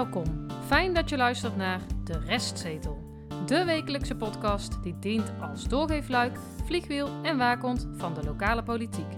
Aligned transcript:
Welkom. 0.00 0.46
Fijn 0.66 0.94
dat 0.94 1.08
je 1.08 1.16
luistert 1.16 1.56
naar 1.56 1.80
De 2.04 2.18
Restzetel. 2.18 2.98
De 3.46 3.64
wekelijkse 3.64 4.16
podcast 4.16 4.82
die 4.82 4.98
dient 4.98 5.32
als 5.40 5.68
doorgeefluik, 5.68 6.38
vliegwiel 6.64 7.08
en 7.22 7.38
waakhond 7.38 7.88
van 7.96 8.14
de 8.14 8.24
lokale 8.24 8.62
politiek. 8.62 9.12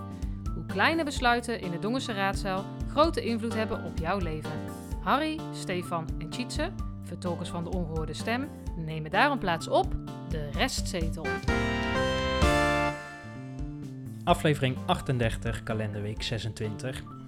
Hoe 0.55 0.67
kleine 0.67 1.05
besluiten 1.05 1.61
in 1.61 1.71
de 1.71 1.79
Dongense 1.79 2.13
raadzaal 2.13 2.64
grote 2.89 3.25
invloed 3.25 3.55
hebben 3.55 3.85
op 3.85 3.99
jouw 3.99 4.18
leven. 4.18 4.50
Harry, 5.03 5.41
Stefan 5.53 6.09
en 6.18 6.29
Tjitse, 6.31 6.71
vertolkers 7.03 7.49
van 7.49 7.64
de 7.64 7.71
ongehoorde 7.71 8.14
stem, 8.14 8.49
nemen 8.77 9.11
daarom 9.11 9.39
plaats 9.39 9.69
op 9.69 9.95
De 10.29 10.51
Restzetel. 10.51 11.27
Aflevering 14.25 14.77
38, 14.87 15.62
kalenderweek 15.62 16.22
26. 16.22 17.21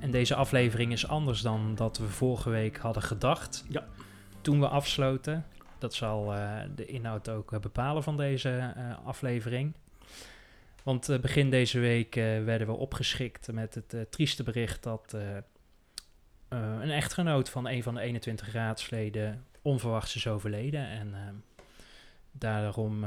En 0.00 0.10
deze 0.10 0.34
aflevering 0.34 0.92
is 0.92 1.08
anders 1.08 1.40
dan 1.40 1.74
dat 1.74 1.98
we 1.98 2.08
vorige 2.08 2.50
week 2.50 2.76
hadden 2.76 3.02
gedacht. 3.02 3.64
Ja. 3.68 3.86
Toen 4.40 4.60
we 4.60 4.68
afsloten. 4.68 5.46
Dat 5.78 5.94
zal 5.94 6.34
eh, 6.34 6.60
de 6.74 6.86
inhoud 6.86 7.28
ook 7.28 7.52
eh, 7.52 7.60
bepalen 7.60 8.02
van 8.02 8.16
deze 8.16 8.72
eh, 8.76 9.06
aflevering. 9.06 9.74
Want 10.82 11.20
begin 11.20 11.50
deze 11.50 11.78
week 11.78 12.14
werden 12.14 12.66
we 12.66 12.72
opgeschikt 12.72 13.52
met 13.52 13.74
het 13.74 14.06
trieste 14.10 14.42
bericht 14.42 14.82
dat 14.82 15.16
een 16.48 16.90
echtgenoot 16.90 17.50
van 17.50 17.68
een 17.68 17.82
van 17.82 17.94
de 17.94 18.00
21 18.00 18.52
raadsleden 18.52 19.44
onverwachts 19.62 20.16
is 20.16 20.26
overleden. 20.26 20.88
En 20.88 21.14
eh, 21.14 21.20
daarom 22.32 23.04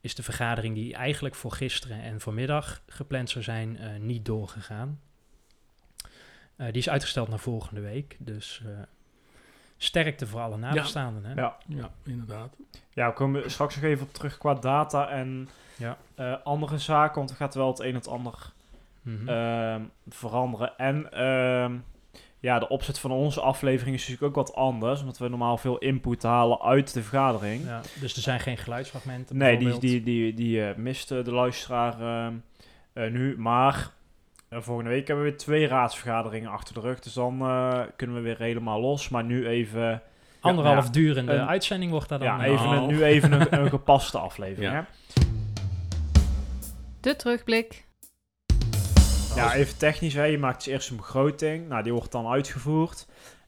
is 0.00 0.14
de 0.14 0.22
vergadering 0.22 0.74
die 0.74 0.94
eigenlijk 0.94 1.34
voor 1.34 1.52
gisteren 1.52 2.02
en 2.02 2.20
vanmiddag 2.20 2.82
gepland 2.86 3.30
zou 3.30 3.44
zijn, 3.44 3.78
niet 4.06 4.24
doorgegaan. 4.24 5.00
Eh, 6.60 6.66
die 6.66 6.76
is 6.82 6.88
uitgesteld 6.88 7.28
naar 7.28 7.38
volgende 7.38 7.80
week. 7.80 8.16
Dus 8.18 8.62
eh, 8.66 8.72
sterkte 9.76 10.26
voor 10.26 10.40
alle 10.40 10.56
nabestaanden. 10.56 11.24
Hè? 11.24 11.34
Ja. 11.40 11.56
Ja, 11.66 11.90
inderdaad. 12.04 12.56
Ja, 12.90 13.06
we 13.08 13.12
komen 13.14 13.50
straks 13.50 13.74
nog 13.74 13.84
even 13.84 14.06
op 14.06 14.12
terug 14.12 14.38
qua 14.38 14.54
data 14.54 15.08
en 15.08 15.48
Ja. 15.76 15.96
eh, 16.14 16.34
andere 16.44 16.78
zaken, 16.78 17.14
want 17.16 17.30
er 17.30 17.36
gaat 17.36 17.54
wel 17.54 17.68
het 17.68 17.78
een 17.80 17.86
en 17.88 17.94
het 17.94 18.08
ander 18.08 18.52
Mhm. 19.02 19.28
ehm, 19.28 19.82
veranderen. 20.08 20.76
En 20.78 21.12
ehm, 21.12 21.76
ja, 22.40 22.58
de 22.58 22.68
opzet 22.68 22.98
van 22.98 23.10
onze 23.10 23.40
aflevering 23.40 23.96
is 23.96 24.08
natuurlijk 24.08 24.36
ook 24.38 24.46
wat 24.46 24.56
anders, 24.56 25.00
omdat 25.00 25.18
we 25.18 25.28
normaal 25.28 25.56
veel 25.56 25.78
input 25.78 26.22
halen 26.22 26.60
uit 26.62 26.92
de 26.94 27.02
vergadering. 27.02 27.64
ja, 27.64 27.80
dus 28.00 28.16
er 28.16 28.22
zijn 28.22 28.40
geen 28.40 28.56
geluidsfragmenten. 28.56 29.36
Nee, 29.36 29.58
die, 29.58 29.78
die, 29.78 30.02
die, 30.02 30.34
die 30.34 30.64
eh, 30.68 30.76
miste 30.76 31.22
de 31.22 31.32
luisteraar 31.32 32.00
ehm, 32.00 32.34
eh, 32.92 33.10
nu, 33.10 33.38
maar 33.38 33.90
eh, 34.50 34.58
volgende 34.60 34.90
week 34.90 35.06
hebben 35.06 35.24
we 35.24 35.30
weer 35.30 35.38
twee 35.38 35.66
raadsvergaderingen 35.66 36.50
achter 36.50 36.74
de 36.74 36.80
rug, 36.80 36.98
dus 37.00 37.12
dan 37.12 37.40
eh, 37.40 37.80
kunnen 37.96 38.16
we 38.16 38.22
weer 38.22 38.38
helemaal 38.38 38.80
los. 38.80 39.08
Maar 39.08 39.24
nu 39.24 39.46
even... 39.46 40.02
Anderhalf 40.40 40.84
ja, 40.84 40.90
durende 40.90 41.32
een- 41.32 41.46
uitzending 41.46 41.90
wordt 41.90 42.08
daar 42.08 42.18
dan. 42.18 42.28
Ja, 42.28 42.44
eh, 42.44 42.52
even 42.52 42.64
een, 42.66 42.70
Nou. 42.74 42.92
nu 42.92 43.02
even 43.04 43.32
een, 43.32 43.58
een 43.60 43.68
gepaste 43.78 44.18
aflevering. 44.18 44.72
Ja. 44.72 44.78
Hè? 44.78 45.22
De 47.00 47.16
terugblik. 47.16 47.86
Ja, 49.36 49.54
even 49.54 49.78
technisch. 49.78 50.14
Hè. 50.14 50.24
Je 50.24 50.38
maakt 50.38 50.64
dus 50.64 50.72
eerst 50.72 50.90
een 50.90 50.96
begroting. 50.96 51.68
Nou, 51.68 51.82
die 51.82 51.92
wordt 51.92 52.12
dan 52.12 52.26
uitgevoerd. 52.26 53.06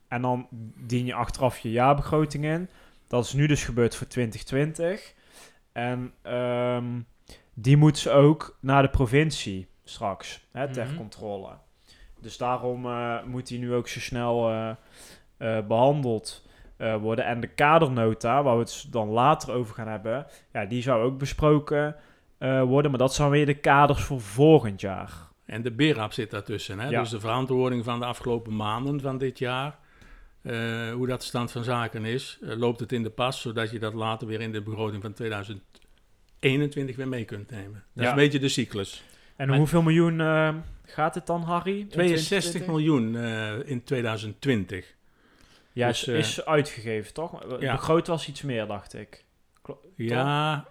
En 0.09 0.23
dan 0.23 0.49
dien 0.77 1.07
je 1.07 1.15
achteraf 1.15 1.59
je 1.59 1.71
jaarbegroting 1.71 2.45
in. 2.45 2.69
Dat 3.09 3.25
is 3.25 3.33
nu 3.33 3.47
dus 3.47 3.65
gebeurd 3.65 3.97
voor 3.97 4.07
2020. 4.07 5.15
En 5.73 6.13
ehm, 6.23 6.85
die 7.55 7.77
moet 7.77 7.99
ze 7.99 8.11
ook 8.11 8.57
naar 8.61 8.83
de 8.83 8.89
provincie 8.91 9.69
straks, 9.85 10.45
hè, 10.53 10.73
ter 10.73 10.87
Mhm. 10.87 10.97
controle. 10.97 11.49
Dus 12.21 12.37
daarom 12.37 12.87
eh, 12.87 13.23
moet 13.25 13.47
die 13.47 13.59
nu 13.59 13.75
ook 13.75 13.89
zo 13.89 14.01
snel 14.01 14.49
eh, 14.51 14.71
eh, 15.37 15.67
behandeld 15.67 16.47
eh, 16.77 16.97
worden. 16.97 17.25
En 17.25 17.41
de 17.41 17.47
kadernota, 17.47 18.43
waar 18.43 18.55
we 18.57 18.63
het 18.63 18.87
dan 18.91 19.09
later 19.09 19.53
over 19.55 19.75
gaan 19.75 19.89
hebben, 19.89 20.27
ja, 20.53 20.65
die 20.65 20.83
zou 20.83 21.03
ook 21.05 21.19
besproken 21.19 21.97
worden. 22.65 22.91
Maar 22.91 23.01
dat 23.01 23.15
zijn 23.15 23.31
weer 23.31 23.47
de 23.47 23.55
kaders 23.55 24.03
voor 24.03 24.21
volgend 24.21 24.81
jaar. 24.81 25.13
En 25.45 25.63
de 25.63 25.71
BERAP 25.71 26.13
zit 26.13 26.31
daartussen. 26.31 26.79
Hè? 26.81 26.89
Ja. 26.89 27.01
Dus 27.01 27.11
de 27.11 27.21
verantwoording 27.21 27.85
van 27.85 27.99
de 28.01 28.07
afgelopen 28.07 28.57
maanden 28.57 29.01
van 29.01 29.19
dit 29.19 29.39
jaar. 29.39 29.79
hoe 30.95 31.07
dat 31.07 31.23
stand 31.23 31.51
van 31.51 31.65
zaken 31.65 32.05
is. 32.05 32.39
loopt 32.41 32.81
het 32.81 32.93
in 32.93 33.03
de 33.03 33.11
pas, 33.11 33.41
zodat 33.41 33.71
je 33.71 33.79
dat 33.79 33.95
later 33.95 34.27
weer 34.27 34.41
in 34.41 34.53
de 34.53 34.63
begroting 34.63 35.03
van 35.03 35.13
2021 35.13 36.97
weer 36.97 37.09
mee 37.09 37.25
kunt 37.25 37.51
nemen. 37.51 37.85
Dat 37.95 38.05
is 38.05 38.11
een 38.11 38.17
beetje 38.17 38.39
de 38.39 38.49
cyclus. 38.49 39.05
En 39.43 39.49
Maar- 39.49 39.57
hoeveel 39.59 39.83
miljoen 39.83 40.21
eh, 40.21 40.55
gaat 40.85 41.15
het 41.15 41.27
dan, 41.27 41.43
Harry? 41.43 41.79
in 41.81 41.89
62 41.89 42.51
2020? 42.51 42.67
miljoen 42.67 43.17
eh, 43.17 43.71
in 43.71 43.85
2020. 43.85 44.95
Ja, 45.73 45.89
Dus, 45.89 46.01
is, 46.03 46.09
eh, 46.09 46.19
is 46.19 46.45
uitgegeven, 46.45 47.15
toch? 47.15 47.61
ja. 47.61 47.73
Begroot 47.73 48.07
was 48.07 48.29
iets 48.29 48.43
meer, 48.43 48.67
dacht 48.67 48.95
ik. 48.95 49.25
Ja, 49.97 50.67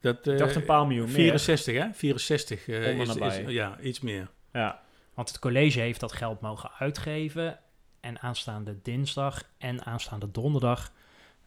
dat... 0.00 0.26
Ik 0.26 0.32
eh, 0.32 0.38
dacht 0.38 0.54
een 0.54 0.64
paar 0.64 0.86
miljoen 0.86 1.06
meer. 1.06 1.14
64, 1.14 1.74
hè? 1.74 1.88
64 1.92 2.68
eh, 2.68 2.76
Om 2.76 2.82
en 2.82 3.00
is, 3.00 3.38
is. 3.38 3.52
Ja, 3.52 3.78
iets 3.80 4.00
meer. 4.00 4.28
Ja, 4.52 4.82
Want 5.14 5.28
het 5.28 5.38
college 5.38 5.80
heeft 5.80 6.00
dat 6.00 6.12
geld 6.12 6.40
mogen 6.40 6.70
uitgeven. 6.78 7.58
En 8.00 8.20
aanstaande 8.20 8.82
dinsdag 8.82 9.42
en 9.58 9.84
aanstaande 9.84 10.30
donderdag 10.30 10.92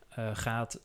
eh, 0.10 0.30
gaat 0.34 0.80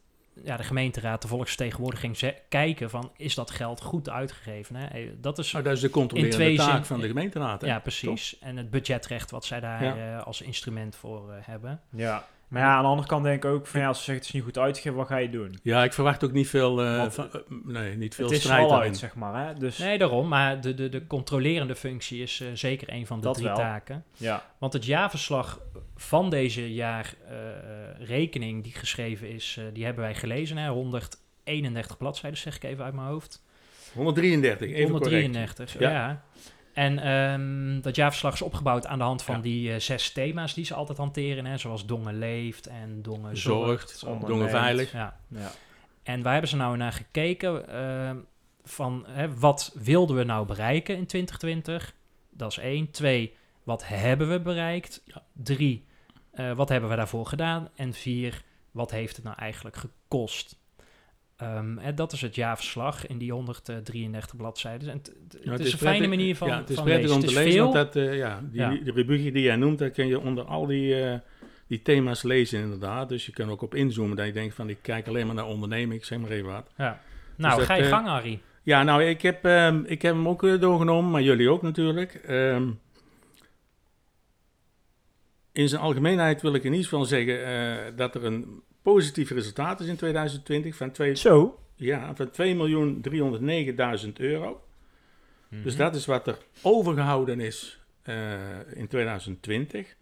ja, 0.45 0.57
de 0.57 0.63
gemeenteraad, 0.63 1.23
de 1.23 1.29
volksvertegenwoordiging, 1.29 2.17
ze- 2.17 2.35
kijken 2.49 2.91
van 2.91 3.11
is 3.17 3.35
dat 3.35 3.51
geld 3.51 3.81
goed 3.81 4.11
uitgegeven. 4.11 4.77
Hè? 4.77 4.87
Eh, 4.87 5.11
Dat 5.17 5.39
is 5.39 5.53
Nou, 5.53 5.65
dat 5.65 5.73
is 5.75 5.81
de 5.81 5.91
controlerende 5.91 6.37
twee 6.37 6.57
taak 6.57 6.71
zin- 6.75 6.85
van 6.85 7.01
de 7.01 7.07
gemeenteraad. 7.07 7.61
hè? 7.61 7.67
ja, 7.67 7.79
precies. 7.79 8.39
En 8.41 8.57
het 8.57 8.71
budgetrecht 8.71 9.31
wat 9.31 9.45
zij 9.45 9.61
daar 9.61 9.85
Ja. 9.85 10.17
eh, 10.19 10.27
als 10.27 10.41
instrument 10.43 10.97
voor 10.97 11.33
eh, 11.33 11.37
hebben. 11.41 11.81
ja. 11.91 12.25
Maar 12.55 12.63
ja, 12.63 12.75
aan 12.75 12.83
de 12.83 12.89
andere 12.89 13.09
kant 13.09 13.25
denk 13.25 13.45
ik 13.45 13.51
ook 13.51 13.67
van 13.67 13.81
ja, 13.81 13.87
als 13.87 13.99
ze 13.99 14.05
zegt 14.05 14.17
het 14.19 14.27
is 14.27 14.33
niet 14.33 14.43
goed 14.43 14.59
uitgegeven, 14.59 14.99
wat 14.99 15.07
ga 15.07 15.17
je 15.17 15.31
doen? 15.31 15.59
Ja, 15.63 15.85
ik 15.85 15.93
verwacht 15.93 16.25
ook 16.25 16.33
niet 16.33 16.49
veel, 16.49 16.83
eh, 16.83 16.97
Want 16.97 17.15
van, 17.15 17.33
eh, 17.33 17.41
nee, 17.65 17.97
niet 17.97 18.15
veel 18.15 18.25
het 18.27 18.35
is 18.35 18.41
strijd 18.43 18.63
al 18.63 18.69
daarin. 18.69 18.89
uit, 18.89 18.97
zeg 18.99 19.15
maar. 19.15 19.47
Hè? 19.47 19.55
Dus 19.55 19.79
Nee, 19.79 19.99
daarom. 19.99 20.29
Maar 20.29 20.61
de, 20.61 20.75
de, 20.75 20.89
de 20.89 21.07
controlerende 21.07 21.75
functie 21.77 22.23
is 22.23 22.41
eh, 22.41 22.49
zeker 22.55 22.93
een 22.93 23.07
van 23.07 23.17
de 23.21 23.25
Dat 23.27 23.35
drie 23.35 23.47
wel. 23.47 23.57
taken. 23.57 24.05
ja, 24.17 24.43
Want 24.59 24.73
het 24.73 24.85
jaarverslag 24.85 25.61
van 25.97 26.31
deze 26.31 26.73
jaarrekening 26.75 28.63
die 28.63 28.73
geschreven 28.73 29.29
is, 29.29 29.57
eh, 29.59 29.65
die 29.73 29.85
hebben 29.85 30.05
wij 30.05 30.15
gelezen. 30.15 30.57
Hè? 30.57 30.69
131 30.69 31.97
bladzijden, 31.97 32.39
zeg 32.39 32.57
ik 32.57 32.63
even 32.65 32.85
uit 32.85 32.95
mijn 32.95 33.07
hoofd. 33.09 33.43
133, 33.95 34.71
even 34.71 34.91
133, 34.91 35.79
Ja. 35.79 35.91
ja. 35.91 36.23
En 36.75 36.99
ehm, 36.99 37.81
dat 37.81 37.97
jaarverslag 37.97 38.33
is 38.33 38.43
opgebouwd 38.43 38.87
aan 38.87 38.99
de 38.99 39.05
hand 39.05 39.23
van 39.23 39.35
Ja. 39.35 39.41
die 39.43 39.73
eh, 39.73 39.81
zes 39.81 40.13
thema's 40.13 40.55
die 40.55 40.65
ze 40.65 40.75
altijd 40.75 40.99
hanteren. 40.99 41.45
Hè? 41.47 41.59
Zoals 41.59 41.87
Dongen 41.87 42.19
leeft 42.19 42.67
en 42.67 43.03
Dongen 43.03 43.37
zorgt. 43.37 43.91
Zorgt, 43.91 44.27
dongen 44.27 44.51
veilig. 44.51 44.93
Ja. 44.93 45.17
ja. 45.29 45.51
En 46.03 46.23
waar 46.23 46.33
hebben 46.33 46.51
ze 46.51 46.57
nou 46.57 46.77
naar 46.77 46.93
gekeken? 46.93 47.69
ehm, 47.69 48.17
van 48.65 49.05
hè, 49.09 49.35
wat 49.39 49.73
wilden 49.75 50.17
we 50.17 50.25
nou 50.25 50.47
bereiken 50.47 50.97
in 50.97 51.07
2020? 51.07 51.95
Dat 52.31 52.51
is 52.51 52.59
één. 52.59 52.91
Twee, 52.91 53.37
wat 53.63 53.87
hebben 53.89 54.31
we 54.31 54.41
bereikt? 54.41 55.03
Ja. 55.05 55.23
Drie, 55.33 55.87
eh, 56.33 56.53
wat 56.53 56.69
hebben 56.69 56.91
we 56.91 56.97
daarvoor 56.97 57.27
gedaan? 57.27 57.69
En 57.77 57.93
vier, 57.93 58.43
wat 58.71 58.91
heeft 58.91 59.17
het 59.17 59.25
nou 59.25 59.37
eigenlijk 59.39 59.77
gekost? 59.77 60.63
Ehm, 61.37 61.79
en 61.79 61.95
dat 61.95 62.13
is 62.13 62.21
het 62.21 62.35
jaarverslag 62.35 63.07
in 63.07 63.19
die 63.19 63.33
133 63.33 64.37
bladzijden. 64.37 64.89
En 64.89 64.97
het- 64.97 65.07
het 65.07 65.39
Ja, 65.45 65.51
het 65.51 65.59
het 65.59 65.67
is 65.67 65.73
een 65.73 65.79
fijne 65.79 65.97
prettig- 65.99 66.19
manier 66.19 66.37
van, 66.37 66.49
ja, 66.49 66.57
het 66.59 66.69
is 66.71 66.75
van 66.75 66.85
prettig 66.85 67.05
lezen. 67.11 67.23
om 67.23 67.29
te 67.29 67.35
lezen, 67.35 67.53
veel. 67.53 67.63
want 67.73 67.75
dat, 67.75 67.97
eh, 67.97 68.17
ja, 68.17 68.41
die, 68.51 68.61
Ja. 68.61 68.71
die 68.71 68.93
rubriekje 68.93 69.33
die 69.33 69.43
jij 69.43 69.57
noemt, 69.57 69.79
daar 69.79 69.91
kun 69.91 70.07
je 70.07 70.21
onder 70.21 70.45
al 70.45 70.67
die, 70.67 71.01
eh, 71.03 71.19
die 71.67 71.83
thema's 71.83 72.23
lezen 72.23 72.61
inderdaad. 72.61 73.09
Dus 73.09 73.27
je 73.27 73.33
kan 73.33 73.51
ook 73.51 73.63
op 73.63 73.75
inzoomen 73.75 74.17
dat 74.17 74.27
je 74.27 74.33
denkt 74.33 74.55
van, 74.55 74.69
ik 74.69 74.79
kijk 74.83 75.09
alleen 75.09 75.27
maar 75.27 75.35
naar 75.35 75.47
onderneming, 75.47 76.01
ik 76.01 76.05
zeg 76.05 76.19
maar 76.19 76.31
even 76.31 76.51
wat. 76.53 76.71
ja. 76.77 77.01
Nou, 77.37 77.57
dat, 77.57 77.67
ga 77.67 77.75
je 77.75 77.83
eh, 77.83 77.89
gang, 77.89 78.07
Harry. 78.07 78.41
Ja, 78.63 78.83
nou, 78.83 79.03
ik 79.05 79.23
heb, 79.23 79.45
ehm, 79.45 79.83
ik 79.87 80.03
heb 80.03 80.15
hem 80.15 80.29
ook 80.29 80.61
doorgenomen, 80.61 81.11
maar 81.11 81.23
jullie 81.23 81.51
ook 81.51 81.63
natuurlijk. 81.63 82.15
Ehm, 82.15 82.69
in 85.55 85.69
zijn 85.69 85.81
algemeenheid 85.83 86.43
wil 86.43 86.55
ik 86.55 86.65
in 86.65 86.71
ieder 86.73 86.89
geval 86.89 87.05
zeggen 87.05 87.47
eh, 87.47 87.77
dat 87.97 88.15
er 88.15 88.25
een 88.25 88.63
positief 88.83 89.31
resultaat 89.31 89.81
is 89.81 89.87
in 89.87 89.97
2020 89.97 90.77
van 90.77 90.91
twee, 90.91 91.15
Zo, 91.15 91.59
ja, 91.77 92.15
van 92.15 92.31
2.309.000 94.07 94.13
euro. 94.19 94.61
Dus 95.49 95.73
Mhm. 95.75 95.83
dat 95.83 95.95
is 95.95 96.07
wat 96.07 96.27
er 96.27 96.39
overgehouden 96.63 97.41
is 97.41 97.79
eh, 98.03 98.33
in 98.75 98.89
2020. 98.89 99.95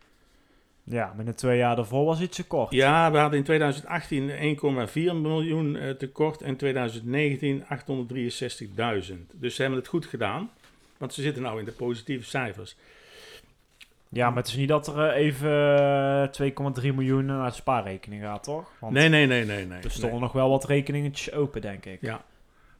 ja, 0.85 1.13
met 1.17 1.27
de 1.27 1.35
twee 1.35 1.59
jaar 1.59 1.77
daarvoor 1.77 2.05
was 2.05 2.21
iets 2.21 2.37
te 2.37 2.45
kort. 2.47 2.71
Ja, 2.71 3.13
we 3.13 3.19
hadden 3.19 3.39
in 3.39 3.45
2018 3.45 4.31
1,4 4.31 5.15
miljoen 5.17 5.77
eh, 5.77 5.91
tekort 5.91 6.43
en 6.43 6.49
in 6.49 6.57
2019 6.57 7.65
863.000. 7.65 9.31
Dus 9.35 9.55
ze 9.55 9.61
hebben 9.63 9.81
het 9.81 9.89
goed 9.89 10.07
gedaan, 10.07 10.51
want 10.99 11.15
ze 11.15 11.23
zitten 11.23 11.43
nou 11.43 11.59
in 11.59 11.65
de 11.65 11.73
positieve 11.73 12.25
cijfers. 12.25 12.77
Ja, 14.13 14.29
maar 14.29 14.39
het 14.39 14.47
is 14.47 14.57
niet 14.57 14.69
dat 14.69 14.87
er 14.87 15.09
eh, 15.09 15.25
even 15.25 15.51
eh, 16.33 16.83
2,3 16.83 16.95
miljoen 16.95 17.25
naar 17.25 17.49
de 17.49 17.55
spaarrekening 17.55 18.23
gaat, 18.23 18.43
toch? 18.43 18.73
Want 18.79 18.93
Nee, 18.93 19.09
nee, 19.09 19.27
nee, 19.27 19.45
nee. 19.45 19.67
nee. 19.67 19.83
er 19.83 19.91
stonden 19.91 20.11
nee. 20.11 20.21
nog 20.21 20.33
wel 20.33 20.49
wat 20.49 20.65
rekeningetjes 20.65 21.33
open, 21.33 21.61
denk 21.61 21.85
ik. 21.85 22.01
Ja. 22.01 22.25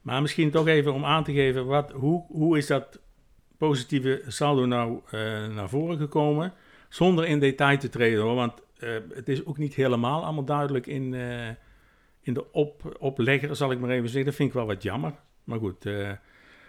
Maar 0.01 0.21
misschien 0.21 0.51
toch 0.51 0.67
even 0.67 0.93
om 0.93 1.05
aan 1.05 1.23
te 1.23 1.33
geven, 1.33 1.65
wat, 1.65 1.91
hoe, 1.91 2.25
hoe 2.27 2.57
is 2.57 2.67
dat 2.67 2.99
positieve 3.57 4.21
saldo 4.27 4.65
nou 4.65 4.99
eh, 5.11 5.47
naar 5.47 5.69
voren 5.69 5.97
gekomen? 5.97 6.53
Zonder 6.89 7.25
in 7.25 7.39
detail 7.39 7.77
te 7.77 7.89
treden 7.89 8.21
hoor, 8.21 8.35
want 8.35 8.53
eh, 8.83 8.89
het 9.13 9.29
is 9.29 9.45
ook 9.45 9.57
niet 9.57 9.73
helemaal 9.73 10.23
allemaal 10.23 10.43
duidelijk 10.43 10.87
in, 10.87 11.13
eh, 11.13 11.47
in 12.21 12.33
de 12.33 12.51
op, 12.51 12.97
oplegger, 12.99 13.55
zal 13.55 13.71
ik 13.71 13.79
maar 13.79 13.89
even 13.89 14.09
zeggen. 14.09 14.25
Dat 14.25 14.35
vind 14.35 14.49
ik 14.49 14.55
wel 14.55 14.65
wat 14.65 14.83
jammer. 14.83 15.13
Maar 15.43 15.59
goed, 15.59 15.85
eh, 15.85 16.11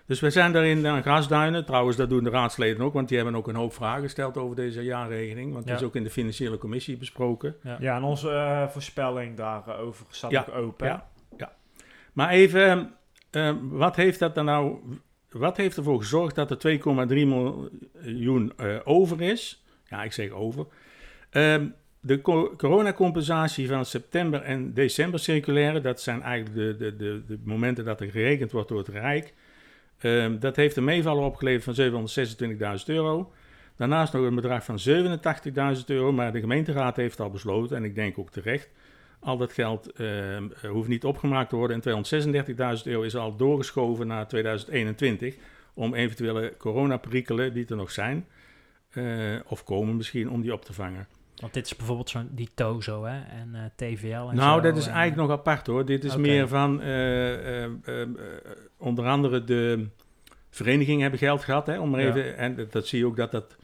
dus 0.06 0.20
we 0.20 0.30
zijn 0.30 0.52
daarin 0.52 0.86
aan 0.86 1.02
grasduinen. 1.02 1.64
Trouwens, 1.64 1.96
dat 1.96 2.08
doen 2.08 2.24
de 2.24 2.30
raadsleden 2.30 2.82
ook, 2.84 2.92
want 2.92 3.08
die 3.08 3.16
hebben 3.16 3.36
ook 3.36 3.48
een 3.48 3.54
hoop 3.54 3.72
vragen 3.74 4.02
gesteld 4.02 4.36
over 4.36 4.56
deze 4.56 4.82
jaarregeling. 4.82 5.52
Want 5.52 5.64
Ja. 5.64 5.70
dat 5.70 5.80
is 5.80 5.86
ook 5.86 5.96
in 5.96 6.02
de 6.04 6.10
financiële 6.10 6.58
commissie 6.58 6.96
besproken. 6.96 7.56
Ja, 7.78 7.96
en 7.96 8.02
onze 8.02 8.30
eh, 8.30 8.68
voorspelling 8.68 9.36
daarover 9.36 10.06
staat 10.10 10.30
Ja, 10.30 10.46
ook 10.48 10.54
open. 10.54 10.86
ja. 10.86 11.06
Maar 12.12 12.30
even, 12.30 12.92
eh, 13.30 13.52
wat 13.62 13.96
heeft 13.96 14.18
dat 14.18 14.34
dan 14.34 14.44
nou... 14.44 14.76
Wat 15.30 15.56
heeft 15.56 15.76
ervoor 15.76 15.98
gezorgd 15.98 16.34
dat 16.34 16.50
er 16.50 16.58
2,3 16.58 17.26
miljoen 17.26 18.52
eh, 18.56 18.76
over 18.84 19.20
is? 19.22 19.64
Ja, 19.84 20.02
ik 20.02 20.12
zeg 20.12 20.30
over. 20.30 20.66
Ehm, 21.30 21.66
de 22.00 22.20
co- 22.20 22.56
coronacompensatie 22.56 23.68
van 23.68 23.84
september 23.84 24.42
en 24.42 24.74
december 24.74 25.18
circulaire, 25.20 25.80
dat 25.80 26.00
zijn 26.00 26.22
eigenlijk 26.22 26.56
de, 26.56 26.76
de, 26.76 26.96
de, 26.96 27.22
de 27.26 27.38
momenten 27.44 27.84
dat 27.84 28.00
er 28.00 28.10
gerekend 28.10 28.52
wordt 28.52 28.68
door 28.68 28.78
het 28.78 28.88
Rijk. 28.88 29.34
Ehm, 29.98 30.38
dat 30.38 30.56
heeft 30.56 30.76
een 30.76 30.84
meevaller 30.84 31.24
opgeleverd 31.24 31.64
van 31.64 31.74
726.000 31.74 32.88
euro. 32.88 33.32
Daarnaast 33.76 34.12
nog 34.12 34.24
een 34.24 34.34
bedrag 34.34 34.64
van 34.64 34.78
87.000 34.78 35.84
euro, 35.86 36.12
maar 36.12 36.32
de 36.32 36.40
gemeenteraad 36.40 36.96
heeft 36.96 37.20
al 37.20 37.30
besloten, 37.30 37.76
en 37.76 37.84
ik 37.84 37.94
denk 37.94 38.18
ook 38.18 38.30
terecht, 38.30 38.70
al 39.20 39.36
dat 39.36 39.52
geld 39.52 39.92
ehm, 39.92 40.48
eh, 40.62 40.70
hoeft 40.70 40.88
niet 40.88 41.04
opgemaakt 41.04 41.48
te 41.48 41.56
worden. 41.56 41.76
En 41.76 42.04
236.000 42.76 42.86
euro 42.86 43.02
is 43.02 43.16
al 43.16 43.36
doorgeschoven 43.36 44.06
naar 44.06 44.28
2021 44.28 45.36
om 45.74 45.94
eventuele 45.94 46.54
coronaperikelen 46.58 47.52
die 47.52 47.66
er 47.66 47.76
nog 47.76 47.90
zijn, 47.90 48.26
eh, 48.90 49.04
of 49.46 49.64
komen 49.64 49.96
misschien, 49.96 50.30
om 50.30 50.40
die 50.40 50.52
op 50.52 50.64
te 50.64 50.72
vangen. 50.72 51.08
Want 51.44 51.56
dit 51.56 51.66
is 51.66 51.76
bijvoorbeeld 51.76 52.10
zo'n 52.10 52.28
die 52.30 52.48
Tozo 52.54 53.04
hè, 53.04 53.20
en 53.20 53.54
eh, 53.54 53.60
TVL 53.76 54.28
en 54.30 54.36
nou, 54.36 54.62
dat 54.62 54.76
is 54.76 54.86
en, 54.86 54.92
eigenlijk 54.92 55.28
nog 55.28 55.38
apart 55.38 55.66
hoor. 55.66 55.84
Dit 55.84 56.04
is 56.04 56.16
meer 56.16 56.48
van, 56.48 56.82
eh, 56.82 57.64
eh, 57.64 57.72
onder 58.76 59.06
andere 59.06 59.44
de 59.44 59.86
verenigingen 60.50 61.00
hebben 61.00 61.18
geld 61.18 61.44
gehad. 61.44 61.66
Hè, 61.66 61.78
om 61.78 61.90
maar 61.90 62.00
Ja. 62.00 62.08
even, 62.08 62.36
en 62.36 62.66
dat, 62.70 62.86
zie 62.86 62.98
je 62.98 63.06
ook 63.06 63.16
dat 63.16 63.30
dat 63.30 63.56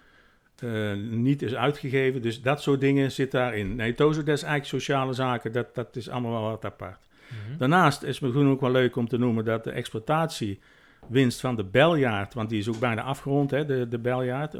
niet 1.10 1.42
is 1.42 1.54
uitgegeven. 1.54 2.22
Dus 2.22 2.42
dat 2.42 2.62
soort 2.62 2.80
dingen 2.80 3.12
zit 3.12 3.30
daarin. 3.30 3.74
Nee, 3.76 3.94
Tozo, 3.94 4.22
dat 4.22 4.36
is 4.36 4.42
eigenlijk 4.42 4.82
sociale 4.82 5.12
zaken. 5.12 5.52
Dat, 5.52 5.74
dat 5.74 5.96
is 5.96 6.08
allemaal 6.08 6.32
wel 6.32 6.50
wat 6.50 6.64
apart. 6.64 7.06
Mhm. 7.28 7.58
Daarnaast 7.58 8.02
is 8.02 8.14
het 8.14 8.20
misschien 8.20 8.50
ook 8.50 8.60
wel 8.60 8.70
leuk 8.70 8.96
om 8.96 9.08
te 9.08 9.18
noemen 9.18 9.44
dat 9.44 9.64
de 9.64 9.70
exploitatiewinst 9.70 11.40
van 11.40 11.56
de 11.56 11.64
beljaard, 11.64 12.34
want 12.34 12.48
die 12.48 12.58
is 12.58 12.68
ook 12.68 12.78
bijna 12.78 13.02
afgerond, 13.02 13.50
hè, 13.50 13.64
de, 13.64 13.88
de 13.88 13.98
beljaard, 13.98 14.56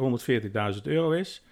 140.000 0.76 0.82
euro 0.82 1.11
is. 1.11 1.43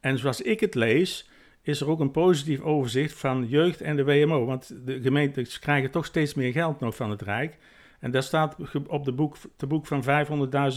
En 0.00 0.18
zoals 0.18 0.42
ik 0.42 0.60
het 0.60 0.74
lees, 0.74 1.30
is 1.62 1.80
er 1.80 1.88
ook 1.88 2.00
een 2.00 2.10
positief 2.10 2.60
overzicht 2.60 3.18
van 3.18 3.46
jeugd 3.48 3.80
en 3.80 3.96
de 3.96 4.04
WMO. 4.04 4.44
Want 4.44 4.86
de 4.86 5.00
gemeentes 5.02 5.58
krijgen 5.58 5.90
toch 5.90 6.06
steeds 6.06 6.34
meer 6.34 6.52
geld 6.52 6.80
nog 6.80 6.96
van 6.96 7.10
het 7.10 7.22
Rijk. 7.22 7.58
En 8.00 8.10
daar 8.10 8.22
staat 8.22 8.56
op 8.86 9.04
de 9.04 9.12
boek, 9.12 9.36
boek 9.68 9.86
van 9.86 10.04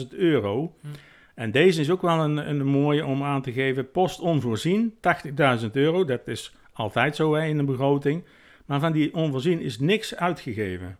500.000 0.02 0.08
euro. 0.10 0.76
Hm. 0.82 0.88
En 1.36 1.52
deze 1.52 1.82
is 1.82 1.90
ook 1.90 2.02
wel 2.02 2.20
een, 2.20 2.50
een 2.50 2.66
mooie 2.66 3.06
om 3.06 3.24
aan 3.24 3.42
te 3.42 3.52
geven. 3.52 3.92
Post 3.92 4.20
onvoorzien, 4.20 4.94
80.000 5.62 5.72
euro. 5.72 6.06
Dat 6.06 6.28
is 6.28 6.56
altijd 6.74 7.16
zo 7.16 7.34
hè, 7.34 7.46
in 7.46 7.60
een 7.60 7.66
begroting. 7.66 8.24
Maar 8.66 8.80
van 8.80 8.92
die 8.92 9.14
onvoorzien 9.14 9.60
is 9.60 9.80
niks 9.80 10.16
uitgegeven. 10.16 10.98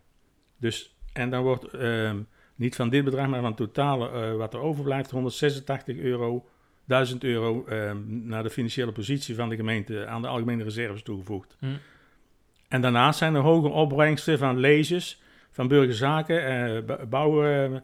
Dus, 0.58 0.96
en 1.14 1.30
dan 1.30 1.44
wordt 1.44 1.64
ehm, 1.64 2.22
niet 2.56 2.76
van 2.76 2.90
dit 2.90 3.04
bedrag, 3.04 3.28
maar 3.28 3.40
van 3.40 3.48
het 3.48 3.58
totale 3.58 4.10
eh, 4.10 4.36
wat 4.36 4.54
er 4.54 4.60
overblijft, 4.60 5.12
186 5.12 5.98
euro, 5.98 6.48
1000 6.86 7.24
euro 7.24 7.66
ehm, 7.66 7.98
naar 8.28 8.44
de 8.44 8.50
financiële 8.50 8.92
positie 8.92 9.36
van 9.36 9.50
de 9.50 9.56
gemeente 9.56 10.06
aan 10.08 10.22
de 10.22 10.28
algemene 10.28 10.64
reserves 10.64 11.04
toegevoegd. 11.04 11.56
Hm. 11.60 11.66
En 12.68 12.82
daarnaast 12.82 13.18
zijn 13.20 13.36
er 13.36 13.42
hoge 13.42 13.68
opbrengsten 13.68 14.38
van 14.38 14.58
leges, 14.60 15.22
van 15.52 15.68
burgerzaken, 15.68 16.46
eh, 16.46 16.84
b- 16.96 17.10
bouw, 17.10 17.44
eh, 17.44 17.76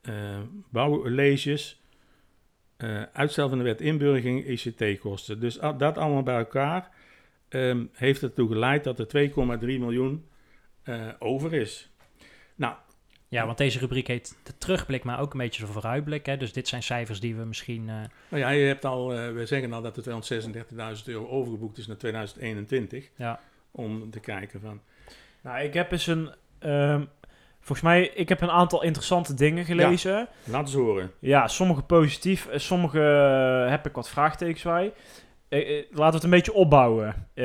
eh, 0.00 0.38
bouwleges, 0.70 1.80
eh, 2.76 3.02
uitstel 3.12 3.48
van 3.48 3.58
de 3.58 3.64
wet 3.64 3.80
inburgering, 3.80 4.46
ICT-kosten. 4.46 5.40
Dus 5.40 5.58
dat 5.78 5.98
allemaal 5.98 6.22
bij 6.22 6.36
elkaar 6.38 6.90
ehm, 7.48 7.84
heeft 7.92 8.22
ertoe 8.22 8.48
geleid 8.48 8.84
dat 8.84 8.98
er 8.98 9.06
2,3 9.08 9.78
miljoen 9.78 10.24
eh, 10.82 11.06
over 11.18 11.52
is. 11.54 11.90
Ja, 13.30 13.46
want 13.46 13.58
deze 13.58 13.78
rubriek 13.78 14.06
heet 14.06 14.36
de 14.42 14.58
terugblik, 14.58 15.04
maar 15.04 15.20
ook 15.20 15.32
een 15.32 15.38
beetje 15.38 15.66
de 15.66 15.72
vooruitblik. 15.72 16.26
Hè? 16.26 16.36
Dus 16.36 16.52
dit 16.52 16.68
zijn 16.68 16.82
cijfers 16.82 17.20
die 17.20 17.36
we 17.36 17.44
misschien... 17.44 17.88
eh, 17.88 17.94
nou 18.28 18.42
ja, 18.42 18.48
je 18.50 18.66
hebt 18.66 18.84
al, 18.84 19.12
eh, 19.14 19.32
we 19.32 19.46
zeggen 19.46 19.72
al 19.72 19.82
dat 19.82 19.96
er 19.96 20.02
236.000 20.98 21.04
euro 21.04 21.28
overgeboekt 21.28 21.78
is 21.78 21.86
naar 21.86 21.96
2021. 21.96 23.08
Ja. 23.16 23.40
Om 23.70 24.10
te 24.10 24.20
kijken 24.20 24.60
van, 24.60 24.80
Nou, 25.42 25.60
ik 25.62 25.74
heb 25.74 25.92
eens 25.92 26.06
een... 26.06 26.30
ehm, 26.58 27.04
volgens 27.58 27.80
mij, 27.80 28.08
ik 28.08 28.28
heb 28.28 28.40
een 28.40 28.50
aantal 28.50 28.82
interessante 28.82 29.34
dingen 29.34 29.64
gelezen. 29.64 30.28
laat 30.44 30.60
eens 30.62 30.74
horen. 30.74 31.10
Ja, 31.18 31.48
sommige 31.48 31.82
positief, 31.82 32.46
eh, 32.46 32.58
sommige 32.58 32.98
heb 33.68 33.86
ik 33.86 33.94
wat 33.94 34.08
vraagtekens 34.08 34.62
bij. 34.62 34.92
Laten 35.50 35.90
we 35.92 36.02
het 36.04 36.22
een 36.24 36.30
beetje 36.30 36.52
opbouwen. 36.52 37.26
Eh, 37.34 37.44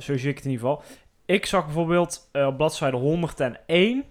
zo 0.00 0.16
zie 0.16 0.28
ik 0.30 0.36
het 0.36 0.44
in 0.44 0.50
ieder 0.50 0.66
geval. 0.66 0.82
Ik 1.24 1.46
zag 1.46 1.64
bijvoorbeeld 1.64 2.28
op 2.32 2.56
bladzijde 2.56 2.96
101 2.96 4.04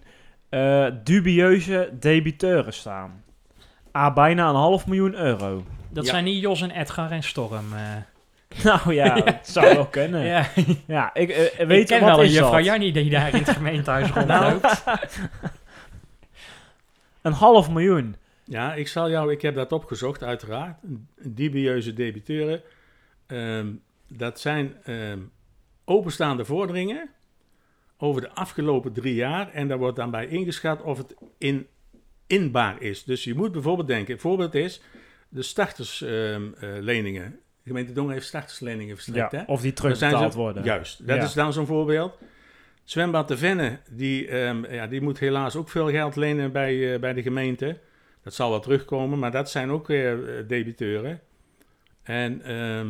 eh, 0.50 0.86
dubieuze 1.04 1.90
debiteuren 2.00 2.72
staan. 2.72 3.22
A, 3.96 4.12
bijna 4.12 4.48
een 4.48 4.54
half 4.54 4.86
miljoen 4.86 5.14
euro. 5.14 5.64
dat 5.88 6.04
Ja. 6.04 6.10
zijn 6.10 6.24
niet 6.24 6.40
Jos 6.40 6.62
en 6.62 6.70
Edgar 6.70 7.10
en 7.10 7.22
Storm. 7.22 7.72
eh. 7.72 7.96
Nou 8.64 8.94
ja, 8.94 9.14
dat 9.20 9.48
zou 9.48 9.74
wel 9.74 9.86
kunnen. 9.86 10.24
Ja, 10.24 10.46
ja, 10.86 11.14
ik 11.14 11.30
eh, 11.30 11.44
ik 11.60 11.66
weet 11.66 11.88
ken 11.88 12.00
wat 12.00 12.08
wel 12.08 12.22
een 12.24 12.30
juffrouw 12.30 12.52
dat? 12.52 12.64
Jannie 12.64 12.92
die 12.92 13.10
daar 13.10 13.28
in 13.34 13.38
het 13.38 13.50
gemeentehuis 13.50 14.10
rondloopt. 14.14 14.82
Een 17.22 17.32
half 17.32 17.70
miljoen. 17.70 18.16
Ja, 18.44 18.74
ik 18.74 18.88
zal 18.88 19.10
jou, 19.10 19.32
ik 19.32 19.42
heb 19.42 19.54
dat 19.54 19.72
opgezocht, 19.72 20.22
uiteraard. 20.22 20.76
Dubieuze 21.22 21.92
debiteuren. 21.92 22.62
Ehm, 23.26 23.66
dat 24.08 24.40
zijn 24.40 24.74
ehm, 24.84 25.18
openstaande 25.84 26.44
vorderingen 26.44 27.08
over 28.00 28.20
de 28.20 28.30
afgelopen 28.30 28.92
drie 28.92 29.14
jaar. 29.14 29.50
En 29.52 29.68
daar 29.68 29.78
wordt 29.78 29.96
dan 29.96 30.10
bij 30.10 30.26
ingeschat 30.26 30.82
of 30.82 30.98
het 30.98 31.14
in, 31.38 31.66
inbaar 32.26 32.82
is. 32.82 33.04
Dus 33.04 33.24
je 33.24 33.34
moet 33.34 33.52
bijvoorbeeld 33.52 33.88
denken, 33.88 34.14
een 34.14 34.20
voorbeeld 34.20 34.54
is 34.54 34.80
de 35.28 35.42
startersleningen. 35.42 37.38
de 37.62 37.68
gemeente 37.68 37.92
Dongen 37.92 38.12
heeft 38.12 38.26
startersleningen 38.26 38.94
verstrekt, 38.94 39.32
Ja, 39.32 39.38
hè? 39.38 39.44
of 39.46 39.60
die 39.60 39.72
terugbetaald 39.72 40.34
worden. 40.34 40.64
Juist, 40.64 41.06
dat 41.06 41.16
Ja. 41.16 41.22
is 41.22 41.32
dan 41.32 41.52
zo'n 41.52 41.66
voorbeeld. 41.66 42.18
Zwembad 42.84 43.28
de 43.28 43.36
Venne, 43.36 43.78
die, 43.90 44.28
ehm, 44.28 44.72
ja, 44.72 44.86
die 44.86 45.00
moet 45.00 45.18
helaas 45.18 45.56
ook 45.56 45.68
veel 45.68 45.90
geld 45.90 46.16
lenen 46.16 46.52
bij, 46.52 46.94
eh, 46.94 47.00
bij 47.00 47.12
de 47.12 47.22
gemeente. 47.22 47.78
Dat 48.22 48.34
zal 48.34 48.50
wel 48.50 48.60
terugkomen, 48.60 49.18
maar 49.18 49.30
dat 49.30 49.50
zijn 49.50 49.70
ook 49.70 49.86
weer 49.86 50.38
eh, 50.38 50.48
debiteuren. 50.48 51.20
En 52.02 52.42
ehm, 52.42 52.88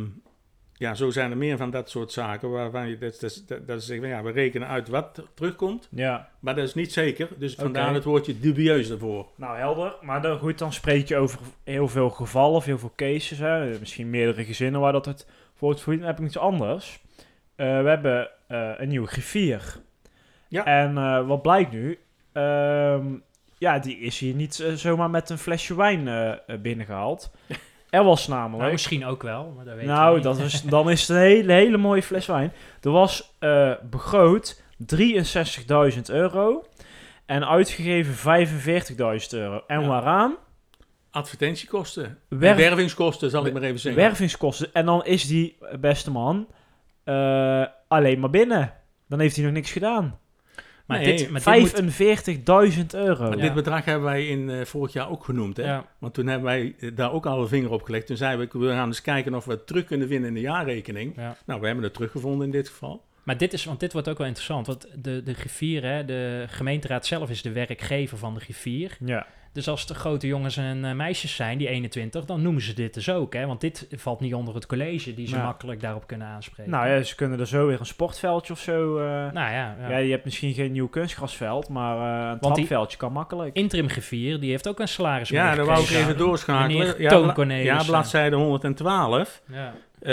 ja, 0.81 0.93
zo 0.93 1.09
zijn 1.09 1.31
er 1.31 1.37
meer 1.37 1.57
van 1.57 1.69
dat 1.71 1.89
soort 1.89 2.11
zaken 2.11 2.49
waarvan 2.49 2.89
je 2.89 2.97
dat, 2.97 3.19
dat, 3.19 3.43
dat, 3.47 3.67
dat 3.67 3.83
zeggen, 3.83 4.07
ja, 4.07 4.23
we 4.23 4.31
rekenen 4.31 4.67
uit 4.67 4.87
wat 4.87 5.17
er 5.17 5.23
terugkomt, 5.33 5.87
Ja, 5.91 6.29
maar 6.39 6.55
dat 6.55 6.63
is 6.67 6.73
niet 6.73 6.93
zeker. 6.93 7.27
Dus 7.37 7.55
vandaar 7.55 7.93
het 7.93 8.03
woordje 8.03 8.39
dubieus 8.39 8.89
ervoor. 8.89 9.27
nou 9.35 9.57
helder. 9.57 9.95
Maar 10.01 10.21
dan, 10.21 10.39
goed, 10.39 10.57
dan 10.57 10.73
spreek 10.73 11.07
je 11.07 11.17
over 11.17 11.39
heel 11.63 11.87
veel 11.87 12.09
gevallen 12.09 12.55
of 12.55 12.65
heel 12.65 12.79
veel 12.79 12.93
cases. 12.95 13.37
Hè. 13.37 13.79
Misschien 13.79 14.09
meerdere 14.09 14.45
gezinnen 14.45 14.81
waar 14.81 14.91
dat 14.91 15.05
het 15.05 15.27
voor 15.55 15.69
het. 15.69 15.83
Dan 15.85 15.99
heb 15.99 16.19
ik 16.19 16.25
iets 16.25 16.37
anders. 16.37 17.01
Eh, 17.55 17.81
we 17.81 17.89
hebben 17.89 18.29
eh, 18.47 18.71
een 18.77 18.89
nieuwe 18.89 19.07
griffier. 19.07 19.79
Ja. 20.47 20.65
En 20.65 20.97
eh, 20.97 21.27
wat 21.27 21.41
blijkt 21.41 21.71
nu? 21.71 21.99
Ehm, 22.31 23.05
ja, 23.57 23.79
die 23.79 23.97
is 23.97 24.19
hier 24.19 24.33
niet 24.33 24.63
zomaar 24.75 25.09
met 25.09 25.29
een 25.29 25.37
flesje 25.37 25.75
wijn 25.75 26.07
eh, 26.07 26.31
eh, 26.31 26.37
binnengehaald. 26.61 27.31
Er 27.91 28.03
was 28.03 28.27
namelijk... 28.27 28.59
Nou, 28.59 28.71
misschien 28.71 29.05
ook 29.05 29.21
wel, 29.23 29.53
maar 29.55 29.65
dat 29.65 29.75
weet 29.75 29.85
Nou, 29.85 30.13
niet. 30.15 30.23
dat 30.23 30.37
is, 30.39 30.61
dan 30.75 30.89
is 30.89 31.01
het 31.01 31.09
een 31.09 31.23
hele, 31.23 31.51
hele 31.53 31.77
mooie 31.77 32.03
fles 32.03 32.25
wijn. 32.25 32.53
Er 32.81 32.91
was 32.91 33.35
eh, 33.39 33.71
begroot 33.89 34.63
63.000 34.95 36.01
euro 36.05 36.63
en 37.25 37.47
uitgegeven 37.47 38.47
45.000 38.47 38.95
euro. 39.29 39.63
En 39.67 39.81
Ja. 39.81 39.87
waaraan? 39.87 40.35
Advertentiekosten, 41.11 42.17
Werf- 42.27 42.57
wervingskosten 42.57 43.29
zal 43.29 43.45
ik 43.45 43.53
maar 43.53 43.61
even 43.61 43.79
zeggen. 43.79 44.01
wervingskosten. 44.01 44.73
En 44.73 44.85
dan 44.85 45.05
is 45.05 45.27
die 45.27 45.57
eh, 45.61 45.77
beste 45.77 46.11
man 46.11 46.47
eh, 47.03 47.63
alleen 47.87 48.19
maar 48.19 48.29
binnen. 48.29 48.73
Dan 49.07 49.19
heeft 49.19 49.35
hij 49.35 49.45
nog 49.45 49.53
niks 49.53 49.71
gedaan. 49.71 50.19
Maar 50.91 50.99
Nee, 51.05 51.17
dit, 51.17 51.29
maar 51.29 51.43
dit 51.43 51.81
moet... 51.81 52.73
45.000 52.77 52.85
euro. 52.91 53.23
Maar 53.27 53.37
Ja. 53.37 53.41
dit 53.43 53.53
bedrag 53.53 53.85
hebben 53.85 54.03
wij 54.03 54.27
in 54.27 54.49
eh, 54.49 54.65
vorig 54.65 54.93
jaar 54.93 55.09
ook 55.09 55.23
genoemd, 55.23 55.57
hè? 55.57 55.63
Ja, 55.63 55.85
Want 55.97 56.13
toen 56.13 56.27
hebben 56.27 56.45
wij 56.45 56.75
eh, 56.79 56.91
daar 56.95 57.11
ook 57.13 57.25
al 57.25 57.41
een 57.41 57.47
vinger 57.47 57.71
op 57.71 57.81
gelegd. 57.83 58.07
Toen 58.07 58.17
zeiden 58.17 58.49
we, 58.51 58.59
we 58.59 58.71
gaan 58.71 58.87
eens 58.87 59.01
kijken 59.01 59.33
of 59.33 59.45
we 59.45 59.51
het 59.51 59.67
terug 59.67 59.85
kunnen 59.85 60.07
vinden 60.07 60.27
in 60.27 60.33
de 60.33 60.41
jaarrekening. 60.41 61.13
ja. 61.15 61.35
Nou, 61.45 61.59
we 61.59 61.65
hebben 61.65 61.83
het 61.83 61.93
teruggevonden 61.93 62.45
in 62.45 62.51
dit 62.51 62.67
geval. 62.69 63.03
Maar 63.23 63.37
dit 63.37 63.53
is, 63.53 63.65
want 63.65 63.79
dit 63.79 63.93
wordt 63.93 64.09
ook 64.09 64.17
wel 64.17 64.27
interessant, 64.27 64.67
want 64.67 64.87
de, 64.95 65.23
de 65.23 65.33
griffier, 65.33 65.83
hè, 65.83 66.05
de 66.05 66.45
gemeenteraad 66.47 67.05
zelf 67.05 67.29
is 67.29 67.41
de 67.41 67.51
werkgever 67.51 68.17
van 68.17 68.33
de 68.33 68.39
griffier. 68.39 68.97
Ja. 69.05 69.27
Dus 69.53 69.67
als 69.67 69.89
er 69.89 69.95
grote 69.95 70.27
jongens 70.27 70.57
en 70.57 70.85
eh, 70.85 70.93
meisjes 70.93 71.35
zijn, 71.35 71.57
die 71.57 71.67
21, 71.67 72.25
dan 72.25 72.41
noemen 72.41 72.61
ze 72.61 72.73
dit 72.73 72.93
dus 72.93 73.09
ook. 73.09 73.33
Hè? 73.33 73.45
Want 73.45 73.61
dit 73.61 73.87
valt 73.95 74.19
niet 74.19 74.33
onder 74.33 74.55
het 74.55 74.65
college 74.65 75.13
die 75.13 75.27
ze 75.27 75.35
Ja. 75.35 75.43
makkelijk 75.43 75.81
daarop 75.81 76.07
kunnen 76.07 76.27
aanspreken. 76.27 76.71
Nou 76.71 76.87
ja, 76.87 77.01
ze 77.03 77.15
kunnen 77.15 77.39
er 77.39 77.47
zo 77.47 77.67
weer 77.67 77.79
een 77.79 77.85
sportveldje 77.85 78.53
of 78.53 78.59
zo... 78.59 78.97
eh, 78.97 79.03
Nou 79.05 79.33
ja, 79.33 79.75
ja. 79.79 79.89
ja. 79.89 79.97
je 79.97 80.11
hebt 80.11 80.23
misschien 80.25 80.53
geen 80.53 80.71
nieuw 80.71 80.87
kunstgrasveld, 80.87 81.69
maar 81.69 82.23
eh, 82.25 82.31
een 82.31 82.39
trapveldje 82.53 82.97
kan 82.97 83.11
makkelijk. 83.11 83.55
Interim 83.55 83.89
griffier, 83.89 84.39
die 84.39 84.49
heeft 84.49 84.67
ook 84.67 84.79
een 84.79 84.87
salaris 84.87 85.29
Ja, 85.29 85.55
daar 85.55 85.65
wou 85.65 85.83
ik 85.83 85.89
even 85.89 86.17
doorschakelen. 86.17 87.01
Ja, 87.01 87.09
Toon 87.09 87.23
bla- 87.23 87.33
Cornelissen. 87.33 87.75
ja, 87.75 87.83
bladzijde 87.83 88.35
112. 88.35 89.41
Ja. 89.51 89.73
Eh, 89.99 90.09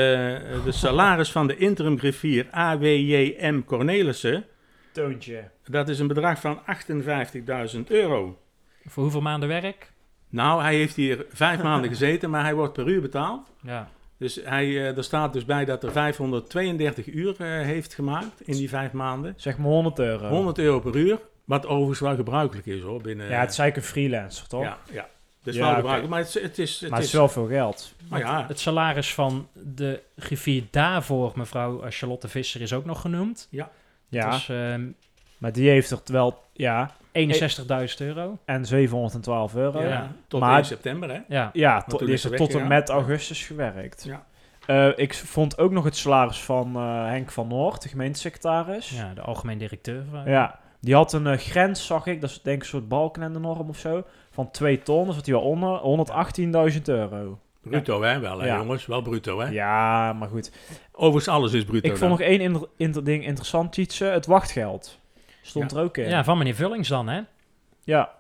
de 0.65 0.73
salaris 0.73 1.31
van 1.33 1.47
de 1.47 1.57
interim 1.57 1.99
griffier 1.99 2.47
AWJM 2.51 3.61
Cornelissen, 3.65 4.45
Toontje. 4.93 5.51
dat 5.65 5.89
is 5.89 5.99
een 5.99 6.07
bedrag 6.07 6.41
van 6.41 6.61
58.000 6.67 7.81
euro. 7.89 8.39
Voor 8.87 9.03
hoeveel 9.03 9.21
maanden 9.21 9.49
werk? 9.49 9.93
Nou, 10.31 10.63
hij 10.63 10.75
heeft 10.75 10.97
hier 10.97 11.27
vijf 11.33 11.63
maanden 11.63 11.91
gezeten, 11.97 12.31
maar 12.31 12.43
hij 12.45 12.55
wordt 12.55 12.73
per 12.73 12.89
uur 12.89 13.01
betaald. 13.01 13.51
Ja. 13.63 13.89
Dus 14.19 14.41
hij, 14.45 14.65
eh, 14.67 14.97
er 14.97 15.05
staat 15.05 15.33
dus 15.33 15.45
bij 15.45 15.65
dat 15.65 15.83
er 15.85 15.93
532 15.93 17.07
uur 17.07 17.35
eh, 17.39 17.47
heeft 17.65 17.95
gemaakt 17.95 18.41
in 18.49 18.57
die 18.57 18.69
vijf 18.69 18.93
maanden. 18.93 19.35
Zeg 19.37 19.59
maar 19.59 19.67
100 19.69 19.99
euro. 19.99 20.29
100 20.29 20.59
euro 20.59 20.81
per 20.81 20.97
uur, 20.97 21.19
wat 21.45 21.67
overigens 21.67 22.01
wel 22.01 22.15
gebruikelijk 22.15 22.67
is 22.67 22.81
hoor. 22.83 23.01
Binnen, 23.03 23.29
Ja, 23.29 23.41
het 23.41 23.51
is 23.51 23.59
eigenlijk 23.59 23.77
een 23.77 23.93
freelancer, 23.93 24.47
toch? 24.47 24.63
ja, 24.63 24.79
ja. 24.93 25.09
Dat 25.43 25.55
is 25.55 25.61
Ja, 25.61 25.67
wel 25.67 25.75
gebruikelijk, 25.75 26.11
maar 26.15 26.19
het, 26.25 26.29
is- 26.37 26.43
het 26.43 26.59
is... 26.59 26.81
Het 26.81 26.91
maar 26.91 26.99
het 26.99 27.09
is, 27.09 27.13
is 27.15 27.19
wel 27.19 27.29
veel 27.29 27.47
geld. 27.47 27.95
maar 28.09 28.19
ja, 28.21 28.45
Het 28.49 28.61
salaris 28.61 29.15
van 29.15 29.49
de 29.55 30.03
griffier 30.17 30.63
daarvoor, 30.71 31.33
mevrouw 31.35 31.83
Charlotte 31.89 32.29
Visser, 32.29 32.61
is 32.61 32.73
ook 32.73 32.85
nog 32.85 33.01
genoemd. 33.01 33.49
Ja, 33.51 33.71
Dus 34.09 34.49
ehm 34.49 34.87
maar 35.39 35.53
die 35.53 35.69
heeft 35.71 35.91
er 35.91 36.01
wel... 36.05 36.43
Ja, 36.53 36.91
61.000 37.13 37.27
euro. 37.99 38.39
en 38.45 38.67
712 38.67 39.55
euro. 39.55 39.83
ja, 39.83 40.13
tot 40.29 40.41
Maar- 40.41 40.57
1 40.57 40.65
september 40.65 41.09
hè. 41.11 41.51
Ja. 41.53 41.81
tot, 41.83 41.99
toen 41.99 42.07
die 42.07 42.15
is 42.17 42.23
ze 42.23 42.31
er 42.31 42.37
tot 42.37 42.47
en 42.49 42.53
weggegaan. 42.55 42.79
met 42.79 42.89
augustus 42.89 43.47
gewerkt. 43.47 44.05
Ja. 44.05 44.25
Eh, 44.67 44.89
ik 44.99 45.15
vond 45.15 45.59
ook 45.59 45.71
nog 45.71 45.85
het 45.85 45.97
salaris 45.97 46.41
van 46.41 46.77
eh, 46.77 47.05
Henk 47.07 47.31
van 47.31 47.49
Noord, 47.49 47.83
de 47.83 47.89
gemeentesecretaris. 47.89 48.91
ja, 48.91 49.15
de 49.15 49.21
algemeen 49.21 49.59
directeur. 49.59 50.03
van- 50.11 50.25
Ja, 50.31 50.59
die 50.81 50.95
had 50.95 51.13
een 51.13 51.27
eh, 51.27 51.39
grens, 51.39 51.87
zag 51.87 52.07
ik, 52.07 52.21
dat 52.21 52.31
is 52.31 52.43
denk 52.43 52.57
ik 52.57 52.63
een 52.63 52.69
soort 52.69 52.89
balkenende-norm 52.89 53.69
of 53.69 53.79
zo, 53.79 54.05
van 54.31 54.51
2 54.51 54.83
ton, 54.83 55.07
dus 55.07 55.15
zat 55.15 55.27
hij 55.27 55.35
wel 55.35 55.45
onder, 55.45 55.81
118.000 56.73 56.83
euro. 56.89 57.39
Bruto 57.63 58.03
hè, 58.03 58.19
wel 58.19 58.39
hè, 58.41 58.47
Ja. 58.47 58.57
jongens. 58.57 58.87
Wel 58.87 59.03
bruto 59.03 59.41
hè. 59.41 59.49
Ja, 59.49 60.13
maar 60.13 60.29
goed. 60.29 60.53
Overigens 60.93 61.29
alles 61.29 61.53
is 61.53 61.65
bruto 61.65 61.89
Ik 61.89 61.97
vond 61.97 62.11
nog 62.11 62.21
één 62.21 62.41
inter- 62.41 62.69
inter- 62.77 63.05
ding 63.05 63.25
interessant, 63.25 63.73
Tietse, 63.73 64.05
het 64.05 64.27
wachtgeld. 64.27 64.99
Stond 65.49 65.73
er 65.73 65.83
ook 65.83 65.97
in. 65.97 66.09
Ja, 66.09 66.25
van 66.25 66.39
meneer 66.39 66.55
Vullings 66.55 66.89
dan, 66.89 67.09
hè? 67.09 67.21
Ja. 67.85 68.17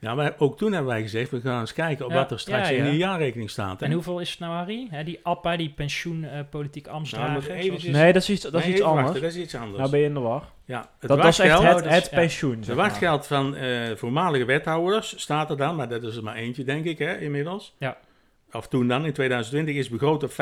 Ja, 0.00 0.14
maar 0.14 0.34
ook 0.38 0.56
toen 0.58 0.72
hebben 0.72 0.90
wij 0.92 1.02
gezegd, 1.02 1.30
we 1.30 1.40
gaan 1.40 1.60
eens 1.60 1.72
kijken 1.72 2.04
op 2.04 2.10
Ja, 2.10 2.16
wat 2.16 2.30
er 2.30 2.38
straks 2.40 2.68
ja, 2.68 2.74
ja. 2.74 2.84
in 2.84 2.90
die 2.90 2.98
jaarrekening 2.98 3.50
staat. 3.50 3.80
Hè? 3.80 3.86
En 3.86 3.92
hoeveel 3.92 4.20
is 4.20 4.30
het 4.30 4.38
nou, 4.38 4.52
Harry? 4.52 4.86
Hè, 4.90 5.04
die 5.04 5.20
APPA, 5.22 5.56
die 5.56 5.70
pensioenpolitiek 5.70 6.84
Nou, 6.84 6.96
Ambtsdrager. 6.96 7.32
moet 7.32 7.44
zoals- 7.44 7.60
eventjes- 7.60 7.92
Nee, 7.92 8.12
dat 8.12 8.22
is 8.22 8.30
iets, 8.30 8.42
dat 8.42 8.54
is 8.54 8.64
Nee, 8.64 8.72
iets 8.72 8.82
anders. 8.82 9.02
wachten, 9.04 9.22
dat 9.22 9.30
is 9.30 9.36
iets 9.36 9.54
anders. 9.54 9.78
Nou 9.78 9.90
ben 9.90 10.00
je 10.00 10.06
in 10.06 10.14
de 10.14 10.20
war. 10.20 10.42
ja, 10.64 10.78
het 10.98 11.08
Dat, 11.08 11.24
is 11.24 11.38
echt 11.38 11.62
het, 11.62 11.84
het 11.84 12.08
ja. 12.10 12.16
pensioen, 12.18 12.60
de 12.60 12.66
maar. 12.66 12.76
wachtgeld 12.76 13.26
van 13.26 13.56
eh, 13.56 13.96
voormalige 13.96 14.44
wethouders 14.44 15.20
staat 15.20 15.50
er 15.50 15.56
dan, 15.56 15.76
maar 15.76 15.88
dat 15.88 16.02
is 16.02 16.16
er 16.16 16.22
maar 16.22 16.34
eentje 16.36 16.64
denk 16.64 16.84
ik 16.84 16.98
hè, 16.98 17.18
inmiddels. 17.18 17.74
Ja. 17.78 17.96
Of 18.52 18.68
toen 18.68 18.88
dan, 18.88 19.04
in 19.04 19.12
2020, 19.12 19.74
is 19.74 19.88
begroot 19.88 20.22
op 20.22 20.30
75.000 20.30 20.36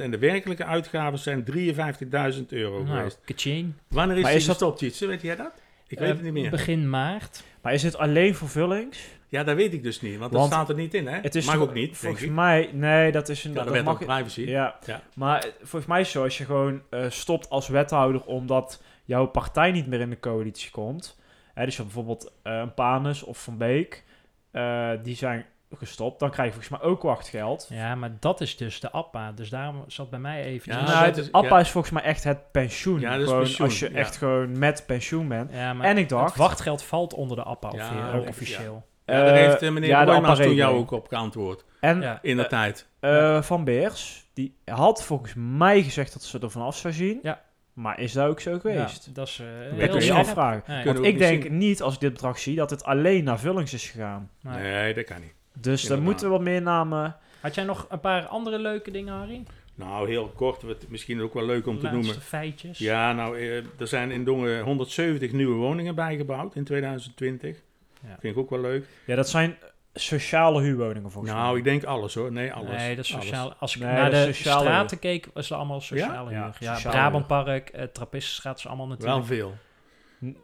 en 0.00 0.10
de 0.10 0.18
werkelijke 0.18 0.64
uitgaven 0.64 1.18
zijn 1.18 1.44
53.000 1.44 2.46
euro 2.48 2.82
Nou, 2.82 2.96
geweest. 2.96 3.20
kaching. 3.24 3.72
Wanneer 3.88 4.16
is 4.16 4.22
Maar 4.22 4.30
die 4.30 4.40
is 4.40 4.46
dat- 4.46 4.56
gestopt, 4.56 4.80
Jitse? 4.80 5.06
Weet 5.06 5.22
jij 5.22 5.36
dat? 5.36 5.52
Ik 5.88 5.98
weet 5.98 6.08
Eh, 6.08 6.14
het 6.14 6.22
niet 6.24 6.32
meer. 6.32 6.50
Begin 6.50 6.90
maart. 6.90 7.42
Maar 7.62 7.72
is 7.74 7.82
dit 7.82 7.96
alleen 7.98 8.34
voor 8.34 8.48
vullings? 8.48 8.98
Ja, 9.28 9.44
dat 9.44 9.56
weet 9.56 9.72
ik 9.72 9.82
dus 9.82 10.00
niet, 10.00 10.18
want, 10.18 10.32
Want 10.32 10.44
dat 10.50 10.52
staat 10.52 10.68
er 10.68 10.74
niet 10.74 10.94
in 10.94 11.06
hè. 11.06 11.18
Het 11.20 11.34
is 11.34 11.46
Mag 11.46 11.56
ook 11.56 11.72
niet, 11.74 11.84
denk 11.84 11.96
Volgens 11.96 12.22
ik. 12.22 12.30
mij, 12.30 12.70
nee, 12.72 13.12
dat 13.12 13.28
is 13.28 13.44
een... 13.44 13.52
Ja, 13.52 13.62
dat 13.64 13.72
wet 13.72 13.84
mag, 13.84 14.00
op 14.00 14.06
privacy. 14.06 14.40
Ja, 14.40 14.78
Ja. 14.86 15.02
maar 15.14 15.38
eh, 15.44 15.50
volgens 15.58 15.86
mij 15.86 16.00
is 16.00 16.06
het 16.06 16.14
zo, 16.16 16.22
als 16.22 16.38
je 16.38 16.44
gewoon 16.44 16.82
eh, 16.90 17.04
stopt 17.08 17.50
als 17.50 17.68
wethouder 17.68 18.24
omdat 18.24 18.82
jouw 19.04 19.26
partij 19.26 19.70
niet 19.72 19.86
meer 19.86 20.00
in 20.00 20.10
de 20.10 20.18
coalitie 20.20 20.70
komt. 20.70 21.18
Hè, 21.54 21.64
dus 21.64 21.76
je 21.76 21.82
hebt 21.82 21.94
bijvoorbeeld 21.94 22.32
eh, 22.42 22.56
een 22.58 22.74
Panus 22.74 23.22
of 23.22 23.42
Van 23.42 23.56
Beek, 23.58 24.04
eh, 24.50 24.90
die 25.02 25.16
zijn 25.16 25.44
gestopt. 25.78 26.20
Dan 26.20 26.30
krijg 26.30 26.48
je 26.54 26.54
volgens 26.60 26.80
mij 26.80 26.90
ook 26.90 27.02
wachtgeld. 27.02 27.66
Ja, 27.70 27.94
maar 27.94 28.10
dat 28.20 28.40
is 28.40 28.56
dus 28.56 28.80
de 28.80 28.90
APPA. 28.92 29.32
Dus 29.32 29.48
daarom 29.48 29.84
zat 29.86 30.10
bij 30.10 30.18
mij 30.18 30.42
even... 30.44 30.72
Ja, 30.72 30.84
nou, 30.84 31.04
het 31.04 31.16
is- 31.16 31.32
APPA 31.32 31.54
ja. 31.54 31.60
is 31.60 31.70
volgens 31.70 31.92
mij 31.92 32.02
echt 32.02 32.24
het 32.24 32.50
pensioen. 32.52 33.00
Ja, 33.00 33.10
dat 33.10 33.20
is 33.20 33.26
Gewoon 33.26 33.40
pensioen, 33.42 33.66
Als 33.66 33.78
je 33.78 33.90
ja. 33.90 33.96
echt 33.96 34.16
gewoon 34.16 34.58
met 34.58 34.82
pensioen 34.86 35.28
bent. 35.28 35.52
Ja, 35.52 35.72
maar 35.74 35.86
En 35.86 35.98
ik 35.98 36.08
dacht- 36.08 36.28
het 36.28 36.36
wachtgeld 36.36 36.82
valt 36.82 37.14
onder 37.14 37.36
de 37.36 37.42
APPA 37.44 38.12
ook 38.14 38.28
officieel. 38.28 38.86
Ja, 39.04 39.24
daar 39.24 39.34
heeft 39.36 39.62
eh, 39.62 39.70
meneer 39.70 39.88
ja, 39.88 40.34
toen 40.34 40.54
jou 40.54 40.76
ook 40.76 40.90
op 40.90 41.08
geantwoord. 41.08 41.64
En 41.80 42.00
Ja. 42.00 42.18
In 42.22 42.36
de 42.36 42.42
Eh, 42.42 42.48
tijd. 42.48 42.88
eh, 43.00 43.42
Van 43.42 43.64
Beers, 43.64 44.26
die 44.34 44.56
had 44.64 45.04
volgens 45.04 45.32
mij 45.36 45.82
gezegd 45.82 46.12
dat 46.12 46.22
ze 46.22 46.38
er 46.38 46.50
vanaf 46.50 46.76
zou 46.76 46.94
zien. 46.94 47.18
Ja. 47.22 47.44
Maar 47.72 48.00
is 48.00 48.12
dat 48.12 48.28
ook 48.28 48.40
zo 48.40 48.58
geweest? 48.58 49.04
Ja, 49.06 49.12
dat 49.12 49.28
is 49.28 49.36
heel 49.74 49.88
kun 49.88 50.04
je 50.04 50.12
afvragen. 50.12 50.62
Nee, 50.66 50.84
Want 50.84 51.02
ik 51.04 51.18
denk 51.18 51.42
niet 51.42 51.52
niet, 51.52 51.82
als 51.82 51.94
ik 51.94 52.00
dit 52.00 52.12
bedrag 52.12 52.38
zie, 52.38 52.56
dat 52.56 52.70
het 52.70 52.84
alleen 52.84 53.24
naar 53.24 53.38
vullings 53.38 53.72
is 53.74 53.90
gegaan. 53.90 54.30
maar- 54.42 54.60
Nee, 54.60 54.94
dat 54.94 55.04
kan 55.04 55.20
niet. 55.20 55.34
Dus 55.60 55.62
dan 55.62 55.72
Inderdaad. 55.80 56.04
moeten 56.04 56.26
we 56.26 56.32
wat 56.32 56.42
meer 56.42 56.62
namen. 56.62 57.16
Had 57.40 57.54
jij 57.54 57.64
nog 57.64 57.86
een 57.88 58.00
paar 58.00 58.26
andere 58.26 58.58
leuke 58.58 58.90
dingen, 58.90 59.14
Harry? 59.14 59.42
Nou, 59.74 60.08
heel 60.08 60.28
kort, 60.36 60.62
wat 60.62 60.84
misschien 60.88 61.20
ook 61.22 61.34
wel 61.34 61.44
leuk 61.46 61.66
om 61.66 61.78
te 61.78 61.88
noemen. 61.90 62.20
feitjes. 62.20 62.78
Ja, 62.78 63.12
nou, 63.12 63.38
eh, 63.38 63.56
er 63.56 63.86
zijn 63.86 64.10
in 64.10 64.24
Dongen 64.24 64.62
170 64.62 65.32
nieuwe 65.32 65.54
woningen 65.54 65.94
bijgebouwd 65.94 66.54
in 66.54 66.64
2020. 66.64 67.56
Ja. 68.02 68.16
Vind 68.20 68.34
ik 68.34 68.40
ook 68.42 68.50
wel 68.50 68.60
leuk. 68.60 68.86
Ja, 69.06 69.16
dat 69.16 69.28
zijn 69.28 69.56
sociale 69.94 70.60
huurwoningen 70.62 71.10
volgens 71.10 71.32
mij. 71.32 71.42
Nou, 71.42 71.58
ik 71.58 71.64
denk 71.64 71.84
alles 71.84 72.14
hoor. 72.14 72.32
Nee, 72.32 72.52
alles. 72.52 72.70
Nee, 72.70 72.96
dat 72.96 73.04
is 73.04 73.12
Alles. 73.14 73.26
sociaal. 73.26 73.54
Als 73.58 73.76
ik 73.76 73.82
Nee, 73.82 73.92
naar 73.92 74.10
de 74.10 74.32
straten 74.32 74.98
keek, 74.98 75.28
was 75.34 75.48
het 75.48 75.58
allemaal 75.58 75.80
sociale 75.80 76.30
Ja? 76.30 76.36
huur. 76.36 76.36
Ja, 76.36 76.52
Ja, 76.58 76.74
sociale 76.74 76.96
Brabantpark, 76.96 77.68
eh 77.68 77.84
Trappistenstraat 77.84 78.58
is 78.58 78.66
allemaal 78.66 78.86
natuurlijk. 78.86 79.16
Wel 79.28 79.36
veel. 79.36 79.54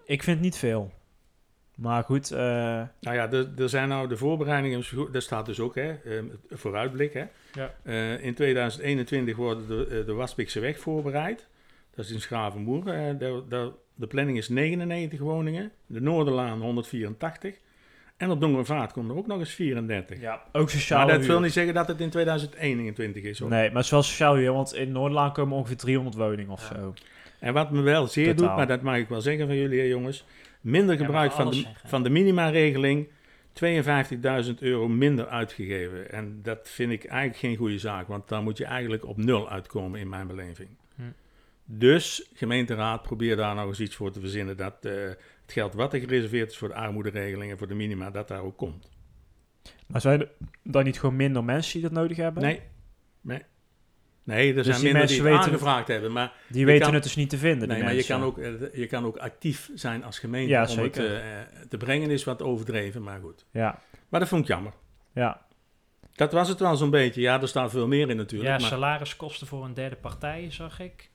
Ik 0.05 0.23
vind 0.23 0.41
niet 0.41 0.57
veel. 0.57 0.93
Maar 1.75 2.03
goed, 2.05 2.31
eh, 2.31 2.39
Nou 2.39 3.17
ja, 3.17 3.31
er, 3.31 3.49
er 3.59 3.69
zijn 3.69 3.89
nou 3.89 4.09
de 4.09 4.17
voorbereidingen, 4.17 4.85
daar 5.13 5.23
staat 5.23 5.47
dus 5.47 5.61
ook, 5.61 5.75
hè, 5.75 5.91
eh, 5.91 6.23
het 6.49 6.61
vooruitblik. 6.61 7.13
Hè. 7.13 7.25
Ja. 7.53 7.75
Eh, 7.83 8.25
in 8.25 8.35
2021 8.35 9.37
worden 9.37 9.67
de, 9.69 9.87
eh, 10.01 10.07
de 10.07 10.13
Waspikse 10.13 10.61
weg 10.61 10.79
voorbereid. 10.79 11.47
Dat 11.95 12.05
is 12.05 12.11
in 12.11 12.21
Schravenmoer. 12.21 12.85
De, 12.85 13.43
de, 13.49 13.71
de 13.95 14.07
planning 14.07 14.39
is 14.39 14.49
99 14.49 15.19
woningen. 15.21 15.71
De 15.87 16.01
Noorderlaan 16.01 16.61
184. 16.61 17.55
En 18.17 18.31
op 18.31 18.41
Dongervaart 18.41 18.93
komt 18.93 19.11
er 19.11 19.17
ook 19.17 19.27
nog 19.27 19.39
eens 19.39 19.55
34. 19.55 20.21
ja, 20.21 20.43
ook 20.53 20.71
sociale 20.71 21.05
maar 21.05 21.13
dat 21.13 21.23
huur. 21.23 21.31
wil 21.33 21.41
niet 21.41 21.53
zeggen 21.53 21.75
dat 21.75 21.89
het 21.89 22.01
in 22.01 22.11
2021 22.11 23.23
is. 23.23 23.39
Hoor. 23.39 23.49
Nee, 23.49 23.67
maar 23.67 23.77
het 23.77 23.85
is 23.85 23.91
wel 23.91 24.03
sociaal 24.03 24.35
huur, 24.37 24.53
want 24.53 24.75
in 24.75 24.93
Noordlaan 24.93 25.33
komen 25.33 25.57
ongeveer 25.57 25.77
300 25.77 26.17
woningen 26.17 26.51
of 26.53 26.69
Ja. 26.71 26.77
zo. 26.81 26.95
En 27.39 27.53
wat 27.53 27.71
me 27.71 27.81
wel 27.81 28.07
zeer 28.07 28.27
Totaal. 28.27 28.47
doet, 28.47 28.57
maar 28.57 28.67
dat 28.67 28.83
mag 28.83 28.97
ik 28.97 29.09
wel 29.09 29.21
zeggen 29.21 29.47
van 29.47 29.57
jullie 29.57 29.79
hè, 29.81 29.87
jongens. 29.87 30.25
Minder 30.63 30.97
gebruik 30.97 31.33
van 31.33 31.51
de, 31.51 31.55
zeggen. 31.55 31.89
van 31.89 32.03
de 32.03 32.11
minimaregeling. 32.11 33.09
52.000 34.45 34.59
euro 34.59 34.89
minder 34.89 35.27
uitgegeven. 35.27 36.11
En 36.11 36.43
dat 36.43 36.69
vind 36.69 36.93
ik 36.93 37.05
eigenlijk 37.05 37.39
geen 37.39 37.57
goede 37.57 37.79
zaak. 37.79 38.09
Want 38.09 38.29
dan 38.29 38.45
moet 38.45 38.59
je 38.59 38.65
eigenlijk 38.65 39.07
op 39.07 39.17
nul 39.17 39.51
uitkomen 39.51 40.01
in 40.01 40.09
mijn 40.09 40.27
beleving. 40.27 40.69
Hm. 40.95 41.03
Dus 41.65 42.31
gemeenteraad, 42.35 43.03
probeer 43.03 43.37
daar 43.37 43.55
nou 43.55 43.69
eens 43.69 43.81
iets 43.81 43.97
voor 43.97 44.13
te 44.13 44.21
verzinnen. 44.21 44.57
Dat 44.57 44.85
eh, 44.85 44.93
het 45.43 45.53
geld 45.53 45.75
wat 45.75 45.93
er 45.93 46.01
gereserveerd 46.01 46.51
is 46.51 46.57
voor 46.57 46.69
de 46.69 46.75
armoederegeling 46.75 47.51
en 47.51 47.59
voor 47.59 47.69
de 47.69 47.75
minima, 47.75 48.11
dat 48.11 48.29
daar 48.29 48.43
ook 48.43 48.57
komt. 48.57 48.91
Maar 49.87 50.01
zijn 50.01 50.21
er 50.21 50.31
dan 50.63 50.85
niet 50.85 51.01
gewoon 51.01 51.17
minder 51.17 51.45
mensen 51.45 51.73
die 51.73 51.83
dat 51.83 51.99
nodig 51.99 52.17
hebben? 52.17 52.43
Nee, 52.43 52.61
nee. 53.21 53.43
Nee, 54.25 54.49
er 54.49 54.55
Dus 54.55 54.65
zijn 54.67 54.77
die 54.77 54.85
minder 54.85 55.01
mensen 55.01 55.23
die 55.23 55.33
het 55.33 55.37
weten- 55.41 55.53
aangevraagd 55.53 55.89
hebben. 55.89 56.13
Maar 56.13 56.33
Die 56.49 56.67
weten 56.67 56.83
kan- 56.85 56.95
het 56.95 57.03
dus 57.03 57.17
niet 57.17 57.31
te 57.31 57.39
vinden, 57.39 57.69
Nee, 57.69 57.83
maar 57.83 57.95
je 57.95 58.05
kan, 58.05 58.23
ook, 58.23 58.39
eh, 58.39 58.51
je 58.73 58.87
kan 58.87 59.05
ook 59.05 59.17
actief 59.17 59.71
zijn 59.75 60.05
als 60.05 60.19
gemeente 60.19 60.51
Ja, 60.53 60.61
om 60.63 60.69
zeker. 60.69 61.03
het 61.11 61.21
eh, 61.23 61.61
te 61.69 61.77
brengen 61.77 62.11
is 62.11 62.25
wat 62.25 62.43
overdreven, 62.43 63.03
maar 63.03 63.21
goed. 63.23 63.45
Ja, 63.53 63.79
Maar 64.09 64.21
dat 64.21 64.29
vond 64.29 64.43
ik 64.43 64.49
jammer. 64.49 64.73
ja. 65.13 65.41
Dat 66.15 66.33
was 66.33 66.49
het 66.49 66.61
wel 66.61 66.77
zo'n 66.77 66.91
beetje. 66.91 67.21
Ja, 67.21 67.41
er 67.41 67.49
staat 67.49 67.71
veel 67.71 67.87
meer 67.87 68.11
in 68.11 68.17
natuurlijk. 68.17 68.51
Ja, 68.51 68.59
maar, 68.59 68.69
salariskosten 68.69 69.47
voor 69.47 69.65
een 69.65 69.75
derde 69.75 69.97
partij, 69.97 70.47
zag 70.51 70.81
ik. 70.81 71.11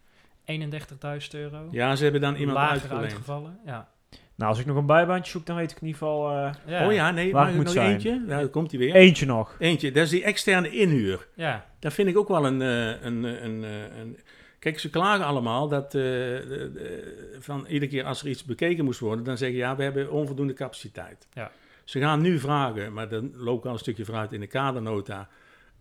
31.000 0.45 1.33
euro. 1.33 1.67
ja, 1.71 1.95
ze 1.95 2.03
hebben 2.03 2.21
dan 2.21 2.35
iemand 2.35 2.57
Lager 2.57 2.73
uitgeleend. 2.73 3.03
uitgevallen. 3.03 3.59
Ja. 3.65 3.87
Nou, 4.35 4.49
als 4.49 4.59
ik 4.59 4.65
nog 4.65 4.75
een 4.77 4.85
bijbaantje 4.85 5.31
zoek, 5.31 5.45
dan 5.45 5.55
weet 5.55 5.71
ik 5.71 5.77
in 5.81 5.85
ieder 5.87 5.99
geval... 6.01 6.29
eh, 6.31 6.51
Ja. 6.65 6.85
Oh 6.87 6.93
ja, 6.93 7.11
nee, 7.11 7.31
Waar 7.31 7.33
mag 7.33 7.41
het 7.41 7.49
ik 7.51 7.55
moet 7.55 7.65
nog 7.65 7.73
zijn. 7.73 7.91
eentje? 7.93 8.23
Ja, 8.27 8.37
daar 8.37 8.47
komt 8.47 8.71
hij 8.71 8.79
weer. 8.79 8.95
eentje 8.95 9.25
nog. 9.25 9.55
Eentje, 9.59 9.91
dat 9.91 10.03
is 10.03 10.09
die 10.09 10.23
externe 10.23 10.69
inhuur. 10.69 11.27
Ja. 11.35 11.65
Dat 11.79 11.93
vind 11.93 12.09
ik 12.09 12.17
ook 12.17 12.27
wel 12.27 12.45
een... 12.45 12.61
eh, 12.61 12.87
een, 13.01 13.23
een, 13.23 13.43
een, 13.45 13.63
eh, 13.63 13.97
een 13.99 14.17
Kijk, 14.59 14.79
ze 14.79 14.89
klagen 14.89 15.25
allemaal 15.25 15.67
dat 15.67 15.85
eh, 15.85 15.91
de- 15.91 16.69
de- 16.73 17.35
van 17.39 17.65
iedere 17.67 17.91
keer 17.91 18.03
als 18.03 18.21
er 18.21 18.27
iets 18.27 18.43
bekeken 18.43 18.85
moest 18.85 18.99
worden, 18.99 19.23
dan 19.25 19.37
zeggen 19.37 19.57
ja, 19.57 19.75
we 19.75 19.83
hebben 19.83 20.11
onvoldoende 20.11 20.53
capaciteit. 20.53 21.27
Ja. 21.33 21.51
Ze 21.83 21.99
gaan 21.99 22.21
nu 22.21 22.39
vragen, 22.39 22.93
maar 22.93 23.09
dan 23.09 23.31
loop 23.35 23.59
ik 23.59 23.65
al 23.65 23.71
een 23.73 23.79
stukje 23.79 24.05
vooruit 24.05 24.33
in 24.33 24.39
de 24.39 24.47
kadernota, 24.47 25.29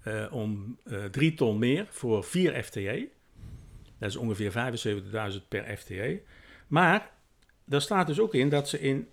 eh, 0.02 0.26
om 0.30 0.78
eh, 0.84 1.04
drie 1.04 1.34
ton 1.34 1.58
meer 1.58 1.86
voor 1.90 2.24
vier 2.24 2.62
FTE. 2.62 3.08
Dat 3.98 4.08
is 4.08 4.16
ongeveer 4.16 4.50
75.000 5.32 5.48
per 5.48 5.76
FTE. 5.76 6.20
Maar 6.66 7.10
daar 7.64 7.80
staat 7.80 8.06
dus 8.06 8.20
ook 8.20 8.34
in 8.34 8.48
dat 8.48 8.68
ze 8.68 8.80
in 8.80 9.08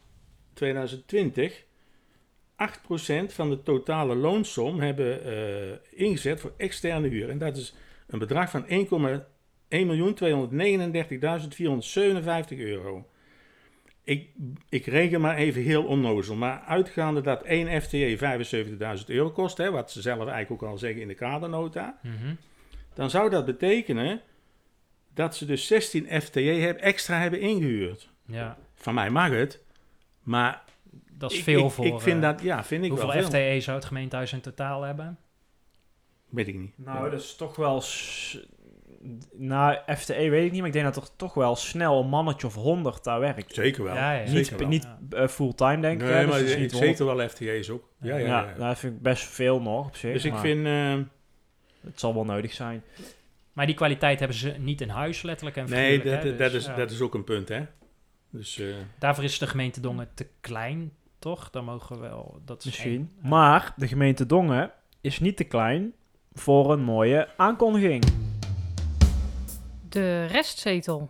2020 0.53 1.63
8% 2.53 3.33
van 3.33 3.49
de 3.49 3.63
totale 3.63 4.15
loonsom 4.15 4.79
hebben 4.79 5.23
eh, 5.25 5.71
ingezet 5.89 6.39
voor 6.39 6.53
externe 6.57 7.07
huur. 7.07 7.29
En 7.29 7.37
dat 7.37 7.57
is 7.57 7.75
een 8.07 8.19
bedrag 8.19 8.49
van 8.49 8.65
1.239.457 8.67 8.73
euro. 12.57 13.07
Ik, 14.03 14.27
ik 14.69 14.85
reken 14.85 15.21
maar 15.21 15.35
even 15.35 15.61
heel 15.61 15.83
onnozel. 15.83 16.35
Maar 16.35 16.59
uitgaande 16.59 17.21
dat 17.21 17.43
1 17.43 17.81
FTE 17.81 18.17
75.000 18.99 19.05
euro 19.07 19.31
kost, 19.31 19.57
hè, 19.57 19.71
wat 19.71 19.91
ze 19.91 20.01
zelf 20.01 20.27
eigenlijk 20.27 20.63
ook 20.63 20.69
al 20.69 20.77
zeggen 20.77 21.01
in 21.01 21.07
de 21.07 21.13
kadernota, 21.13 21.99
Mhm. 22.01 22.33
dan 22.93 23.09
zou 23.09 23.29
dat 23.29 23.45
betekenen 23.45 24.21
dat 25.13 25.35
ze 25.35 25.45
dus 25.45 25.67
16 25.67 26.21
FTE 26.21 26.75
extra 26.79 27.19
hebben 27.19 27.39
ingehuurd. 27.39 28.09
Ja, 28.25 28.57
Van 28.75 28.93
mij 28.93 29.09
mag 29.09 29.29
het, 29.29 29.63
maar 30.23 30.63
dat 31.23 31.31
is 31.31 31.37
ik, 31.37 31.43
veel 31.43 31.65
ik, 31.65 31.71
voor... 31.71 31.85
ik 31.85 31.99
vind 31.99 32.23
eh, 32.23 32.29
dat, 32.29 32.41
ja, 32.41 32.63
vind 32.63 32.83
ik 32.83 32.89
hoeveel 32.89 33.07
wel 33.07 33.17
veel. 33.17 33.25
FTE 33.27 33.61
zou 33.61 33.77
het 33.77 33.85
gemeentehuis 33.85 34.33
in 34.33 34.41
totaal 34.41 34.81
hebben? 34.81 35.17
Weet 36.29 36.47
ik 36.47 36.55
niet. 36.55 36.73
Nou, 36.77 37.09
dat 37.09 37.19
is 37.21 37.35
toch 37.35 37.55
wel... 37.55 37.83
Na 39.31 39.83
FTE 39.97 40.29
weet 40.29 40.45
ik 40.45 40.51
niet, 40.51 40.59
maar 40.59 40.67
ik 40.67 40.73
denk 40.73 40.93
dat 40.93 41.03
er 41.03 41.15
toch 41.15 41.33
wel 41.33 41.55
snel 41.55 41.99
een 41.99 42.09
mannetje 42.09 42.47
of 42.47 42.55
100 42.55 43.03
daar 43.03 43.19
werkt. 43.19 43.53
Zeker 43.53 43.83
wel. 43.83 43.95
Ja, 43.95 44.13
ja, 44.13 44.19
niet 44.19 44.45
zeker 44.45 44.57
wel. 44.57 44.67
niet 44.67 44.87
eh, 45.09 45.27
fulltime, 45.27 45.81
denk 45.81 46.01
ik. 46.01 46.07
nee, 46.07 46.15
hè, 46.15 46.25
dus 46.25 46.55
maar 46.57 46.69
zeker 46.69 47.05
wel 47.05 47.27
FTE's 47.29 47.69
ook. 47.69 47.89
Ja, 48.01 48.17
ja, 48.17 48.25
Ja, 48.27 48.53
ja. 48.57 48.67
dat 48.67 48.79
vind 48.79 48.93
ik 48.95 49.01
best 49.01 49.23
veel 49.23 49.61
nog 49.61 49.87
op 49.87 49.95
zich. 49.95 50.13
dus 50.13 50.25
ik 50.25 50.35
vind... 50.35 50.65
eh, 50.65 50.93
Het 51.81 51.99
zal 51.99 52.13
wel 52.13 52.25
nodig 52.25 52.53
zijn. 52.53 52.83
Maar 53.53 53.65
die 53.65 53.75
kwaliteit 53.75 54.19
hebben 54.19 54.37
ze 54.37 54.55
niet 54.59 54.81
in 54.81 54.89
huis, 54.89 55.21
letterlijk 55.21 55.57
en 55.57 55.69
nee, 55.69 56.01
dat, 56.03 56.23
hè, 56.23 56.35
dat, 56.35 56.51
dus, 56.51 56.53
is, 56.61 56.65
ja. 56.65 56.75
dat 56.75 56.91
is 56.91 57.01
ook 57.01 57.13
een 57.13 57.23
punt, 57.23 57.49
hè. 57.49 57.65
Dus 58.29 58.59
eh, 58.59 58.67
Daarvoor 58.99 59.23
is 59.23 59.37
de 59.37 59.47
gemeente 59.47 59.79
Dongen 59.79 60.09
te 60.13 60.27
klein, 60.41 60.91
toch? 61.23 61.49
Dan 61.49 61.63
mogen 61.63 61.95
we 61.95 62.01
wel... 62.01 62.41
Dat 62.45 62.59
is 62.59 62.65
Misschien. 62.65 62.91
één-. 62.91 63.29
Maar 63.29 63.73
de 63.75 63.87
gemeente 63.87 64.25
Dongen 64.25 64.71
is 65.01 65.19
niet 65.19 65.37
te 65.37 65.43
klein 65.43 65.93
voor 66.33 66.71
een 66.71 66.83
mooie 66.83 67.27
aankondiging. 67.37 68.03
De 69.89 70.25
restzetel. 70.25 71.07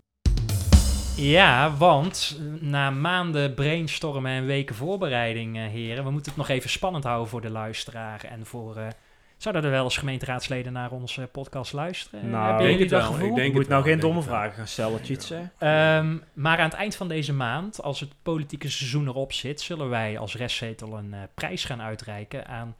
Ja, 1.16 1.76
want 1.78 2.40
na 2.60 2.90
maanden 2.90 3.54
brainstormen 3.54 4.32
en 4.32 4.46
weken 4.46 4.76
voorbereiding, 4.76 5.56
heren, 5.56 6.04
we 6.04 6.12
moeten 6.12 6.32
het 6.32 6.42
nog 6.42 6.50
even 6.50 6.70
spannend 6.70 7.04
houden 7.04 7.30
voor 7.30 7.42
de 7.42 7.50
luisteraar 7.50 8.24
en 8.24 8.46
voor... 8.46 8.76
eh, 8.76 8.88
zouden 9.44 9.64
er 9.64 9.72
wel 9.72 9.84
eens 9.84 9.98
gemeenteraadsleden 9.98 10.74
naar 10.74 10.92
onze 10.92 11.30
podcast 11.32 11.74
luisteren? 11.74 12.30
Nou, 12.30 12.46
Hebben 12.48 12.66
ik 12.66 12.72
jullie 12.72 12.78
denk 12.78 12.90
dat 12.90 13.00
het 13.00 13.10
wel. 13.10 13.18
gevoel? 13.20 13.30
Ik 13.30 13.36
denk 13.36 13.48
Je 13.48 13.54
moet 13.54 13.62
het 13.62 13.70
nou 13.72 13.84
wel, 13.84 13.92
geen 13.92 14.02
domme 14.02 14.22
vragen 14.22 14.54
gaan 14.54 14.68
stellen, 14.68 15.02
Tjitse. 15.02 15.50
Ehm, 15.58 16.18
maar 16.34 16.58
aan 16.58 16.64
het 16.70 16.74
eind 16.74 16.96
van 16.96 17.08
deze 17.08 17.34
maand, 17.34 17.82
als 17.82 18.00
het 18.00 18.10
politieke 18.24 18.70
seizoen 18.70 19.08
erop 19.08 19.34
zit, 19.34 19.62
zullen 19.62 19.90
wij 19.90 20.18
als 20.18 20.36
restzetel 20.36 20.98
een 20.98 21.14
eh, 21.14 21.20
prijs 21.34 21.66
gaan 21.66 21.82
uitreiken 21.82 22.48
aan. 22.48 22.76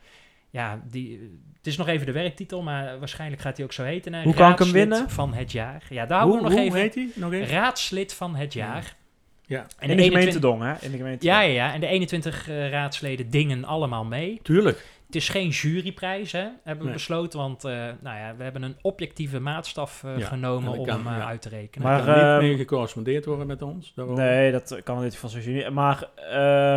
Ja, 0.50 0.80
die, 0.90 1.40
het 1.58 1.68
is 1.68 1.78
nog 1.78 1.88
even 1.88 2.06
de 2.06 2.12
werktitel, 2.12 2.62
maar 2.62 3.00
waarschijnlijk 3.00 3.42
gaat 3.42 3.56
hij 3.58 3.66
ook 3.66 3.74
zo 3.74 3.84
heten. 3.84 4.14
hè? 4.14 4.24
Hoe 4.24 4.34
kan 4.34 4.52
ik 4.52 4.58
hem 4.58 4.68
Raadslid 4.68 4.90
winnen? 4.90 5.10
Van 5.10 5.34
het 5.34 5.52
jaar. 5.52 5.84
Ja, 5.90 6.06
daar 6.06 6.18
houden 6.20 6.40
hoe, 6.40 6.50
we 6.50 6.56
nog 6.56 6.60
hoe 6.68 6.68
even. 6.68 6.80
heet 6.80 6.96
hij? 6.96 7.10
Nog 7.16 7.34
even? 7.34 7.48
Raadslid 7.48 8.14
van 8.14 8.36
het 8.36 8.54
jaar. 8.54 8.96
Ja, 9.46 9.60
En 9.60 9.90
In 9.90 9.98
de 9.98 10.04
gemeente 10.04 10.04
21 10.18 10.42
Dongen, 10.42 10.68
hè? 10.68 10.74
In 10.86 10.92
de 10.92 10.98
gemeente 10.98 11.26
Ja, 11.26 11.42
ja, 11.42 11.54
ja. 11.54 11.74
En 11.74 11.80
de 11.80 11.88
21 11.88 12.50
eh, 12.50 12.70
raadsleden 12.70 13.30
dingen 13.30 13.66
allemaal 13.66 14.06
mee. 14.06 14.40
tuurlijk. 14.44 14.86
Het 15.14 15.22
is 15.22 15.30
geen 15.30 15.50
juryprijs, 15.50 16.32
hè, 16.32 16.40
hebben 16.40 16.78
we 16.78 16.84
Nee. 16.84 16.94
besloten. 16.94 17.40
Want 17.40 17.64
eh, 17.64 17.72
nou 18.00 18.18
ja, 18.18 18.34
we 18.38 18.44
hebben 18.44 18.64
een 18.64 18.76
objectieve 18.82 19.40
maatstaf 19.40 20.04
eh, 20.04 20.18
Ja, 20.18 20.26
genomen 20.26 20.74
en 20.74 20.80
om 20.80 20.86
dat 20.86 20.96
kan, 20.96 21.06
hem 21.06 21.14
eh, 21.14 21.20
ja. 21.20 21.28
uit 21.28 21.42
te 21.42 21.50
rekenen. 21.50 21.88
Maar, 21.88 22.04
kan 22.04 22.14
ehm, 22.14 22.32
niet 22.40 22.42
mee 22.50 22.58
gecorrespondeerd 22.58 23.26
worden 23.26 23.48
met 23.48 23.62
ons. 23.62 23.94
Nee, 23.96 24.52
dat 24.52 24.82
kan 24.84 25.04
niet 25.04 25.16
van 25.18 25.30
zo'n 25.30 25.42
jury. 25.42 25.68
Maar 25.72 26.04
eh, 26.16 26.34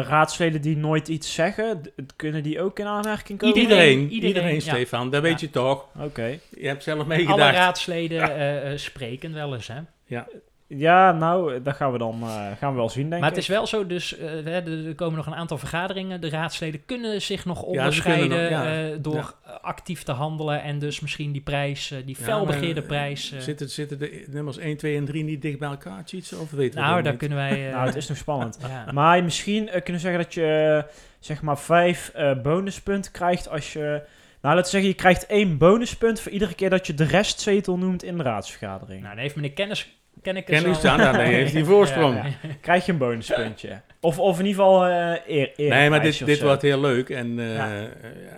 raadsleden 0.08 0.60
die 0.60 0.76
nooit 0.76 1.08
iets 1.08 1.34
zeggen, 1.34 1.80
kunnen 2.16 2.42
die 2.42 2.60
ook 2.60 2.78
in 2.78 2.86
aanmerking 2.86 3.38
komen? 3.38 3.56
Iedereen- 3.56 3.78
Iedereen, 3.88 4.10
iedereen, 4.10 4.28
iedereen, 4.28 4.54
ja. 4.54 4.60
Stefan, 4.60 5.10
dat 5.10 5.22
weet 5.22 5.40
je 5.40 5.50
toch. 5.50 5.86
Oké. 5.98 6.38
Je 6.56 6.66
hebt 6.68 6.82
zelf 6.82 6.98
Alle 6.98 7.08
meegedacht. 7.08 7.54
raadsleden 7.54 8.80
spreken 8.80 9.32
wel 9.34 9.54
eens, 9.54 9.66
hè. 9.68 9.78
Ja, 10.06 10.26
nou, 10.68 11.62
dat 11.62 11.74
gaan 11.76 11.92
we 11.92 11.98
dan 11.98 12.22
eh, 12.22 12.46
gaan 12.58 12.70
we 12.70 12.76
wel 12.76 12.88
zien, 12.88 13.08
denk 13.08 13.20
Maar 13.20 13.30
het 13.30 13.38
ik. 13.38 13.44
is 13.44 13.48
wel 13.48 13.66
zo, 13.66 13.86
dus 13.86 14.18
eh, 14.18 14.26
hè, 14.28 14.86
er 14.86 14.94
komen 14.94 15.16
nog 15.16 15.26
een 15.26 15.34
aantal 15.34 15.58
vergaderingen. 15.58 16.20
De 16.20 16.28
raadsleden 16.28 16.84
kunnen 16.84 17.22
zich 17.22 17.44
nog 17.44 17.62
onderscheiden 17.62 18.40
nog, 18.40 18.50
ja. 18.50 18.82
eh, 18.90 18.96
door 19.00 19.34
actief 19.62 20.02
te 20.02 20.12
handelen. 20.12 20.62
En 20.62 20.78
dus 20.78 21.00
misschien 21.00 21.32
die 21.32 21.40
prijs, 21.42 21.88
die 22.04 22.16
Ja, 22.18 22.24
felbegeerde 22.24 22.82
prijs... 22.82 23.32
eh, 23.32 23.38
Zitten, 23.40 23.70
zitten 23.70 23.98
de 23.98 24.24
nummers 24.30 24.58
1, 24.58 24.76
2 24.76 24.96
en 24.96 25.04
3 25.04 25.24
niet 25.24 25.42
dicht 25.42 25.58
bij 25.58 25.68
elkaar, 25.68 26.02
Cheats? 26.06 26.32
Of 26.32 26.50
weten 26.50 26.74
we 26.80 26.84
nou, 26.84 26.94
dat 26.96 27.04
daar 27.04 27.16
kunnen 27.16 27.38
wij... 27.38 27.66
eh, 27.66 27.72
Nou, 27.74 27.86
het 27.86 27.96
is 27.96 28.08
nog 28.08 28.16
spannend. 28.16 28.58
ja. 28.68 28.92
Maar 28.92 29.24
misschien 29.24 29.64
kunnen 29.66 29.92
we 29.92 29.98
zeggen 29.98 30.22
dat 30.22 30.34
je 30.34 30.84
zeg 31.18 31.42
maar 31.42 31.58
vijf 31.58 32.08
eh, 32.14 32.40
bonuspunten 32.42 33.12
krijgt 33.12 33.48
als 33.48 33.72
je... 33.72 34.02
Nou, 34.40 34.54
laten 34.58 34.62
we 34.72 34.78
zeggen, 34.78 34.88
je 34.90 34.94
krijgt 34.96 35.26
één 35.26 35.58
bonuspunt 35.58 36.20
voor 36.20 36.32
iedere 36.32 36.54
keer 36.54 36.70
dat 36.70 36.86
je 36.86 36.94
de 36.94 37.04
restzetel 37.04 37.78
noemt 37.78 38.02
in 38.02 38.16
de 38.16 38.22
raadsvergadering. 38.22 39.02
Nou, 39.02 39.14
dan 39.14 39.22
heeft 39.22 39.36
meneer 39.36 39.52
Kennis... 39.52 39.94
Ken 40.22 40.36
ik 40.36 40.48
nou, 40.82 41.16
nee, 41.16 41.34
heeft 41.34 41.52
hij 41.52 41.64
voorsprong. 41.74 42.36
Krijg 42.60 42.86
je 42.86 42.92
een 42.92 42.98
bonuspuntje. 42.98 43.80
Of, 44.00 44.18
of 44.18 44.38
in 44.38 44.46
ieder 44.46 44.62
geval 44.62 44.86
eh 44.86 45.14
eer, 45.26 45.50
Nee, 45.56 45.90
maar 45.90 46.02
dit, 46.02 46.26
dit 46.26 46.38
zo. 46.38 46.44
wordt 46.44 46.62
heel 46.62 46.80
leuk. 46.80 47.10
En 47.10 47.38
eh, 47.38 47.54
Ja. 47.54 47.68
eh, 47.80 47.82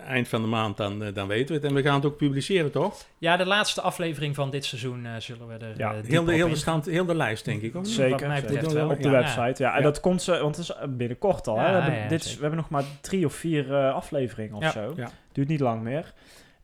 eind 0.07 0.27
van 0.27 0.41
de 0.41 0.47
maand 0.47 0.77
dan, 0.77 0.99
dan 1.13 1.27
weten 1.27 1.47
we 1.47 1.53
het. 1.53 1.63
En 1.63 1.73
we 1.73 1.81
gaan 1.81 1.95
het 1.95 2.05
ook 2.05 2.17
publiceren, 2.17 2.71
toch? 2.71 3.05
Ja, 3.17 3.37
de 3.37 3.45
laatste 3.45 3.81
aflevering 3.81 4.35
van 4.35 4.49
dit 4.49 4.65
seizoen 4.65 5.05
eh, 5.05 5.11
zullen 5.17 5.47
we 5.47 5.53
er 5.53 5.73
Ja, 5.77 5.93
Heel 6.07 6.23
de, 6.23 6.33
heel 6.33 6.49
de 6.49 6.55
stand, 6.55 6.85
heel 6.85 7.05
de 7.05 7.15
lijst, 7.15 7.45
denk 7.45 7.61
ik. 7.61 7.75
Ook. 7.75 7.85
Zeker, 7.85 8.27
mij 8.27 8.35
zeker. 8.39 8.53
betreft 8.53 8.73
wel. 8.75 8.89
op 8.89 9.01
de 9.01 9.09
Ja. 9.09 9.11
website. 9.11 9.63
Ja, 9.63 9.71
en 9.71 9.77
Ja. 9.77 9.81
dat 9.83 9.99
komt 9.99 10.21
ze, 10.21 10.31
want 10.41 10.55
het 10.57 10.65
is 10.69 10.75
binnenkort 10.89 11.47
al. 11.47 11.59
hè? 11.59 11.65
We, 11.65 11.71
hebben, 11.81 11.99
ja, 12.01 12.07
dit 12.07 12.23
is, 12.25 12.33
we 12.35 12.41
hebben 12.41 12.59
nog 12.59 12.69
maar 12.69 12.83
drie 13.01 13.25
of 13.25 13.33
vier 13.33 13.73
eh, 13.75 13.93
afleveringen 13.93 14.55
of 14.55 14.63
Ja. 14.63 14.71
zo. 14.71 14.93
Ja. 14.95 15.09
Duurt 15.31 15.47
niet 15.47 15.59
lang 15.59 15.81
meer. 15.81 16.13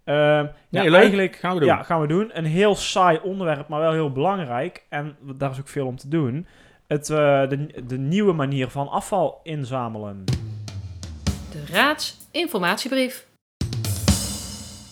Ehm, 0.06 0.46
Nee, 0.70 0.84
ja, 0.84 0.90
leuk. 0.90 1.00
eigenlijk 1.00 1.36
Gaan 1.36 1.54
we 1.54 1.60
doen. 1.60 1.70
Ja, 1.70 1.84
gaan 1.84 2.02
we 2.02 2.08
doen. 2.08 2.30
Een 2.34 2.46
heel 2.46 2.76
saai 2.76 3.20
onderwerp, 3.24 3.68
maar 3.68 3.80
wel 3.80 3.92
heel 3.92 4.12
belangrijk. 4.12 4.86
En 4.90 5.18
daar 5.36 5.52
is 5.52 5.60
ook 5.60 5.68
veel 5.68 5.86
om 5.86 5.98
te 5.98 6.08
doen. 6.08 6.48
Het, 6.88 7.10
eh, 7.10 7.50
de, 7.50 7.84
de 7.88 7.98
nieuwe 7.98 8.34
manier 8.34 8.70
van 8.70 8.90
afval 8.90 9.40
inzamelen. 9.44 10.24
De 11.52 11.66
raadsinformatiebrief. 11.72 13.28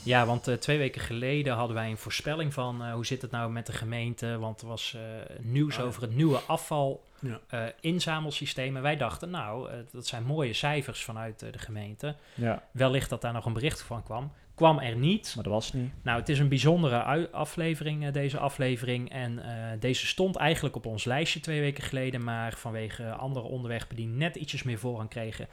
Ja, 0.04 0.26
want 0.26 0.47
eh, 0.47 0.56
twee 0.56 0.78
weken 0.78 1.02
geleden 1.02 1.54
hadden 1.54 1.76
wij 1.76 1.89
een 1.89 1.97
voorspelling 1.97 2.54
van 2.54 2.84
eh, 2.84 2.93
hoe 2.93 3.06
zit 3.06 3.21
het 3.21 3.32
nou 3.32 3.52
met 3.52 3.65
de 3.65 3.71
gemeente. 3.71 4.38
Want 4.39 4.62
er 4.62 4.67
was 4.67 4.95
eh, 4.95 5.36
nieuws 5.41 5.76
ja. 5.76 5.82
over 5.82 6.02
het 6.02 6.15
nieuwe 6.15 6.39
afval 6.47 7.04
Ja. 7.23 7.39
eh, 7.47 7.63
inzamelsysteem. 7.79 8.75
En 8.75 8.81
wij 8.81 8.97
dachten, 8.97 9.29
nou, 9.29 9.69
eh, 9.69 9.77
dat 9.91 10.07
zijn 10.07 10.23
mooie 10.23 10.53
cijfers 10.53 11.03
vanuit 11.03 11.41
eh, 11.41 11.51
de 11.51 11.59
gemeente. 11.59 12.15
Ja, 12.36 12.63
Wellicht 12.71 13.09
dat 13.09 13.21
daar 13.21 13.33
nog 13.33 13.45
een 13.45 13.53
bericht 13.53 13.81
van 13.81 14.03
kwam. 14.03 14.31
Kwam 14.55 14.79
er 14.79 14.95
niet. 14.95 15.31
maar 15.36 15.43
dat 15.43 15.53
was 15.53 15.73
niet. 15.73 15.91
Nou, 16.03 16.19
het 16.19 16.29
is 16.29 16.39
een 16.39 16.47
bijzondere 16.49 17.27
aflevering, 17.31 18.09
deze 18.09 18.38
aflevering. 18.38 19.09
En 19.12 19.41
deze 19.79 20.07
stond 20.07 20.36
eigenlijk 20.36 20.75
op 20.75 20.86
ons 20.86 21.03
lijstje 21.03 21.39
twee 21.39 21.59
weken 21.59 21.83
geleden. 21.83 22.23
Maar 22.23 22.53
vanwege 22.53 23.12
andere 23.12 23.45
onderwerpen 23.45 23.95
die 23.95 24.07
net 24.07 24.36
ietsjes 24.36 24.63
meer 24.63 24.79
voorrang 24.79 25.09
kregen, 25.09 25.47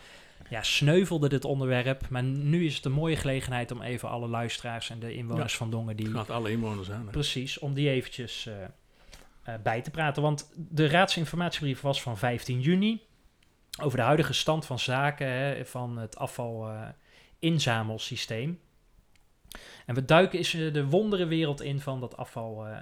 ja, 0.51 0.63
sneuvelde 0.63 1.29
dit 1.29 1.45
onderwerp. 1.45 2.09
Maar 2.09 2.23
nu 2.23 2.65
is 2.67 2.77
het 2.77 2.85
een 2.85 2.93
mooie 2.93 3.17
gelegenheid 3.17 3.71
om 3.71 3.83
even 3.83 4.09
alle 4.09 4.29
luisteraars 4.29 4.91
en 4.91 4.99
de 4.99 5.15
inwoners 5.15 5.57
van 5.57 5.71
Dongen 5.71 5.97
die 5.97 6.07
Het 6.07 6.17
gaat 6.17 6.31
alle 6.31 6.51
inwoners 6.51 6.91
aan. 6.91 7.05
hè. 7.05 7.11
Precies, 7.11 7.59
om 7.59 7.75
die 7.75 7.91
eventjes 7.91 8.49
bij 9.63 9.83
te 9.83 9.91
praten. 9.91 10.23
Want 10.23 10.51
de 10.57 10.89
raadsinformatiebrief 10.89 11.81
was 11.81 12.03
van 12.03 12.19
15 12.19 12.61
juni. 12.61 13.03
Over 13.83 13.99
de 13.99 14.05
huidige 14.05 14.33
stand 14.33 14.67
van 14.67 14.79
zaken 14.79 15.27
hè, 15.27 15.67
van 15.67 15.99
het 15.99 16.19
afval-inzamelsysteem. 16.19 18.61
en 19.87 19.95
we 19.95 20.05
duiken 20.05 20.39
eens 20.39 20.55
eh, 20.55 20.73
de 20.73 20.87
wonderenwereld 20.87 21.61
in 21.61 21.81
van 21.81 22.01
dat 22.01 22.17
afval, 22.17 22.67
eh 22.67 22.77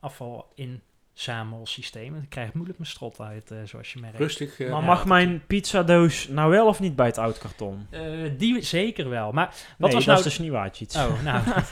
afval-inzamelsysteem. 0.00 2.16
Ik 2.16 2.28
krijg 2.28 2.52
moeilijk 2.52 2.78
mijn 2.78 2.90
strot 2.90 3.20
uit, 3.20 3.50
eh, 3.50 3.58
zoals 3.64 3.92
je 3.92 4.00
merkt. 4.00 4.18
Rustig. 4.18 4.60
eh, 4.60 4.70
maar 4.70 4.82
mag 4.82 5.06
mijn 5.06 5.42
pizzadoos 5.46 6.28
nou 6.28 6.50
wel 6.50 6.66
of 6.66 6.80
niet 6.80 6.96
bij 6.96 7.06
het 7.06 7.18
oud 7.18 7.38
karton? 7.38 7.86
Eh, 7.90 8.00
die 8.38 8.62
zeker 8.62 9.08
wel. 9.08 9.32
Maar 9.32 9.46
wat 9.46 9.56
nee, 9.78 9.80
was 9.92 9.92
dat 9.92 10.06
nou... 10.06 10.18
is 10.18 10.24
dus 10.24 10.38
niet 10.38 10.50
waar, 10.50 10.72
Tjits. 10.72 10.96
Oh, 10.96 11.22
nou, 11.22 11.42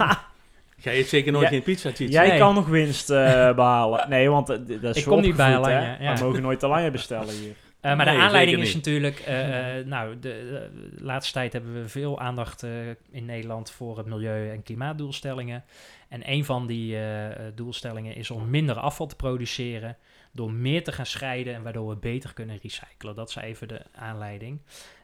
Jij 0.84 0.98
eet 0.98 1.08
zeker 1.08 1.32
nooit 1.32 1.44
Ja, 1.44 1.50
geen 1.50 1.62
pizza? 1.62 1.90
Jij 1.96 2.28
Nee. 2.28 2.38
kan 2.38 2.54
nog 2.54 2.66
winst 2.68 3.10
eh, 3.10 3.54
behalen. 3.54 4.08
Nee, 4.08 4.30
want 4.30 4.48
eh, 4.50 4.56
dat 4.80 4.96
is 4.96 5.02
Ik 5.02 5.08
kom 5.08 5.20
niet 5.20 5.36
bij. 5.36 5.56
Alanya, 5.56 5.96
ja. 6.00 6.14
We 6.16 6.24
mogen 6.24 6.42
nooit 6.42 6.62
Alanya 6.64 6.90
bestellen 6.90 7.34
hier. 7.34 7.54
Eh, 7.84 7.96
maar 7.96 8.06
Nee, 8.06 8.16
de 8.16 8.22
aanleiding 8.22 8.58
is 8.62 8.74
natuurlijk, 8.74 9.18
eh, 9.20 9.78
eh, 9.78 9.86
nou, 9.86 10.18
de, 10.18 10.20
de 10.20 10.70
laatste 11.04 11.32
tijd 11.32 11.52
hebben 11.52 11.82
we 11.82 11.88
veel 11.88 12.20
aandacht 12.20 12.62
eh, 12.62 12.70
in 13.10 13.24
Nederland 13.24 13.70
voor 13.70 13.96
het 13.96 14.06
milieu- 14.06 14.50
en 14.50 14.62
klimaatdoelstellingen. 14.62 15.64
En 16.08 16.30
een 16.30 16.44
van 16.44 16.66
die 16.66 16.96
doelstellingen 17.54 18.14
is 18.16 18.30
om 18.30 18.50
minder 18.50 18.76
afval 18.76 19.06
te 19.06 19.16
produceren, 19.16 19.96
door 20.32 20.52
meer 20.52 20.84
te 20.84 20.92
gaan 20.92 21.06
scheiden 21.06 21.54
en 21.54 21.62
waardoor 21.62 21.88
we 21.88 21.96
beter 21.96 22.32
kunnen 22.34 22.58
recyclen. 22.62 23.14
Dat 23.14 23.28
is 23.28 23.36
even 23.36 23.68
de 23.68 23.80
aanleiding. 23.94 24.60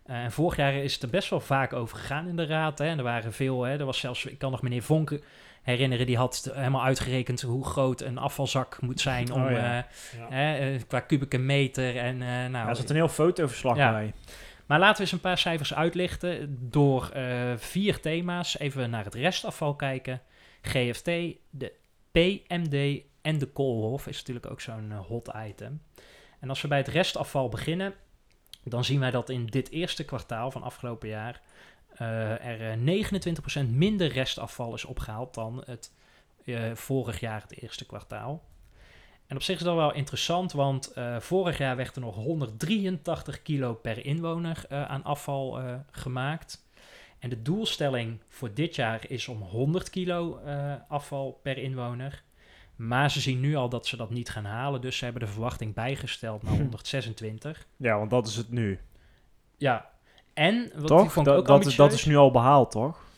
Eh, 0.07 0.17
en 0.23 0.33
vorig 0.33 0.57
jaar 0.57 0.75
is 0.75 0.95
het 0.95 1.03
er 1.03 1.11
best 1.11 1.31
wel 1.31 1.41
vaak 1.41 1.73
over 1.73 1.99
gegaan 1.99 2.29
in 2.29 2.37
de 2.37 2.47
raad. 2.47 2.79
Hè. 2.79 2.85
En 2.87 2.99
er 2.99 3.05
waren 3.05 3.33
veel, 3.33 3.63
hè, 3.63 3.79
er 3.79 3.85
was 3.85 3.99
zelfs, 3.99 4.25
ik 4.25 4.39
kan 4.39 4.51
nog 4.51 4.63
meneer 4.63 4.83
Vonk 4.83 5.19
herinneren, 5.63 6.07
die 6.07 6.17
had 6.17 6.51
helemaal 6.55 6.85
uitgerekend 6.85 7.41
hoe 7.41 7.65
groot 7.65 8.01
een 8.01 8.19
afvalzak 8.19 8.81
moet 8.81 9.01
zijn 9.01 9.33
om, 9.33 9.45
Oh 9.45 9.51
ja. 9.51 9.79
eh, 9.79 10.31
Ja. 10.31 10.57
eh, 10.59 10.81
qua 10.89 11.01
kubieke 11.01 11.39
meter 11.39 11.97
en 11.97 12.23
eh, 12.23 12.29
nou, 12.29 12.51
Ja, 12.53 12.69
er 12.69 12.77
zit 12.77 12.91
een 12.91 12.97
heel 12.97 13.09
fotoverslag 13.09 13.77
bij. 13.77 14.13
Maar 14.67 14.79
laten 14.79 14.97
we 14.97 15.03
eens 15.03 15.13
een 15.13 15.21
paar 15.21 15.39
cijfers 15.39 15.75
uitlichten 15.75 16.57
door 16.71 17.11
vier 17.57 18.01
thema's. 18.01 18.59
Even 18.59 18.91
naar 18.91 19.05
het 19.05 19.15
restafval 19.15 19.75
kijken. 19.75 20.21
GFT, 20.63 21.05
de 21.51 21.73
PMD 22.13 23.03
en 23.23 23.39
de 23.39 23.47
koolhof 23.47 24.07
is 24.07 24.19
natuurlijk 24.19 24.51
ook 24.51 24.61
zo'n 24.61 24.93
hot 24.93 25.31
item. 25.47 25.83
En 26.41 26.49
als 26.49 26.61
we 26.63 26.69
bij 26.69 26.79
het 26.79 26.89
restafval 26.89 27.49
beginnen, 27.49 27.95
dan 28.65 28.85
zien 28.85 29.01
wij 29.01 29.11
dat 29.11 29.29
in 29.29 29.47
dit 29.47 29.71
eerste 29.71 30.05
kwartaal 30.05 30.51
van 30.51 30.63
afgelopen 30.63 31.09
jaar 31.09 31.41
er 32.05 32.71
eh, 32.71 33.65
29% 33.65 33.69
minder 33.71 34.13
restafval 34.13 34.75
is 34.75 34.85
opgehaald 34.85 35.35
dan 35.35 35.63
het 35.67 35.93
eh, 36.45 36.75
vorig 36.75 37.21
jaar, 37.21 37.43
het 37.43 37.63
eerste 37.63 37.87
kwartaal. 37.87 38.43
En 39.27 39.37
op 39.37 39.43
zich 39.43 39.57
is 39.57 39.63
dat 39.63 39.75
wel 39.77 39.95
interessant, 39.95 40.53
want 40.53 40.93
eh, 40.93 41.21
vorig 41.21 41.59
jaar 41.59 41.77
werd 41.77 41.95
er 41.95 42.01
nog 42.01 42.15
183 42.15 43.43
kilo 43.43 43.75
per 43.75 44.05
inwoner 44.05 44.65
eh, 44.69 44.85
aan 44.85 45.05
afval 45.05 45.59
eh, 45.61 45.75
gemaakt. 45.91 46.65
En 47.19 47.31
de 47.31 47.43
doelstelling 47.43 48.21
voor 48.29 48.55
dit 48.55 48.75
jaar 48.75 49.11
is 49.11 49.29
om 49.29 49.41
100 49.43 49.91
kilo 49.91 50.39
eh, 50.39 50.75
afval 50.89 51.41
per 51.43 51.59
inwoner. 51.59 52.23
Maar 52.77 53.11
ze 53.11 53.21
zien 53.21 53.41
nu 53.41 53.55
al 53.55 53.69
dat 53.69 53.87
ze 53.87 53.97
dat 53.97 54.11
niet 54.11 54.31
gaan 54.31 54.45
halen, 54.45 54.81
dus 54.81 54.97
ze 54.97 55.05
hebben 55.05 55.23
de 55.23 55.29
verwachting 55.29 55.75
bijgesteld 55.75 56.43
naar 56.43 56.57
126. 56.65 57.67
Ja, 57.77 57.99
want 57.99 58.11
dat 58.11 58.27
is 58.27 58.37
het 58.37 58.51
nu. 58.51 58.81
Ja, 59.57 59.91
en 60.35 60.63
wat 60.63 60.79
die 60.79 60.87
toch? 60.87 61.13
vond 61.13 61.27
ik 61.27 61.33
Dat, 61.33 61.41
ook 61.43 61.47
dat, 61.47 61.67
is, 61.67 61.77
dat 61.77 61.93
is 61.93 62.05
nu 62.05 62.17
al 62.17 62.31
behaald, 62.31 62.71
toch? 62.71 63.09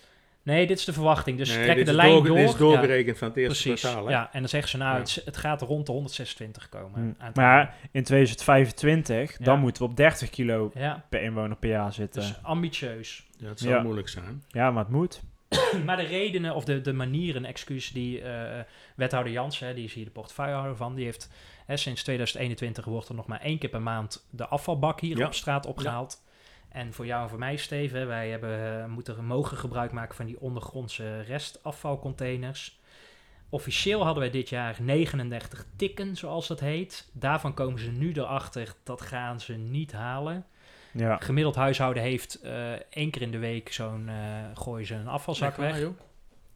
Nee, 0.45 0.67
dit 0.67 0.79
is 0.79 0.85
de 0.85 0.93
verwachting. 0.93 1.39
Dus 1.39 1.49
ze 1.51 1.55
Nee, 1.57 1.65
trekken 1.65 1.85
de 1.87 1.93
lijn 1.93 2.25
door. 2.25 2.37
Dit 2.37 2.45
is 2.45 2.53
Ja, 2.53 2.59
doorgerekend 2.59 3.19
van 3.19 3.29
het 3.29 3.37
eerste 3.37 3.63
precies. 3.63 3.81
kwartaal. 3.81 4.05
Hè? 4.07 4.13
Ja, 4.13 4.29
en 4.33 4.41
dan 4.41 4.49
zeggen 4.49 4.71
ze 4.71 4.77
nou, 4.77 4.95
Ja. 4.95 5.01
het, 5.01 5.23
het 5.25 5.37
gaat 5.37 5.63
rond 5.63 5.87
de 5.87 5.93
126 5.93 6.69
komen. 6.69 7.17
Aan 7.19 7.27
het 7.27 7.37
Maar 7.37 7.59
ja, 7.61 7.75
in 7.91 8.03
2025, 8.05 9.39
Ja. 9.39 9.45
dan 9.45 9.61
moeten 9.61 9.83
we 9.83 9.89
op 9.89 9.97
30 9.97 10.31
kilo 10.31 10.71
ja, 10.75 11.05
per 11.09 11.23
inwoner 11.23 11.57
per 11.57 11.69
jaar 11.71 11.93
zitten. 11.93 12.21
dus 12.21 12.35
ambitieus. 12.43 13.27
Ja, 13.39 13.49
het 13.49 13.61
zal 13.61 13.71
Ja. 13.71 13.83
moeilijk 13.83 14.09
zijn. 14.09 14.45
ja, 14.49 14.71
maar 14.71 14.83
het 14.85 14.93
moet. 14.93 15.21
maar 15.87 15.97
de 15.97 16.03
redenen 16.03 16.55
of 16.55 16.65
de, 16.65 16.81
de 16.81 16.93
manieren, 16.93 17.45
excuus, 17.45 17.91
die 17.93 18.21
eh, 18.23 18.61
wethouder 18.97 19.33
Jansen, 19.33 19.67
hè, 19.67 19.75
die 19.75 19.85
is 19.85 19.95
hier 19.95 20.05
de 20.05 20.11
portefeuillehouder 20.11 20.77
van, 20.77 20.95
die 20.95 21.05
heeft 21.05 21.31
hè, 21.67 21.77
sinds 21.77 22.03
2021 22.03 22.85
wordt 22.85 23.09
er 23.09 23.15
nog 23.15 23.27
maar 23.27 23.41
één 23.41 23.59
keer 23.59 23.71
per 23.71 23.83
maand 23.83 24.27
de 24.31 24.47
afvalbak 24.47 25.01
hier 25.01 25.17
Ja. 25.19 25.27
op 25.27 25.35
straat 25.35 25.67
opgehaald. 25.67 26.23
En 26.73 26.93
voor 26.93 27.07
jou 27.07 27.23
en 27.23 27.29
voor 27.29 27.39
mij, 27.39 27.57
Steven, 27.57 28.07
wij 28.07 28.29
hebben, 28.29 28.81
eh, 28.83 28.87
moeten 28.87 29.25
mogen 29.25 29.57
gebruik 29.57 29.93
maken 29.93 30.15
van 30.15 30.27
die 30.27 30.41
ondergrondse 30.41 31.21
restafvalcontainers. 31.21 32.81
Officieel 33.49 34.05
hadden 34.05 34.23
wij 34.23 34.33
dit 34.33 34.49
jaar 34.49 34.77
39 34.81 35.65
tikken, 35.77 36.17
zoals 36.17 36.47
dat 36.47 36.61
heet. 36.61 37.09
Daarvan 37.13 37.55
komen 37.55 37.81
ze 37.81 37.91
nu 37.91 38.13
erachter, 38.13 38.75
dat 38.83 39.01
gaan 39.01 39.41
ze 39.41 39.53
niet 39.53 39.93
halen. 39.93 40.47
Ja. 40.91 41.17
Gemiddeld 41.17 41.55
huishouden 41.55 42.03
heeft 42.03 42.41
eh, 42.41 42.73
één 42.73 43.11
keer 43.11 43.23
in 43.23 43.31
de 43.31 43.39
week 43.39 43.73
zo'n, 43.73 44.09
eh 44.09 44.15
gooien 44.55 44.87
ze 44.87 44.95
een 44.95 45.09
afvalzak 45.09 45.57
weg. 45.57 45.81
joh? 45.81 45.99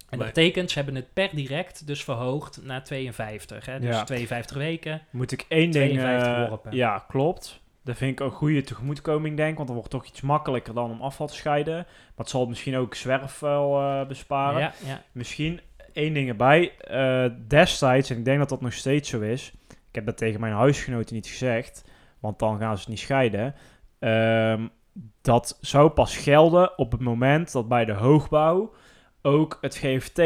En 0.09 0.18
dat 0.18 0.26
betekent, 0.26 0.70
ze 0.70 0.76
hebben 0.76 0.94
het 0.94 1.12
per 1.12 1.29
direct 1.33 1.87
dus 1.87 2.05
verhoogd 2.05 2.62
naar 2.62 2.85
52. 2.85 3.66
Hè? 3.66 3.81
Dus 3.81 3.94
Ja. 3.94 4.05
52 4.05 4.57
weken. 4.57 5.02
Moet 5.11 5.33
ik 5.33 5.44
één 5.48 5.70
ding... 5.70 5.92
52 5.92 6.33
eh, 6.33 6.48
worpen. 6.48 6.76
ja, 6.76 7.05
klopt. 7.09 7.61
Dat 7.87 7.96
vind 7.96 8.12
ik 8.12 8.27
een 8.27 8.31
goede 8.31 8.62
tegemoetkoming, 8.62 9.37
denk 9.37 9.51
ik. 9.51 9.57
Want 9.57 9.68
dan 9.68 9.77
wordt 9.77 9.92
het 9.92 10.03
toch 10.03 10.11
iets 10.11 10.20
makkelijker 10.20 10.75
dan 10.75 10.90
om 10.90 11.01
afval 11.01 11.27
te 11.27 11.35
scheiden. 11.35 11.75
Maar 11.75 11.85
het 12.16 12.29
zal 12.29 12.46
misschien 12.46 12.77
ook 12.77 12.94
zwerfvuil 12.94 13.81
eh 13.81 14.07
besparen. 14.07 14.61
Ja, 14.61 14.72
ja. 14.85 15.03
Misschien 15.12 15.61
één 15.92 16.14
ding 16.14 16.29
erbij. 16.29 16.77
Eh, 16.79 17.31
destijds, 17.49 18.11
en 18.11 18.18
ik 18.18 18.25
denk 18.25 18.38
dat 18.38 18.49
dat 18.49 18.61
nog 18.61 18.72
steeds 18.72 19.09
zo 19.09 19.20
is. 19.20 19.53
Ik 19.68 19.94
heb 19.94 20.07
dat 20.07 20.16
tegen 20.16 20.40
mijn 20.40 20.53
huisgenoten 20.53 21.14
niet 21.14 21.27
gezegd. 21.27 21.85
Want 22.18 22.38
dan 22.38 22.59
gaan 22.59 22.75
ze 22.75 22.81
het 22.81 22.88
niet 22.88 22.99
scheiden. 22.99 23.55
Ehm, 23.99 24.66
dat 25.20 25.59
zou 25.61 25.90
pas 25.90 26.16
gelden 26.16 26.79
op 26.79 26.92
het 26.92 27.01
moment 27.01 27.53
dat 27.53 27.68
bij 27.68 27.85
de 27.85 27.92
hoogbouw 27.92 28.75
ook 29.22 29.59
het 29.61 29.77
GFT 29.77 30.22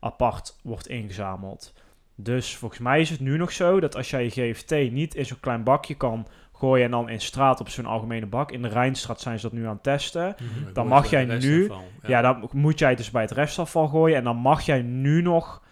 apart 0.00 0.58
wordt 0.62 0.88
ingezameld. 0.88 1.74
Dus 2.14 2.56
volgens 2.56 2.80
mij 2.80 3.00
is 3.00 3.10
het 3.10 3.20
nu 3.20 3.36
nog 3.36 3.52
zo 3.52 3.80
dat 3.80 3.96
als 3.96 4.10
jij 4.10 4.24
je 4.24 4.30
GFT 4.30 4.70
niet 4.70 5.14
in 5.14 5.26
zo'n 5.26 5.40
klein 5.40 5.64
bakje 5.64 5.94
kan 5.94 6.26
gooien 6.58 6.84
en 6.84 6.90
dan 6.90 7.08
in 7.08 7.20
straat 7.20 7.60
op 7.60 7.68
zo'n 7.68 7.86
algemene 7.86 8.26
bak. 8.26 8.52
In 8.52 8.62
de 8.62 8.68
Rijnstraat 8.68 9.20
zijn 9.20 9.38
ze 9.38 9.48
dat 9.48 9.58
nu 9.58 9.66
aan 9.66 9.72
het 9.74 9.82
testen. 9.82 10.34
Mhm. 10.38 10.72
Dan 10.72 10.86
mag 10.86 11.10
jij 11.10 11.24
nu-. 11.24 11.70
Ja. 12.06 12.20
dan 12.22 12.48
moet 12.52 12.78
jij 12.78 12.94
dus 12.94 13.10
bij 13.10 13.22
het 13.22 13.30
restafval 13.30 13.86
gooien. 13.88 14.16
En 14.16 14.24
dan 14.24 14.36
mag 14.36 14.62
jij 14.62 14.82
nu 14.82 15.22
nog 15.22 15.62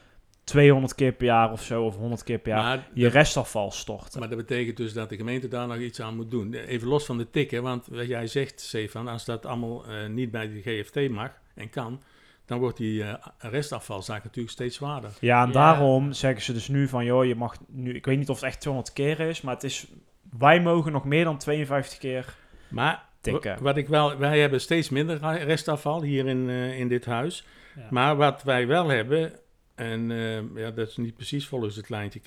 200 0.45 0.95
keer 0.95 1.13
per 1.13 1.27
jaar 1.27 1.53
of 1.53 1.63
zo, 1.63 1.83
of 1.85 1.97
100 1.97 2.25
keer 2.25 2.39
per 2.39 2.53
jaar, 2.53 2.63
Maar, 2.63 2.89
je 2.95 3.09
restafval 3.09 3.71
storten. 3.71 4.21
maar 4.21 4.29
dat 4.29 4.39
betekent 4.39 4.77
dus 4.77 4.93
dat 4.93 5.09
de 5.09 5.17
gemeente 5.17 5.49
daar 5.49 5.67
nog 5.67 5.77
iets 5.77 6.01
aan 6.01 6.17
moet 6.17 6.31
doen. 6.31 6.55
Even 6.55 6.89
los 6.89 7.05
van 7.07 7.19
de 7.19 7.31
tikken, 7.31 7.63
want 7.63 7.87
wat 7.91 8.07
jij 8.07 8.27
zegt, 8.27 8.61
Stefan, 8.61 9.09
als 9.09 9.25
dat 9.25 9.47
allemaal 9.47 9.85
eh, 9.87 10.09
niet 10.09 10.31
bij 10.31 10.49
de 10.49 10.61
GFT 10.63 11.11
mag 11.11 11.31
en 11.55 11.71
kan, 11.71 12.03
dan 12.47 12.59
wordt 12.59 12.77
die 12.77 13.03
eh, 13.05 13.15
restafvalzaak 13.39 14.25
natuurlijk 14.25 14.53
steeds 14.55 14.77
zwaarder. 14.77 15.11
Ja, 15.21 15.41
en 15.43 15.47
Ja. 15.47 15.53
daarom 15.53 16.13
zeggen 16.13 16.43
ze 16.43 16.53
dus 16.53 16.69
nu 16.69 16.89
van, 16.89 17.05
joh, 17.05 17.25
je 17.25 17.35
mag 17.35 17.57
nu, 17.69 17.95
ik 17.95 18.07
weet 18.07 18.19
niet 18.19 18.29
of 18.29 18.37
het 18.41 18.45
echt 18.45 18.61
200 18.61 18.95
keer 18.95 19.21
is, 19.21 19.41
maar 19.41 19.55
het 19.55 19.65
is, 19.65 19.87
wij 20.39 20.61
mogen 20.61 20.93
nog 20.93 21.05
meer 21.05 21.25
dan 21.25 21.39
52 21.39 21.99
keer 21.99 22.35
Maar 22.69 23.05
tikken. 23.21 23.55
wa- 23.57 23.63
wat 23.63 23.77
ik 23.77 23.89
wel, 23.89 24.17
wij 24.19 24.41
hebben 24.41 24.61
steeds 24.61 24.89
minder 24.91 25.19
restafval 25.45 26.03
hier 26.03 26.27
in, 26.27 26.49
eh, 26.49 26.79
in 26.79 26.89
dit 26.89 27.05
huis. 27.05 27.45
Ja. 27.77 27.87
Maar 27.91 28.17
wat 28.17 28.43
wij 28.43 28.67
wel 28.67 28.89
hebben, 28.89 29.33
en 29.75 30.11
eh, 30.11 30.63
ja, 30.63 30.71
dat 30.71 30.89
is 30.89 30.97
niet 30.97 31.15
precies 31.17 31.47
volgens 31.47 31.77
het 31.77 31.89
lijntje, 31.89 32.21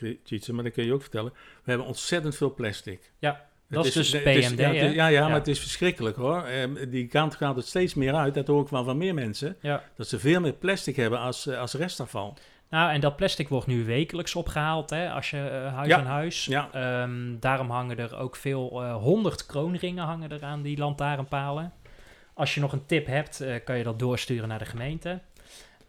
maar 0.51 0.63
dat 0.63 0.73
kun 0.73 0.85
je 0.85 0.93
ook 0.93 1.01
vertellen. 1.01 1.31
We 1.63 1.69
hebben 1.69 1.87
ontzettend 1.87 2.35
veel 2.35 2.53
plastic. 2.53 3.11
Ja, 3.19 3.45
dat 3.69 3.85
is 3.85 3.93
dus 3.93 4.09
PMD, 4.21 4.57
ja, 4.59 4.69
ja, 4.71 4.83
ja, 4.91 5.07
Ja. 5.07 5.27
maar 5.27 5.37
het 5.37 5.47
is 5.47 5.59
verschrikkelijk 5.59 6.15
hoor. 6.15 6.43
Ehm, 6.43 6.89
die 6.89 7.07
kant 7.07 7.35
gaat 7.35 7.55
het 7.55 7.65
steeds 7.67 7.93
meer 7.93 8.13
uit. 8.13 8.33
Dat 8.33 8.47
hoor 8.47 8.61
ik 8.61 8.67
wel 8.69 8.83
van 8.83 8.97
meer 8.97 9.13
mensen. 9.13 9.57
Ja. 9.61 9.83
Dat 9.95 10.07
ze 10.07 10.19
veel 10.19 10.39
meer 10.41 10.53
plastic 10.53 10.95
hebben 10.95 11.19
als, 11.19 11.47
eh, 11.47 11.59
als 11.59 11.73
restafval. 11.73 12.37
Nou, 12.69 12.91
en 12.91 12.99
dat 12.99 13.15
plastic 13.15 13.49
wordt 13.49 13.67
nu 13.67 13.85
wekelijks 13.85 14.35
opgehaald, 14.35 14.89
hè, 14.89 15.09
als 15.11 15.29
je 15.29 15.49
eh, 15.49 15.73
huis 15.73 15.87
Ja. 15.87 15.97
aan 15.97 16.05
huis. 16.05 16.45
Ja. 16.45 16.69
Ehm, 16.71 17.39
daarom 17.39 17.69
hangen 17.69 17.97
er 17.97 18.17
ook 18.17 18.35
veel, 18.35 18.83
eh 18.83 18.95
100 18.95 19.45
kroonringen 19.45 20.03
hangen 20.03 20.31
er 20.31 20.43
aan 20.43 20.61
die 20.61 20.77
lantaarnpalen. 20.77 21.73
Als 22.33 22.53
je 22.55 22.61
nog 22.61 22.71
een 22.71 22.85
tip 22.85 23.05
hebt, 23.05 23.41
eh, 23.41 23.63
kan 23.63 23.77
je 23.77 23.83
dat 23.83 23.99
doorsturen 23.99 24.47
naar 24.47 24.59
de 24.59 24.65
gemeente. 24.65 25.19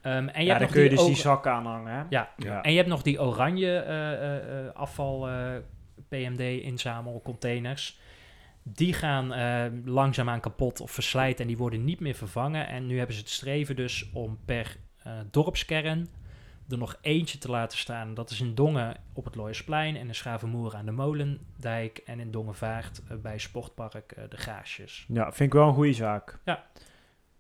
Ehm, 0.00 0.28
en 0.28 0.40
je 0.40 0.46
ja, 0.46 0.46
hebt 0.46 0.48
dan 0.48 0.60
nog 0.60 0.70
kun 0.70 0.82
je 0.82 0.88
die 0.88 0.98
dus 0.98 1.06
die 1.06 1.16
zakken 1.16 1.52
aanhangen, 1.52 1.92
hè? 1.92 2.02
Ja, 2.08 2.28
Ja. 2.36 2.62
En 2.62 2.70
je 2.70 2.76
hebt 2.76 2.88
nog 2.88 3.02
die 3.02 3.22
oranje 3.22 3.76
eh, 3.78 4.12
eh, 4.12 4.66
eh, 4.66 4.74
afval 4.74 5.28
eh, 5.28 5.34
PMD-inzamelcontainers. 6.08 7.98
Die 8.62 8.92
gaan 8.92 9.32
eh, 9.32 9.64
langzaamaan 9.84 10.40
kapot 10.40 10.80
of 10.80 10.90
verslijten 10.90 11.40
en 11.40 11.46
die 11.46 11.56
worden 11.56 11.84
niet 11.84 12.00
meer 12.00 12.14
vervangen. 12.14 12.68
En 12.68 12.86
nu 12.86 12.96
hebben 12.98 13.14
ze 13.14 13.20
het 13.20 13.30
streven 13.30 13.76
dus 13.76 14.10
om 14.12 14.38
per 14.44 14.76
eh, 15.02 15.12
dorpskern 15.30 16.08
er 16.70 16.78
nog 16.78 16.98
eentje 17.00 17.38
te 17.38 17.50
laten 17.50 17.78
staan. 17.78 18.14
Dat 18.14 18.30
is 18.30 18.40
in 18.40 18.54
Dongen 18.54 18.96
op 19.12 19.24
het 19.24 19.34
Looiersplein 19.34 19.96
en 19.96 20.06
in 20.06 20.14
Schavenmoer 20.14 20.74
aan 20.74 20.86
de 20.86 20.92
Molendijk 20.92 21.98
en 22.06 22.20
in 22.20 22.30
Dongenvaart 22.30 23.00
eh, 23.08 23.16
bij 23.16 23.38
Sportpark 23.38 24.12
eh, 24.12 24.24
de 24.28 24.36
Gaasjes. 24.36 25.04
Ja, 25.08 25.24
vind 25.32 25.52
ik 25.52 25.58
wel 25.58 25.68
een 25.68 25.74
goede 25.74 25.92
zaak. 25.92 26.38
Ja. 26.44 26.66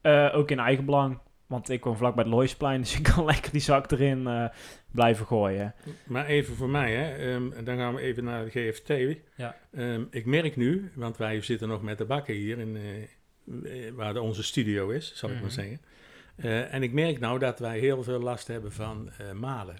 Eh, 0.00 0.30
ook 0.34 0.50
in 0.50 0.58
eigen 0.58 0.84
belang. 0.84 1.18
Want 1.46 1.68
ik 1.68 1.84
woon 1.84 1.96
vlak 1.96 2.14
bij 2.14 2.24
het 2.24 2.32
Looisplein, 2.32 2.80
dus 2.82 2.96
ik 2.98 3.02
kan 3.02 3.24
lekker 3.24 3.52
die 3.52 3.60
zak 3.60 3.90
erin 3.90 4.26
eh, 4.26 4.44
blijven 4.90 5.26
gooien. 5.26 5.74
Maar 6.06 6.26
even 6.26 6.54
voor 6.56 6.68
mij, 6.68 6.94
hè. 6.94 7.16
ehm, 7.34 7.64
dan 7.64 7.76
gaan 7.76 7.94
we 7.94 8.00
even 8.00 8.24
naar 8.24 8.44
de 8.44 8.50
GFT. 8.50 9.18
Ja. 9.36 9.56
Ehm, 9.72 10.04
ik 10.10 10.26
merk 10.26 10.56
nu, 10.56 10.92
want 10.94 11.16
wij 11.16 11.40
zitten 11.42 11.68
nog 11.68 11.82
met 11.82 11.98
de 11.98 12.04
bakken 12.04 12.34
hier, 12.34 12.58
in, 12.58 12.78
waar 13.94 14.12
de, 14.12 14.20
onze 14.20 14.42
studio 14.42 14.88
is, 14.88 15.12
zal 15.14 15.28
ik 15.28 15.34
Mhm. 15.34 15.44
maar 15.44 15.52
zeggen. 15.52 15.80
Eh, 16.42 16.74
en 16.74 16.82
ik 16.82 16.92
merk 16.92 17.20
nou 17.20 17.38
dat 17.38 17.58
wij 17.58 17.78
heel 17.78 18.02
veel 18.02 18.20
last 18.20 18.46
hebben 18.46 18.72
van 18.72 19.10
eh, 19.18 19.32
malen 19.32 19.76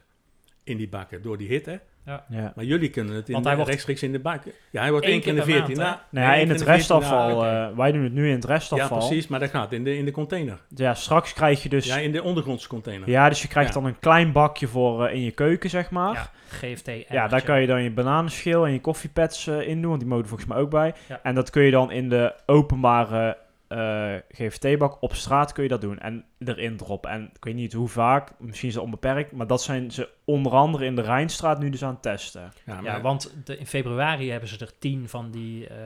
in 0.64 0.76
die 0.76 0.88
bakken 0.88 1.22
door 1.22 1.38
die 1.38 1.48
hitte. 1.48 1.80
Ja. 2.28 2.52
Maar 2.54 2.64
jullie 2.64 2.90
kunnen 2.90 3.14
het 3.14 3.26
in, 3.28 3.32
Want 3.32 3.44
hij 3.46 3.54
wordt- 3.54 3.70
rechtstreeks 3.70 4.02
in 4.02 4.12
de 4.12 4.18
bakken. 4.18 4.52
Ja, 4.70 4.80
hij 4.80 4.90
wordt 4.90 5.06
één 5.06 5.20
keer 5.20 5.28
in 5.28 5.34
de 5.34 5.40
keer 5.42 5.50
per 5.56 5.64
14 5.64 5.82
maand, 5.84 5.96
na. 5.96 6.06
Nou 6.20 6.26
ja, 6.26 6.32
één 6.32 6.42
in 6.42 6.48
het 6.48 6.58
de 6.58 6.64
14 6.64 6.74
restafval, 6.96 7.44
eh, 7.46 7.76
wij 7.76 7.92
doen 7.92 8.02
het 8.02 8.12
nu 8.12 8.26
in 8.28 8.34
het 8.34 8.42
Ja, 8.46 8.52
restafval. 8.52 8.98
precies, 8.98 9.26
maar 9.26 9.40
dat 9.40 9.50
gaat 9.50 9.72
in 9.72 9.84
de, 9.84 9.96
in 9.96 10.04
de 10.04 10.10
container. 10.10 10.60
Ja, 10.74 10.94
straks 10.94 11.32
krijg 11.32 11.62
je 11.62 11.68
dus... 11.68 11.86
Ja, 11.86 11.96
Ja, 11.96 12.02
in 12.02 12.12
de 12.12 12.22
ondergrondse 12.22 12.68
container. 12.68 13.28
dus 13.28 13.42
je 13.42 13.48
krijgt 13.48 13.74
Ja. 13.74 13.80
dan 13.80 13.88
een 13.90 13.98
klein 13.98 14.32
bakje 14.32 14.66
voor 14.68 15.06
eh, 15.06 15.14
in 15.14 15.22
je 15.22 15.30
keuken, 15.30 15.70
zeg 15.70 15.90
maar. 15.90 16.12
Ja, 16.14 16.30
GFT. 16.48 16.90
Ja, 17.08 17.28
daar 17.28 17.42
kan 17.42 17.60
je 17.60 17.66
dan 17.66 17.82
je 17.82 17.90
bananenschil 17.90 18.66
en 18.66 18.72
je 18.72 18.80
koffiepads 18.80 19.46
eh, 19.46 19.68
in 19.68 19.80
doen, 19.80 19.88
want 19.90 20.00
die 20.00 20.08
mogen 20.10 20.26
volgens 20.28 20.48
mij 20.48 20.58
ook 20.58 20.70
bij. 20.70 20.94
Ja. 21.08 21.20
En 21.22 21.34
dat 21.34 21.50
kun 21.50 21.62
je 21.62 21.70
dan 21.70 21.90
in 21.90 22.08
de 22.08 22.34
openbare 22.46 23.36
eh, 23.68 24.14
GFT-bak 24.28 25.02
op 25.02 25.14
straat 25.14 25.52
kun 25.52 25.62
je 25.62 25.68
dat 25.68 25.80
doen 25.80 25.98
en 25.98 26.24
erin 26.38 26.76
droppen. 26.76 27.10
En 27.10 27.30
ik 27.34 27.44
weet 27.44 27.54
niet 27.54 27.72
hoe 27.72 27.88
vaak, 27.88 28.30
misschien 28.38 28.68
is 28.68 28.74
het 28.74 28.84
onbeperkt, 28.84 29.32
maar 29.32 29.46
dat 29.46 29.62
zijn 29.62 29.90
ze 29.90 30.08
onder 30.24 30.52
andere 30.52 30.84
in 30.84 30.96
de 30.96 31.02
Rijnstraat 31.02 31.58
nu 31.58 31.70
dus 31.70 31.84
aan 31.84 31.92
het 31.92 32.02
testen. 32.02 32.52
Ja, 32.82 33.00
want 33.00 33.34
de, 33.44 33.58
in 33.58 33.66
februari 33.66 34.30
hebben 34.30 34.48
ze 34.48 34.58
er 34.58 34.78
tien 34.78 35.08
van 35.08 35.30
die 35.30 35.68
eh, 35.68 35.76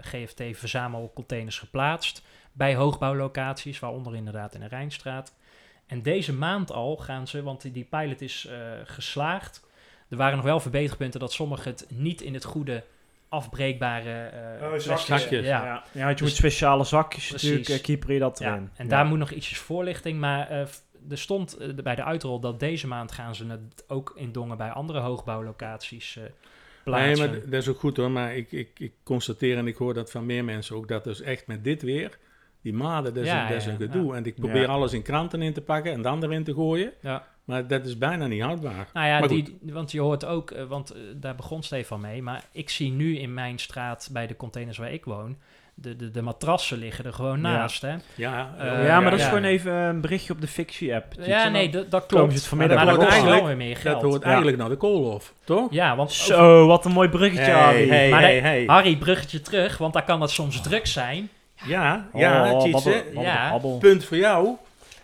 GFT-verzamelcontainers 0.00 1.58
geplaatst 1.58 2.22
bij 2.52 2.74
hoogbouwlocaties, 2.74 3.78
waaronder 3.78 4.14
inderdaad 4.14 4.54
in 4.54 4.60
de 4.60 4.68
Rijnstraat. 4.68 5.34
En 5.86 6.02
deze 6.02 6.32
maand 6.32 6.72
al 6.72 6.96
gaan 6.96 7.26
ze, 7.26 7.42
want 7.42 7.62
die, 7.62 7.72
die 7.72 7.84
pilot 7.84 8.20
is 8.20 8.46
eh, 8.46 8.58
geslaagd. 8.84 9.66
Er 10.08 10.16
waren 10.16 10.36
nog 10.36 10.44
wel 10.44 10.60
verbeterpunten 10.60 11.20
dat 11.20 11.32
sommigen 11.32 11.70
het 11.70 11.86
niet 11.88 12.20
in 12.20 12.34
het 12.34 12.44
goede 12.44 12.84
afbreekbare 13.30 14.22
eh, 14.60 14.72
Oh, 14.72 14.78
zakjes. 14.78 15.28
Ja. 15.28 15.40
Ja, 15.40 15.64
ja 15.64 16.04
want 16.04 16.08
je 16.08 16.08
Dus- 16.08 16.20
moet 16.20 16.30
speciale 16.30 16.84
zakjes 16.84 17.28
Precies. 17.28 17.48
natuurlijk, 17.50 17.80
eh, 17.80 17.84
keeper 17.84 18.12
je 18.12 18.18
dat 18.18 18.38
Ja, 18.38 18.50
erin. 18.52 18.70
en 18.76 18.84
Ja. 18.84 18.90
daar 18.90 19.04
moet 19.06 19.18
nog 19.18 19.30
ietsjes 19.30 19.58
voorlichting, 19.58 20.18
maar 20.20 20.48
eh, 20.48 20.58
er 21.10 21.18
stond 21.18 21.58
bij 21.82 21.94
de 21.94 22.04
uitrol 22.04 22.40
dat 22.40 22.60
deze 22.60 22.86
maand 22.86 23.12
gaan 23.12 23.34
ze 23.34 23.46
het 23.46 23.84
ook 23.88 24.12
in 24.16 24.32
Dongen 24.32 24.56
bij 24.56 24.70
andere 24.70 24.98
hoogbouwlocaties 25.00 26.16
eh 26.16 26.22
Nee, 26.22 26.32
plaatsen. 26.84 27.30
maar 27.30 27.40
dat 27.40 27.62
is 27.62 27.68
ook 27.68 27.78
goed 27.78 27.96
hoor. 27.96 28.10
Maar 28.10 28.36
ik, 28.36 28.52
ik, 28.52 28.70
ik 28.78 28.92
constateer 29.02 29.56
en 29.56 29.66
ik 29.66 29.76
hoor 29.76 29.94
dat 29.94 30.10
van 30.10 30.26
meer 30.26 30.44
mensen 30.44 30.76
ook. 30.76 30.88
Dat 30.88 31.04
dus 31.04 31.20
echt 31.20 31.46
met 31.46 31.64
dit 31.64 31.82
weer, 31.82 32.18
die 32.62 32.72
maden, 32.72 33.14
dat 33.14 33.22
is, 33.22 33.28
Ja, 33.28 33.42
een, 33.42 33.48
dat 33.48 33.56
is 33.56 33.64
ja, 33.64 33.70
een 33.70 33.78
ja. 33.78 33.86
gedoe. 33.86 34.14
En 34.16 34.24
ik 34.24 34.34
probeer 34.34 34.60
Ja. 34.62 34.66
alles 34.68 34.92
in 34.92 35.02
kranten 35.02 35.42
in 35.42 35.52
te 35.52 35.60
pakken 35.62 35.92
en 35.92 36.02
dan 36.02 36.24
erin 36.24 36.44
te 36.44 36.54
gooien. 36.54 36.92
ja. 37.00 37.26
Maar 37.50 37.66
dat 37.66 37.86
is 37.86 37.98
bijna 37.98 38.26
niet 38.26 38.42
houdbaar. 38.42 38.88
Nou 38.92 39.06
ja, 39.06 39.20
die, 39.26 39.58
want 39.62 39.90
je 39.92 40.00
hoort 40.00 40.24
ook, 40.24 40.50
eh, 40.50 40.64
want 40.64 40.90
eh, 40.90 40.98
daar 41.14 41.34
begon 41.34 41.62
Stefan 41.62 42.00
mee, 42.00 42.22
maar 42.22 42.42
ik 42.52 42.70
zie 42.70 42.90
nu 42.92 43.18
in 43.18 43.34
mijn 43.34 43.58
straat 43.58 44.08
bij 44.12 44.26
de 44.26 44.36
containers 44.36 44.78
waar 44.78 44.92
ik 44.92 45.04
woon, 45.04 45.36
de, 45.74 45.96
de, 45.96 46.10
de 46.10 46.22
matrassen 46.22 46.78
liggen 46.78 47.04
er 47.04 47.12
gewoon 47.12 47.36
Ja. 47.36 47.42
naast. 47.42 47.82
Hè? 47.82 47.94
Ja, 48.14 48.54
Eh, 48.58 48.64
ja, 48.66 48.84
ja, 48.84 49.00
maar 49.00 49.10
dat 49.10 49.18
is 49.18 49.24
ja. 49.24 49.30
gewoon 49.30 49.44
even 49.44 49.72
een 49.72 50.00
berichtje 50.00 50.32
op 50.32 50.40
de 50.40 50.46
fictie-app. 50.46 51.12
Ja, 51.20 51.48
nee, 51.48 51.70
dat, 51.70 51.90
dat 51.90 52.06
Komen 52.06 52.08
klopt. 52.26 52.30
ze 52.32 52.38
het 52.38 52.40
maar 52.40 52.48
vanmiddag 52.68 52.76
maar 52.76 52.86
dat 52.86 52.96
kost 52.96 53.10
eigenlijk- 53.10 53.46
weer 53.46 53.56
meer 53.56 53.76
geld. 53.76 54.00
Dat 54.00 54.10
hoort 54.10 54.22
Ja. 54.22 54.26
eigenlijk 54.28 54.56
naar 54.56 54.68
de 54.68 54.76
koolhof, 54.76 55.34
toch? 55.44 55.72
Ja, 55.72 55.96
want 55.96 56.12
Zo, 56.12 56.66
wat 56.66 56.84
een 56.84 56.92
mooi 56.92 57.08
bruggetje, 57.08 57.50
Harry. 57.52 58.10
Maar 58.10 58.20
hey. 58.20 58.64
Harry, 58.66 58.96
bruggetje 58.96 59.40
terug, 59.40 59.78
want 59.78 59.92
daar 59.92 60.04
kan 60.04 60.20
het 60.20 60.30
soms 60.30 60.60
druk 60.60 60.86
zijn. 60.86 61.28
Ja, 61.66 62.08
ja, 62.14 62.52
Oh, 62.52 62.60
Tjitse, 62.62 63.04
Ja. 63.14 63.58
punt 63.78 64.04
voor 64.04 64.16
jou. 64.16 64.48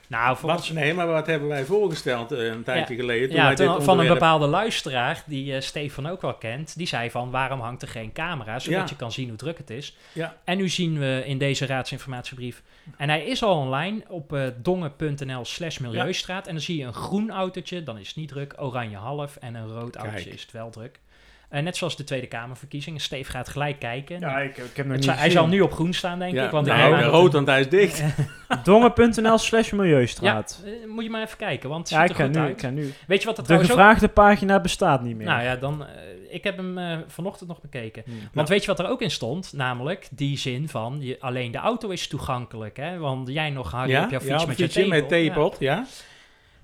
Nou, 0.09 0.37
voor 0.37 0.51
Wat, 0.51 0.71
nee, 0.73 0.95
maar 0.95 1.07
wat 1.07 1.27
hebben 1.27 1.49
wij 1.49 1.65
voorgesteld 1.65 2.33
eh, 2.33 2.47
een 2.47 2.63
tijdje 2.63 2.95
geleden? 2.95 3.29
Toen 3.29 3.37
ja, 3.37 3.47
wij 3.47 3.55
toen- 3.55 3.75
dit 3.75 3.85
van 3.85 3.99
een 3.99 4.07
bepaalde 4.09 4.47
luisteraar, 4.47 5.23
die 5.27 5.55
eh, 5.55 5.61
Stefan 5.61 6.07
ook 6.07 6.23
wel 6.23 6.35
kent, 6.35 6.77
die 6.77 6.87
zei 6.87 7.11
van 7.11 7.31
waarom 7.31 7.61
hangt 7.61 7.83
er 7.83 7.89
geen 7.89 8.13
camera, 8.13 8.59
zodat 8.59 8.81
Ja. 8.81 8.87
je 8.89 8.97
kan 8.97 9.13
zien 9.13 9.29
hoe 9.29 9.37
druk 9.37 9.59
het 9.59 9.71
is. 9.71 9.97
Ja. 10.13 10.37
En 10.45 10.57
nu 10.57 10.69
zien 10.69 10.99
we 10.99 11.23
in 11.27 11.39
deze 11.39 11.67
raadsinformatiebrief, 11.67 12.63
en 12.97 13.09
hij 13.09 13.25
is 13.25 13.43
al 13.43 13.57
online 13.57 14.03
op 14.09 14.33
eh, 14.33 14.47
dongen.nl 14.57 15.45
slash 15.45 15.79
milieustraat, 15.79 16.47
en 16.47 16.53
dan 16.53 16.63
zie 16.63 16.77
je 16.79 16.85
een 16.85 16.95
groen 16.95 17.31
autootje, 17.31 17.83
dan 17.83 17.99
is 17.99 18.07
het 18.09 18.17
niet 18.17 18.29
druk, 18.29 18.55
oranje 18.59 18.97
half, 18.97 19.37
en 19.37 19.55
een 19.55 19.69
rood 19.69 19.97
autootje 19.97 20.23
Kijk. 20.25 20.35
is 20.35 20.43
het 20.43 20.53
wel 20.53 20.71
druk. 20.71 21.01
Eh, 21.49 21.63
net 21.63 21.77
zoals 21.77 21.97
de 21.97 22.05
Tweede 22.05 22.27
Kamerverkiezingen. 22.27 23.01
Steve 23.01 23.31
gaat 23.31 23.49
gelijk 23.49 23.79
kijken. 23.79 24.21
Ja, 24.21 24.39
ik, 24.39 24.57
ik 24.57 24.77
heb 24.77 24.87
nog 24.87 24.95
niet 24.95 25.05
zou- 25.05 25.17
hij 25.17 25.31
zal 25.31 25.47
nu 25.47 25.61
op 25.61 25.73
groen 25.73 25.93
staan, 25.93 26.19
denk 26.19 26.35
Ja, 26.35 26.45
ik. 26.45 26.51
Want 26.51 26.67
ik 26.67 26.73
nou, 26.73 27.01
dat 27.01 27.11
rood, 27.11 27.23
het- 27.25 27.33
want 27.33 27.47
hij 27.47 27.61
is 27.61 27.69
dicht. 27.69 28.03
Dongen.nl 28.65 29.39
slash 29.39 29.71
Ja, 29.71 29.77
milieustraat. 29.77 30.63
eh, 30.65 30.73
moet 30.89 31.05
je 31.05 31.11
maar 31.11 31.23
even 31.23 31.37
kijken, 31.37 31.69
want 31.69 31.81
het 31.89 31.99
Ja, 31.99 32.01
ziet 32.07 32.11
ik 32.11 32.19
er 32.19 32.25
goed 32.25 32.35
nu, 32.35 32.41
ik 32.41 32.47
uit. 32.47 32.57
ken 32.57 32.75
nu. 32.75 32.93
Weet 33.07 33.21
je 33.21 33.27
wat 33.27 33.35
er 33.37 33.41
De 33.43 33.49
trouwens 33.49 33.73
ook... 33.73 33.79
gevraagde 33.79 34.09
pagina 34.09 34.61
bestaat 34.61 35.03
niet 35.03 35.17
meer. 35.17 35.27
Nou 35.27 35.43
ja, 35.43 35.57
dan... 35.57 35.87
eh, 35.87 35.89
ik 36.31 36.45
heb 36.45 36.57
hem 36.57 37.05
vanochtend 37.07 37.49
nog 37.49 37.61
bekeken. 37.61 38.05
Want 38.33 38.49
weet 38.49 38.61
je 38.61 38.67
wat 38.67 38.79
er 38.79 38.89
ook 38.89 39.03
in 39.03 39.11
stond? 39.11 39.53
Namelijk 39.53 40.09
die 40.11 40.39
zin 40.39 40.69
van 40.69 40.97
je, 41.01 41.17
alleen 41.21 41.51
de 41.51 41.59
auto 41.59 41.89
is 41.89 42.09
toegankelijk. 42.09 42.77
Hè? 42.77 42.99
Want 42.99 43.29
jij 43.29 43.51
nog 43.51 43.71
Harry 43.71 43.91
ja, 43.91 44.05
op 44.05 44.11
jouw 44.11 44.21
ja, 44.21 44.27
fiets 44.39 44.47
met 44.47 44.59
je 44.59 44.65
fietsje 44.65 44.87
met 44.89 45.09
tepel. 45.09 45.19
Ja. 45.19 45.33
theepot, 45.33 45.57
ja. 45.59 45.85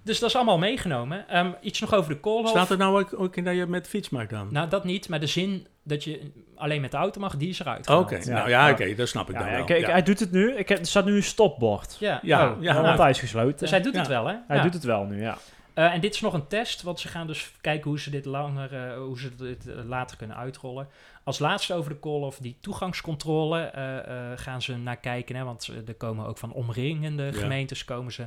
Dus 0.05 0.19
dat 0.19 0.29
is 0.29 0.37
allemaal 0.37 0.59
meegenomen. 0.59 1.29
Ehm, 1.29 1.51
iets 1.61 1.81
nog 1.81 1.95
over 1.95 2.15
de 2.15 2.21
koolhof. 2.21 2.49
Staat 2.51 2.71
er 2.71 2.77
nou 2.77 3.01
ook, 3.03 3.21
ook 3.21 3.37
in 3.37 3.45
dat 3.45 3.55
je 3.55 3.67
met 3.67 3.88
fiets 3.88 4.09
mag 4.09 4.27
dan? 4.27 4.49
Nou, 4.51 4.69
dat 4.69 4.85
niet. 4.85 5.09
Maar 5.09 5.21
de 5.21 5.27
zin 5.27 5.67
dat 5.85 6.05
je 6.05 6.33
alleen 6.57 6.81
met 6.81 6.91
de 6.91 6.97
auto 6.97 7.21
mag, 7.21 7.37
die 7.37 7.49
is 7.49 7.61
eruit 7.61 7.88
Oké, 7.91 8.19
nou 8.19 8.49
ja, 8.49 8.67
Ja. 8.67 8.71
oké, 8.73 8.95
dat 8.95 9.09
snap 9.09 9.29
ik 9.31 9.35
Ja, 9.35 9.41
dan 9.41 9.51
ja, 9.51 9.57
wel. 9.57 9.65
kijk, 9.65 9.87
hij 9.87 10.03
doet 10.03 10.21
het 10.21 10.31
nu. 10.33 10.53
Ik 10.57 10.69
heb, 10.69 10.79
er 10.79 10.87
staat 10.87 11.05
nu 11.05 11.17
een 11.17 11.23
stopbord. 11.23 11.97
Ja, 12.01 12.19
Ja, 12.23 12.51
oh. 12.51 12.62
ja. 12.62 12.73
want 12.75 12.87
nou, 12.87 13.01
hij 13.01 13.11
is 13.11 13.19
gesloten. 13.19 13.59
dus 13.59 13.71
hij 13.71 13.81
doet 13.83 13.97
het 13.97 14.07
wel, 14.07 14.27
hè? 14.27 14.35
Hij 14.47 14.57
Ja. 14.57 14.62
doet 14.62 14.75
het 14.75 14.85
wel 14.85 15.05
nu, 15.05 15.21
ja. 15.21 15.38
Eh, 15.75 15.93
en 15.95 16.01
dit 16.01 16.15
is 16.15 16.21
nog 16.21 16.33
een 16.33 16.47
test, 16.47 16.83
want 16.83 17.01
ze 17.01 17.09
gaan 17.09 17.27
dus 17.27 17.53
kijken 17.61 17.91
hoe 17.91 18.01
ze 18.01 18.11
dit 18.11 18.25
langer, 18.25 18.75
eh, 18.75 18.97
hoe 18.97 19.19
ze 19.21 19.35
dit 19.37 19.67
eh, 19.69 19.75
later 19.85 20.17
kunnen 20.17 20.37
uitrollen. 20.37 20.88
Als 21.25 21.38
laatste 21.38 21.75
over 21.75 21.91
de 21.91 21.99
call 22.01 22.21
of 22.21 22.38
die 22.38 22.57
toegangscontrole 22.61 23.61
eh, 23.61 23.99
eh, 23.99 24.38
gaan 24.38 24.62
ze 24.62 24.77
naar 24.77 24.97
kijken, 24.97 25.37
hè, 25.37 25.45
want 25.45 25.71
er 25.87 25.95
komen 25.95 26.27
ook 26.27 26.38
van 26.38 26.53
omringende 26.53 27.23
Ja. 27.25 27.33
gemeentes 27.33 27.85
komen 27.85 28.12
ze. 28.12 28.27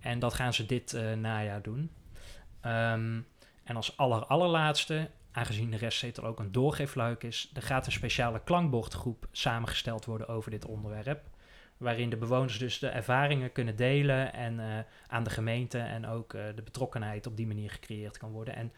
En 0.00 0.18
dat 0.18 0.34
gaan 0.34 0.54
ze 0.54 0.66
dit 0.66 0.92
eh, 0.92 1.12
najaar 1.12 1.62
doen. 1.62 1.90
Ehm, 2.60 3.20
en 3.64 3.76
als 3.76 3.96
aller, 3.96 4.24
allerlaatste, 4.24 5.10
aangezien 5.32 5.70
de 5.70 5.76
restzetel 5.76 6.24
ook 6.24 6.38
een 6.38 6.52
doorgeefluik 6.52 7.22
is, 7.22 7.50
er 7.54 7.62
gaat 7.62 7.86
een 7.86 7.92
speciale 7.92 8.40
klankbordgroep 8.44 9.26
samengesteld 9.32 10.04
worden 10.04 10.28
over 10.28 10.50
dit 10.50 10.64
onderwerp. 10.64 11.28
Waarin 11.76 12.10
de 12.10 12.16
bewoners 12.16 12.58
dus 12.58 12.78
de 12.78 12.88
ervaringen 12.88 13.52
kunnen 13.52 13.76
delen 13.76 14.32
en 14.32 14.60
eh, 14.60 14.84
aan 15.06 15.24
de 15.24 15.30
gemeente 15.30 15.78
en 15.78 16.06
ook 16.06 16.34
eh, 16.34 16.42
de 16.54 16.62
betrokkenheid 16.62 17.26
op 17.26 17.36
die 17.36 17.46
manier 17.46 17.70
gecreëerd 17.70 18.18
kan 18.18 18.30
worden. 18.30 18.54
En 18.54 18.72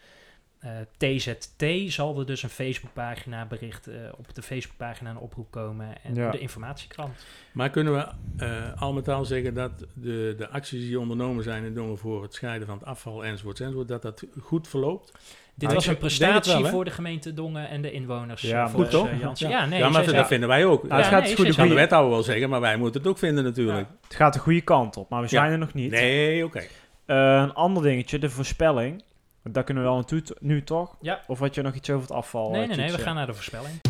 eh, 0.63 0.71
TZT 0.97 1.65
zal 1.93 2.19
er 2.19 2.27
dus 2.27 2.43
een 2.43 2.49
Facebookpagina 2.49 3.45
bericht 3.47 3.87
eh, 3.87 3.95
op 4.17 4.35
de 4.35 4.43
Facebookpagina 4.43 5.11
een 5.11 5.19
oproep 5.19 5.51
komen 5.51 5.87
en 6.03 6.15
Ja. 6.15 6.31
de 6.31 6.39
informatiekrant. 6.39 7.27
Maar 7.53 7.71
kunnen 7.71 7.93
we 7.93 8.07
eh, 8.45 8.83
al 8.83 8.93
met 8.93 9.09
al 9.09 9.25
zeggen 9.25 9.55
dat 9.55 9.71
de, 9.95 10.35
de 10.39 10.49
acties 10.49 10.81
die 10.81 11.01
ondernomen 11.01 11.45
zijn 11.45 11.65
in 11.65 11.75
Dongen 11.75 11.99
voor 11.99 12.23
het 12.23 12.35
scheiden 12.35 12.67
van 12.67 12.79
het 12.79 12.87
afval 12.87 13.25
enzovoort, 13.25 13.61
enzovoort 13.61 13.89
dat 13.89 14.03
dat 14.03 14.25
goed 14.41 14.69
verloopt? 14.69 15.13
Dit 15.55 15.69
Ah, 15.69 15.75
was 15.75 15.85
een 15.85 15.91
het 15.91 15.99
prestatie 15.99 16.63
wel, 16.63 16.71
voor 16.71 16.85
de 16.85 16.91
gemeente 16.91 17.35
Dongen 17.35 17.69
en 17.69 17.83
de 17.83 17.91
inwoners. 17.93 18.43
Ja, 18.43 18.65
eh, 18.67 18.75
goed, 18.75 18.91
toch? 18.91 19.09
eh. 19.09 19.21
Ja. 19.21 19.33
Ja, 19.35 19.67
nee, 19.67 19.79
ja, 19.79 19.89
maar 19.89 20.13
dat 20.13 20.27
vinden 20.27 20.49
wij 20.49 20.65
ook. 20.65 20.83
Nou, 20.83 20.95
het 20.95 21.05
Ja, 21.11 21.11
gaat 21.11 21.23
nee, 21.25 21.29
goed 21.37 21.39
ze 21.41 21.47
Dat 21.47 21.57
kan 21.57 21.69
de 21.69 21.75
wethouder 21.75 22.11
wel 22.11 22.23
zeggen, 22.23 22.49
maar 22.49 22.61
wij 22.61 22.77
moeten 22.77 23.01
het 23.01 23.11
ook 23.11 23.19
vinden 23.19 23.45
natuurlijk. 23.45 23.89
Het 24.05 24.15
gaat 24.15 24.33
de 24.33 24.39
goede 24.39 24.61
kant 24.61 24.97
op, 24.97 25.09
maar 25.09 25.19
we 25.21 25.25
Ja. 25.31 25.31
zijn 25.41 25.53
er 25.53 25.59
nog 25.59 25.75
niet. 25.75 25.91
Nee, 25.91 26.45
oké. 26.45 26.59
Eh, 26.59 27.17
een 27.17 27.53
ander 27.55 27.83
dingetje, 27.83 28.19
de 28.19 28.31
voorspelling. 28.31 29.03
Daar 29.43 29.65
kunnen 29.65 29.83
we 29.83 29.89
wel 29.89 29.99
naartoe, 29.99 30.23
nu 30.41 30.63
toch? 30.65 30.97
Ja. 31.01 31.21
Of 31.27 31.39
had 31.39 31.55
je 31.55 31.63
nog 31.63 31.75
iets 31.75 31.91
over 31.91 32.03
het 32.03 32.17
afval? 32.17 32.51
Nee, 32.51 32.63
eh, 32.63 32.69
nee, 32.69 32.77
nee, 32.77 32.93
we 32.93 32.99
gaan 32.99 33.15
naar 33.15 33.27
de 33.27 33.35
voorspelling. 33.35 33.81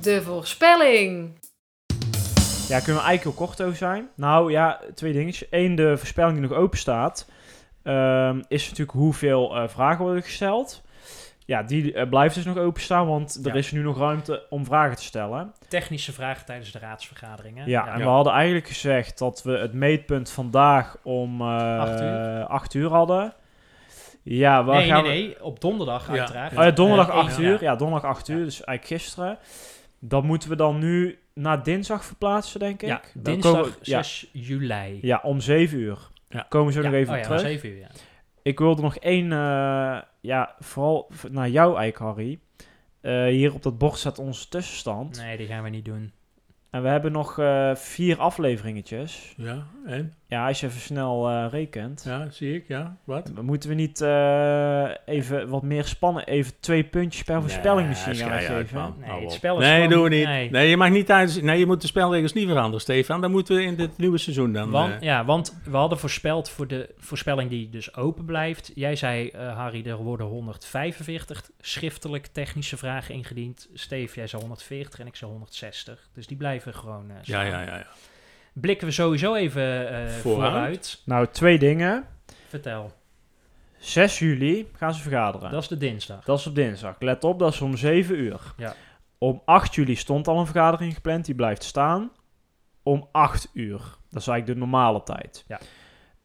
De 0.00 0.22
voorspelling. 0.22 1.38
Ja, 2.68 2.76
kunnen 2.80 3.02
we 3.02 3.06
eigenlijk 3.08 3.22
heel 3.22 3.46
kort 3.46 3.62
over 3.62 3.76
zijn. 3.76 4.08
Nou 4.16 4.50
ja, 4.52 4.80
twee 4.94 5.12
dingetjes. 5.12 5.48
Eén, 5.50 5.74
de 5.74 5.96
voorspelling 5.96 6.38
die 6.40 6.48
nog 6.48 6.58
open 6.58 6.78
staat, 6.78 7.28
ehm, 7.82 8.42
is 8.48 8.62
natuurlijk 8.64 8.98
hoeveel 8.98 9.56
eh, 9.56 9.68
vragen 9.68 10.04
worden 10.04 10.22
gesteld. 10.22 10.82
Ja, 11.46 11.62
die 11.62 11.92
eh, 11.92 12.08
blijft 12.08 12.34
dus 12.34 12.44
nog 12.44 12.56
openstaan, 12.56 13.06
want 13.06 13.40
er 13.46 13.56
is 13.56 13.72
nu 13.72 13.82
nog 13.82 13.98
ruimte 13.98 14.46
om 14.50 14.64
vragen 14.64 14.96
te 14.96 15.02
stellen. 15.02 15.52
Technische 15.68 16.12
vragen 16.12 16.46
tijdens 16.46 16.72
de 16.72 16.78
raadsvergaderingen. 16.78 17.68
Ja, 17.68 17.86
en 17.86 17.98
Ja. 17.98 18.04
we 18.04 18.10
hadden 18.10 18.32
eigenlijk 18.32 18.66
gezegd 18.66 19.18
dat 19.18 19.42
we 19.42 19.58
het 19.58 19.72
meetpunt 19.72 20.30
vandaag 20.30 20.96
om 21.02 21.40
eh 21.40 21.78
Acht 21.78 22.00
uur. 22.00 22.44
acht 22.46 22.74
uur 22.74 22.90
hadden. 22.90 23.34
Ja, 24.24 24.64
waar 24.64 24.76
Nee, 24.78 24.86
gaan 24.88 25.02
nee, 25.02 25.22
we... 25.22 25.34
nee, 25.34 25.44
op 25.44 25.60
donderdag 25.60 26.06
Ja. 26.12 26.18
uiteraard. 26.18 26.52
Oh 26.56 26.62
ja, 26.64 26.70
donderdag 26.70 27.08
Eh, 27.08 27.14
8 27.14 27.38
één- 27.38 27.46
uur. 27.48 27.62
Ja, 27.62 27.76
donderdag 27.76 28.10
8 28.10 28.28
uur, 28.28 28.44
dus 28.44 28.64
eigenlijk 28.64 29.02
gisteren. 29.02 29.38
Dat 29.98 30.22
moeten 30.22 30.48
we 30.48 30.56
dan 30.56 30.78
nu 30.78 31.18
naar 31.34 31.62
dinsdag 31.62 32.04
verplaatsen, 32.04 32.60
denk 32.60 32.82
ik. 32.82 32.88
Ja, 32.88 33.00
dinsdag 33.14 33.52
komen 33.52 33.70
we- 33.70 33.76
ja, 33.82 34.02
6 34.02 34.28
juli. 34.32 34.98
ja, 35.02 35.20
om 35.22 35.40
7 35.40 35.78
uur. 35.78 35.98
Ja. 36.28 36.46
Komen 36.48 36.66
we 36.66 36.72
zo 36.72 36.80
Ja, 36.82 36.86
nog 36.88 36.94
even 36.96 37.12
oh 37.14 37.20
ja, 37.20 37.22
om 37.22 37.36
terug. 37.36 37.40
7 37.52 37.68
uur, 37.70 37.78
ja. 37.78 37.88
Ik 38.42 38.58
wilde 38.58 38.82
nog 38.82 38.96
één, 38.96 39.32
eh, 39.32 39.98
ja, 40.20 40.54
vooral 40.60 41.10
naar 41.30 41.48
jou 41.48 41.76
eigenlijk, 41.76 42.16
Harry. 42.16 42.38
Eh, 43.00 43.24
hier 43.24 43.54
op 43.54 43.62
dat 43.62 43.78
bord 43.78 43.98
staat 43.98 44.18
onze 44.18 44.48
tussenstand. 44.48 45.16
Nee, 45.20 45.36
die 45.36 45.46
gaan 45.46 45.62
we 45.62 45.68
niet 45.68 45.84
doen. 45.84 46.12
En 46.70 46.82
we 46.82 46.88
hebben 46.88 47.12
nog 47.12 47.38
eh, 47.38 47.74
vier 47.74 48.18
afleveringetjes. 48.18 49.34
Ja, 49.36 49.66
en? 49.86 50.12
Ja, 50.28 50.46
als 50.48 50.60
je 50.60 50.66
even 50.66 50.80
snel 50.80 51.28
eh, 51.28 51.46
rekent. 51.50 52.02
Ja, 52.06 52.30
zie 52.30 52.54
ik, 52.54 52.68
ja. 52.68 52.96
Wat? 53.04 53.42
Moeten 53.42 53.68
we 53.68 53.74
niet 53.74 54.00
eh, 54.00 54.90
even 55.14 55.48
wat 55.48 55.62
meer 55.62 55.84
spannen? 55.84 56.26
Even 56.26 56.52
twee 56.60 56.84
puntjes 56.84 57.24
per 57.24 57.40
voorspelling 57.40 57.80
Nee, 57.80 57.88
misschien 57.88 58.14
gaan 58.28 58.40
geven? 58.40 58.78
man. 58.78 58.94
Nee, 59.00 59.22
het 59.22 59.32
spel 59.32 59.58
is 59.58 59.64
Nee, 59.64 59.74
gewoon- 59.74 59.90
doen 59.90 60.02
we 60.02 60.08
niet. 60.08 60.24
nee. 60.26 60.50
Nee. 60.50 60.68
je 60.68 60.76
mag 60.76 60.90
niet 60.90 61.06
tijdens... 61.06 61.40
Nee, 61.40 61.58
je 61.58 61.66
moet 61.66 61.80
de 61.80 61.86
spelregels 61.86 62.32
niet 62.32 62.46
veranderen, 62.48 62.80
Stefan. 62.80 63.20
Dan 63.20 63.30
moeten 63.30 63.56
we 63.56 63.62
in 63.62 63.74
dit 63.76 63.98
nieuwe 63.98 64.18
seizoen 64.18 64.52
dan... 64.52 64.70
Want, 64.70 64.92
eh, 64.94 65.00
ja, 65.00 65.24
want 65.24 65.60
we 65.64 65.76
hadden 65.76 65.98
voorspeld 65.98 66.48
voor 66.50 66.66
de 66.66 66.94
voorspelling 66.98 67.50
die 67.50 67.70
dus 67.70 67.94
open 67.96 68.24
blijft. 68.24 68.72
Jij 68.74 68.96
zei, 68.96 69.28
eh, 69.28 69.56
Harry, 69.56 69.86
er 69.86 69.96
worden 69.96 70.26
145 70.26 71.50
schriftelijk 71.60 72.26
technische 72.26 72.76
vragen 72.76 73.14
ingediend. 73.14 73.68
Steve, 73.74 74.14
jij 74.14 74.26
zei 74.26 74.42
140 74.42 74.98
en 75.00 75.06
ik 75.06 75.16
zei 75.16 75.30
160. 75.30 76.08
Dus 76.14 76.26
die 76.26 76.36
blijven 76.36 76.74
gewoon 76.74 77.10
eh, 77.10 77.16
ja, 77.22 77.42
ja, 77.42 77.62
ja, 77.62 77.76
ja. 77.76 77.86
Blikken 78.54 78.86
we 78.86 78.92
sowieso 78.92 79.34
even 79.34 79.88
eh, 79.88 80.08
Vooruit. 80.08 80.22
vooruit. 80.22 81.02
Nou, 81.04 81.26
twee 81.32 81.58
dingen. 81.58 82.04
Vertel, 82.48 82.92
6 83.78 84.18
juli 84.18 84.68
gaan 84.76 84.94
ze 84.94 85.02
vergaderen. 85.02 85.50
dat 85.50 85.62
is 85.62 85.68
de 85.68 85.76
dinsdag. 85.76 86.24
Dat 86.24 86.38
is 86.38 86.46
op 86.46 86.54
dinsdag. 86.54 86.96
Let 86.98 87.24
op, 87.24 87.38
dat 87.38 87.52
is 87.52 87.60
om 87.60 87.76
7 87.76 88.18
uur. 88.18 88.40
Ja. 88.56 88.74
Om 89.18 89.42
8 89.44 89.74
juli 89.74 89.96
stond 89.96 90.28
al 90.28 90.38
een 90.38 90.46
vergadering 90.46 90.94
gepland, 90.94 91.24
die 91.24 91.34
blijft 91.34 91.62
staan. 91.64 92.10
Om 92.82 93.08
8 93.12 93.50
uur. 93.52 93.78
Dat 94.10 94.20
is 94.20 94.26
eigenlijk 94.28 94.46
de 94.46 94.54
normale 94.66 95.02
tijd. 95.02 95.44
Ja. 95.48 95.60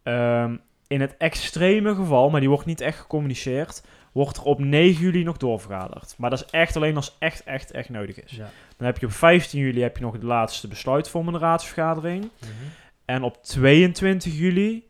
Ehm, 0.04 0.58
in 0.88 1.02
het 1.02 1.18
extreme 1.18 1.96
geval, 1.96 2.30
maar 2.30 2.40
die 2.40 2.50
wordt 2.50 2.66
niet 2.66 2.82
echt 2.82 3.00
gecommuniceerd, 3.00 3.84
wordt 4.12 4.38
er 4.38 4.44
op 4.44 4.60
9 4.60 5.02
juli 5.02 5.24
nog 5.24 5.38
doorvergaderd. 5.38 6.16
Maar 6.18 6.30
dat 6.30 6.40
is 6.40 6.50
echt 6.52 6.76
alleen 6.76 6.96
als 6.96 7.16
echt, 7.20 7.44
echt, 7.44 7.72
echt 7.72 7.90
nodig 7.90 8.24
is. 8.24 8.32
Ja. 8.32 8.50
Dan 8.80 8.88
heb 8.88 8.98
je 8.98 9.06
op 9.06 9.12
15 9.12 9.60
juli 9.60 9.82
heb 9.82 9.98
je 9.98 10.04
nog 10.04 10.18
de 10.18 10.26
laatste 10.26 10.68
besluitvormende 10.68 11.40
raadsvergadering. 11.40 12.30
Mhm. 12.40 12.52
En 13.06 13.24
op 13.24 13.44
22 13.44 14.38
juli, 14.38 14.88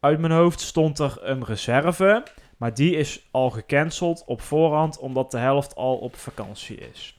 uit 0.00 0.18
mijn 0.18 0.32
hoofd, 0.32 0.60
stond 0.60 0.98
er 0.98 1.18
een 1.20 1.44
reserve. 1.44 2.22
Maar 2.56 2.74
die 2.74 2.96
is 2.96 3.28
al 3.30 3.50
gecanceld 3.50 4.22
op 4.26 4.40
voorhand, 4.40 4.98
omdat 4.98 5.30
de 5.30 5.38
helft 5.38 5.74
al 5.74 5.96
op 5.96 6.16
vakantie 6.16 6.76
is. 6.92 7.18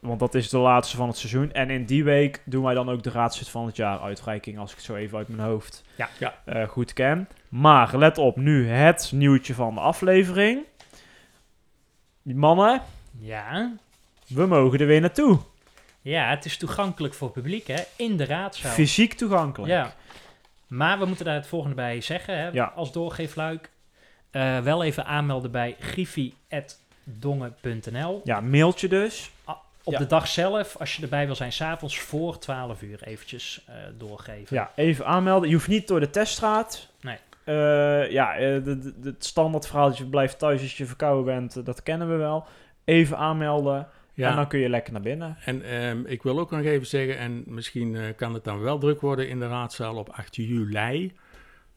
Want 0.00 0.18
dat 0.20 0.34
is 0.34 0.48
de 0.48 0.58
laatste 0.58 0.96
van 0.96 1.08
het 1.08 1.16
seizoen. 1.16 1.52
En 1.52 1.70
in 1.70 1.84
die 1.84 2.04
week 2.04 2.42
doen 2.44 2.64
wij 2.64 2.74
dan 2.74 2.88
ook 2.90 3.02
de 3.02 3.10
raadszit 3.10 3.48
van 3.48 3.66
het 3.66 3.76
jaar 3.76 4.00
uitreiking, 4.00 4.58
als 4.58 4.70
ik 4.70 4.76
het 4.76 4.84
zo 4.86 4.94
even 4.94 5.18
uit 5.18 5.28
mijn 5.28 5.48
hoofd 5.48 5.84
Ja. 5.96 6.08
Ja. 6.18 6.34
eh, 6.44 6.68
goed 6.68 6.92
ken. 6.92 7.28
Maar 7.48 7.98
let 7.98 8.18
op, 8.18 8.36
nu 8.36 8.68
het 8.68 9.10
nieuwtje 9.14 9.54
van 9.54 9.74
de 9.74 9.80
aflevering. 9.80 10.62
Die 12.22 12.34
mannen, 12.36 12.82
Ja. 13.18 13.72
We 14.34 14.46
mogen 14.46 14.78
er 14.78 14.86
weer 14.86 15.00
naartoe. 15.00 15.38
ja, 16.02 16.30
het 16.30 16.44
is 16.44 16.56
toegankelijk 16.56 17.14
voor 17.14 17.26
het 17.28 17.36
publiek, 17.36 17.66
hè? 17.66 17.82
In 17.96 18.16
de 18.16 18.24
raadzaal. 18.24 18.72
Fysiek 18.72 19.14
toegankelijk. 19.14 19.72
Ja. 19.72 19.94
Maar 20.66 20.98
we 20.98 21.06
moeten 21.06 21.24
daar 21.24 21.34
het 21.34 21.46
volgende 21.46 21.74
bij 21.76 22.00
zeggen, 22.00 22.38
hè? 22.38 22.48
Ja. 22.48 22.72
Als 22.76 22.92
doorgeefluik. 22.92 23.70
eh 24.30 24.58
wel 24.60 24.84
even 24.84 25.06
aanmelden 25.06 25.50
bij 25.50 25.76
griffie.dongen.nl. 25.80 28.20
Ja, 28.24 28.40
mailtje 28.40 28.88
dus. 28.88 29.30
Op 29.86 29.92
Ja. 29.92 29.98
de 29.98 30.06
dag 30.06 30.26
zelf, 30.28 30.76
als 30.76 30.96
je 30.96 31.02
erbij 31.02 31.26
wil 31.26 31.34
zijn, 31.34 31.52
s'avonds 31.52 31.98
voor 31.98 32.38
12 32.38 32.82
uur 32.82 33.02
eventjes 33.02 33.64
eh, 33.66 33.74
doorgeven. 33.98 34.56
Ja, 34.56 34.70
even 34.74 35.06
aanmelden. 35.06 35.48
Je 35.48 35.54
hoeft 35.54 35.68
niet 35.68 35.88
door 35.88 36.00
de 36.00 36.10
teststraat. 36.10 36.88
Nee. 37.00 37.16
Eh, 37.44 38.10
ja, 38.10 38.34
het 39.02 39.24
standaard 39.24 39.66
verhaal 39.66 39.88
dat 39.88 39.98
je 39.98 40.04
blijft 40.06 40.38
thuis 40.38 40.60
als 40.62 40.76
je 40.76 40.86
verkouden 40.86 41.24
bent, 41.24 41.66
dat 41.66 41.82
kennen 41.82 42.10
we 42.10 42.16
wel. 42.16 42.44
Even 42.84 43.16
aanmelden 43.18 43.88
Ja. 44.14 44.30
en 44.30 44.36
dan 44.36 44.48
kun 44.48 44.58
je 44.58 44.68
lekker 44.68 44.92
naar 44.92 45.02
binnen. 45.02 45.36
En 45.44 45.62
ehm, 45.62 46.02
ik 46.06 46.22
wil 46.22 46.38
ook 46.38 46.50
nog 46.50 46.60
even 46.60 46.86
zeggen, 46.86 47.18
en 47.18 47.42
misschien 47.46 47.96
eh, 47.96 48.02
kan 48.16 48.34
het 48.34 48.44
dan 48.44 48.60
wel 48.60 48.78
druk 48.78 49.00
worden 49.00 49.28
in 49.28 49.38
de 49.38 49.48
raadzaal 49.48 49.96
op 49.96 50.08
8 50.08 50.36
juli. 50.36 51.12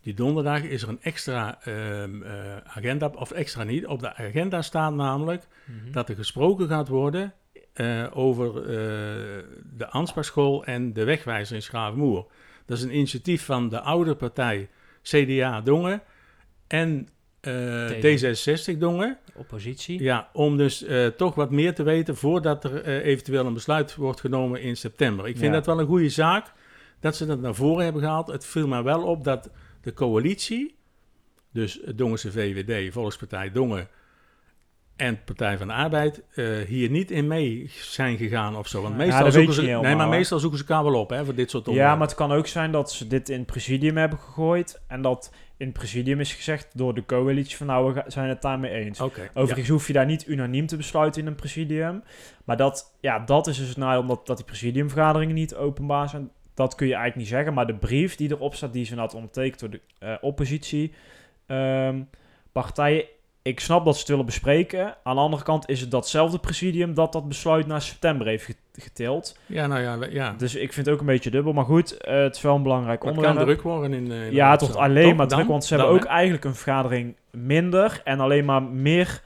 Die 0.02 0.14
donderdag 0.14 0.64
is 0.64 0.82
er 0.82 0.90
een 0.90 1.02
extra 1.02 1.62
ehm, 1.64 2.24
eh, 2.24 2.58
agenda, 2.64 3.08
of 3.16 3.32
extra 3.32 3.64
niet. 3.64 3.86
Op 3.88 4.00
de 4.00 4.16
agenda 4.16 4.62
staat 4.62 4.94
namelijk 4.94 5.48
Mhm. 5.66 5.92
dat 5.92 6.10
er 6.10 6.16
gesproken 6.16 6.68
gaat 6.68 6.88
worden 6.88 7.34
eh, 7.74 8.06
over 8.14 8.54
de 9.78 9.88
Ansbachschool 9.90 10.66
en 10.66 10.94
de 10.94 11.04
wegwijzer 11.04 11.56
in 11.56 11.62
Schravenmoer. 11.62 12.32
Dat 12.66 12.78
is 12.78 12.84
een 12.84 12.96
initiatief 12.96 13.46
van 13.46 13.70
de 13.70 13.80
oude 13.82 14.16
partij 14.16 14.70
CDA 15.02 15.62
Dongen 15.62 16.02
en 16.68 17.08
eh, 17.48 18.74
D66 18.74 18.78
Dongen. 18.78 19.18
Oppositie. 19.36 20.04
Ja, 20.04 20.30
om 20.34 20.58
dus 20.58 20.84
eh, 20.84 21.06
toch 21.08 21.36
wat 21.36 21.52
meer 21.52 21.74
te 21.76 21.84
weten 21.84 22.16
voordat 22.16 22.64
er 22.64 22.82
eh, 22.82 23.06
eventueel 23.06 23.46
een 23.46 23.54
besluit 23.54 23.96
wordt 23.96 24.20
genomen 24.20 24.62
in 24.62 24.78
september. 24.78 25.28
Ik 25.28 25.38
vind 25.38 25.48
Ja. 25.48 25.52
dat 25.54 25.66
wel 25.66 25.80
een 25.80 25.86
goede 25.88 26.10
zaak 26.10 26.54
dat 27.00 27.16
ze 27.16 27.26
dat 27.26 27.40
naar 27.40 27.56
voren 27.56 27.84
hebben 27.84 28.02
gehaald. 28.02 28.28
Het 28.28 28.46
viel 28.46 28.68
mij 28.68 28.84
wel 28.84 29.04
op 29.04 29.24
dat 29.24 29.50
de 29.82 29.94
coalitie, 29.94 30.76
dus 31.54 31.80
Dongense 31.96 32.32
VVD, 32.32 32.94
Volkspartij 32.94 33.52
Dongen 33.52 33.88
en 34.98 35.24
Partij 35.24 35.58
van 35.58 35.68
de 35.68 35.74
Arbeid, 35.74 36.24
eh, 36.36 36.46
hier 36.68 36.90
niet 36.90 37.12
in 37.12 37.28
mee 37.28 37.70
zijn 37.72 38.18
gegaan 38.18 38.56
of 38.58 38.68
zo. 38.68 38.82
Want 38.82 38.94
Ja, 38.94 39.00
meestal, 39.06 39.32
zoeken 39.32 39.54
ze, 39.54 39.62
nee, 39.62 39.96
maar 39.96 40.08
meestal 40.10 40.40
zoeken 40.40 40.60
ze 40.60 40.66
elkaar 40.68 40.84
wel 40.92 41.00
op 41.00 41.10
hè, 41.10 41.26
voor 41.26 41.36
dit 41.36 41.50
soort 41.50 41.64
Ja, 41.66 41.70
onderwerpen. 41.70 42.00
maar 42.00 42.08
het 42.08 42.18
kan 42.18 42.32
ook 42.32 42.48
zijn 42.48 42.72
dat 42.72 42.92
ze 42.92 43.08
dit 43.08 43.30
in 43.30 43.38
het 43.38 43.46
presidium 43.48 43.98
hebben 43.98 44.20
gegooid. 44.20 44.82
En 44.88 45.02
dat 45.02 45.34
in 45.58 45.66
het 45.66 45.76
presidium 45.78 46.20
is 46.20 46.34
gezegd 46.34 46.68
door 46.74 46.94
de 46.94 47.06
coalitie 47.06 47.58
van 47.58 47.68
nou, 47.68 47.94
we 47.94 48.04
zijn 48.08 48.30
het 48.30 48.42
daarmee 48.42 48.72
eens. 48.72 49.02
Overigens 49.34 49.68
hoef 49.70 49.88
je 49.88 49.94
daar 49.94 50.06
niet 50.06 50.28
unaniem 50.28 50.66
te 50.68 50.78
besluiten 50.78 51.22
in 51.22 51.28
een 51.28 51.36
presidium. 51.36 52.04
Maar 52.46 52.58
dat, 52.58 52.96
ja, 53.02 53.20
dat 53.20 53.48
is 53.48 53.58
dus 53.58 53.68
het 53.68 53.78
nadeel 53.78 54.02
omdat 54.02 54.28
dat 54.28 54.38
die 54.38 54.46
presidiumvergaderingen 54.46 55.36
niet 55.36 55.56
openbaar 55.56 56.10
zijn. 56.10 56.30
Dat 56.54 56.76
kun 56.76 56.88
je 56.88 56.94
eigenlijk 56.94 57.22
niet 57.24 57.34
zeggen. 57.36 57.54
Maar 57.54 57.68
de 57.68 57.76
brief 57.76 58.16
die 58.16 58.32
erop 58.32 58.56
staat, 58.56 58.74
die 58.74 58.82
is 58.82 58.90
inderdaad 58.90 59.16
ondertekend 59.16 59.60
door 59.60 59.70
de 59.70 59.82
eh, 60.00 60.14
oppositie. 60.22 60.94
ehm, 61.48 62.02
partijen. 62.52 63.06
Ik 63.48 63.60
snap 63.60 63.86
dat 63.86 63.94
ze 63.94 64.00
het 64.00 64.10
willen 64.10 64.26
bespreken. 64.26 64.96
Aan 65.04 65.16
de 65.16 65.22
andere 65.22 65.44
kant 65.44 65.70
is 65.70 65.82
het 65.82 65.92
datzelfde 65.92 66.40
presidium 66.40 66.94
dat 66.94 67.12
dat 67.12 67.28
besluit 67.28 67.68
naar 67.68 67.82
september 67.82 68.28
heeft 68.28 68.46
get- 68.46 68.58
getild. 68.74 69.38
ja. 69.46 69.68
nou 69.68 69.82
ja, 69.82 69.98
ja. 70.10 70.34
Dus 70.38 70.56
ik 70.56 70.74
vind 70.74 70.86
het 70.86 70.96
ook 70.96 71.02
een 71.02 71.06
beetje 71.08 71.30
dubbel. 71.32 71.54
Maar 71.54 71.66
goed, 71.66 71.98
eh, 71.98 72.16
het 72.22 72.36
is 72.36 72.42
wel 72.42 72.56
een 72.56 72.64
belangrijk 72.64 73.00
het 73.00 73.10
onderwerp. 73.10 73.36
kan 73.38 73.46
druk 73.46 73.62
worden 73.62 73.94
in, 73.94 74.12
eh, 74.12 74.26
in 74.28 74.34
Ja, 74.34 74.52
het 74.52 74.62
wordt 74.62 74.76
alleen 74.76 75.16
maar 75.16 75.28
Dan? 75.28 75.38
druk, 75.38 75.50
want 75.50 75.66
ze 75.66 75.70
Dan, 75.76 75.80
hebben 75.80 76.02
ook 76.02 76.08
hè? 76.08 76.14
eigenlijk 76.14 76.46
een 76.46 76.56
vergadering 76.56 77.16
minder 77.32 78.02
en 78.04 78.20
alleen 78.20 78.46
maar 78.46 78.64
meer, 78.64 79.22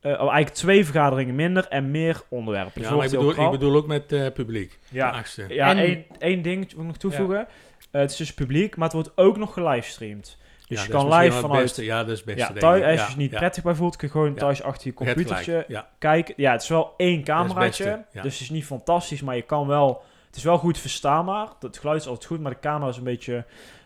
eh, 0.00 0.12
oh, 0.12 0.18
eigenlijk 0.18 0.50
twee 0.50 0.84
vergaderingen 0.84 1.34
minder 1.34 1.66
en 1.68 1.90
meer 1.90 2.22
onderwerpen. 2.28 2.72
Dus 2.80 2.90
Ja, 2.90 2.96
maar 2.96 3.04
ik 3.04 3.10
bedoel, 3.10 3.44
ik 3.44 3.50
bedoel 3.50 3.76
ook 3.76 3.86
met 3.86 4.12
eh, 4.12 4.26
publiek. 4.34 4.78
Ja. 4.88 5.22
Ja, 5.48 5.70
En- 5.70 5.78
één, 5.78 6.04
één 6.18 6.42
ding 6.42 6.70
wil 6.72 6.80
ik 6.80 6.86
nog 6.86 6.96
toevoegen. 6.96 7.46
Het 7.90 8.10
is 8.10 8.16
dus 8.16 8.34
publiek, 8.34 8.76
maar 8.76 8.84
het 8.84 8.94
wordt 8.94 9.12
ook 9.16 9.36
nog 9.36 9.52
gelivestreamd. 9.52 10.36
Dus 10.66 10.78
Ja, 10.78 10.84
je 10.84 10.90
kan 10.90 11.08
live 11.14 11.38
vanuit... 11.40 11.62
beste. 11.62 11.84
Ja, 11.84 11.98
dat 12.04 12.08
is 12.12 12.16
het 12.16 12.34
beste. 12.34 12.52
Ja, 12.54 12.58
thuis, 12.60 12.82
als 12.82 12.92
je 12.92 12.98
Ja, 13.00 13.08
je 13.08 13.16
niet 13.16 13.30
ja. 13.30 13.38
prettig 13.38 13.62
bij 13.62 13.74
voelt, 13.74 13.96
kun 13.96 14.06
je 14.08 14.12
gewoon 14.12 14.30
Ja. 14.30 14.34
thuis 14.38 14.62
achter 14.62 14.86
je 14.86 14.94
computertje 14.94 15.64
Ja, 15.68 15.88
kijken. 15.98 16.34
Ja, 16.36 16.52
het 16.52 16.62
is 16.62 16.68
wel 16.68 16.94
één 16.96 17.24
cameraatje, 17.24 18.04
ja. 18.12 18.22
dus 18.22 18.32
het 18.32 18.42
is 18.42 18.50
niet 18.50 18.64
fantastisch, 18.64 19.22
maar 19.22 19.36
je 19.36 19.42
kan 19.42 19.66
wel... 19.66 20.02
Het 20.26 20.36
is 20.36 20.42
wel 20.50 20.58
goed 20.58 20.78
verstaanbaar. 20.78 21.48
Het 21.60 21.78
geluid 21.78 22.00
is 22.00 22.06
altijd 22.06 22.26
goed, 22.26 22.40
maar 22.40 22.50
de 22.52 22.58
camera 22.60 22.90
is 22.90 22.96
een 22.96 23.04
beetje 23.04 23.44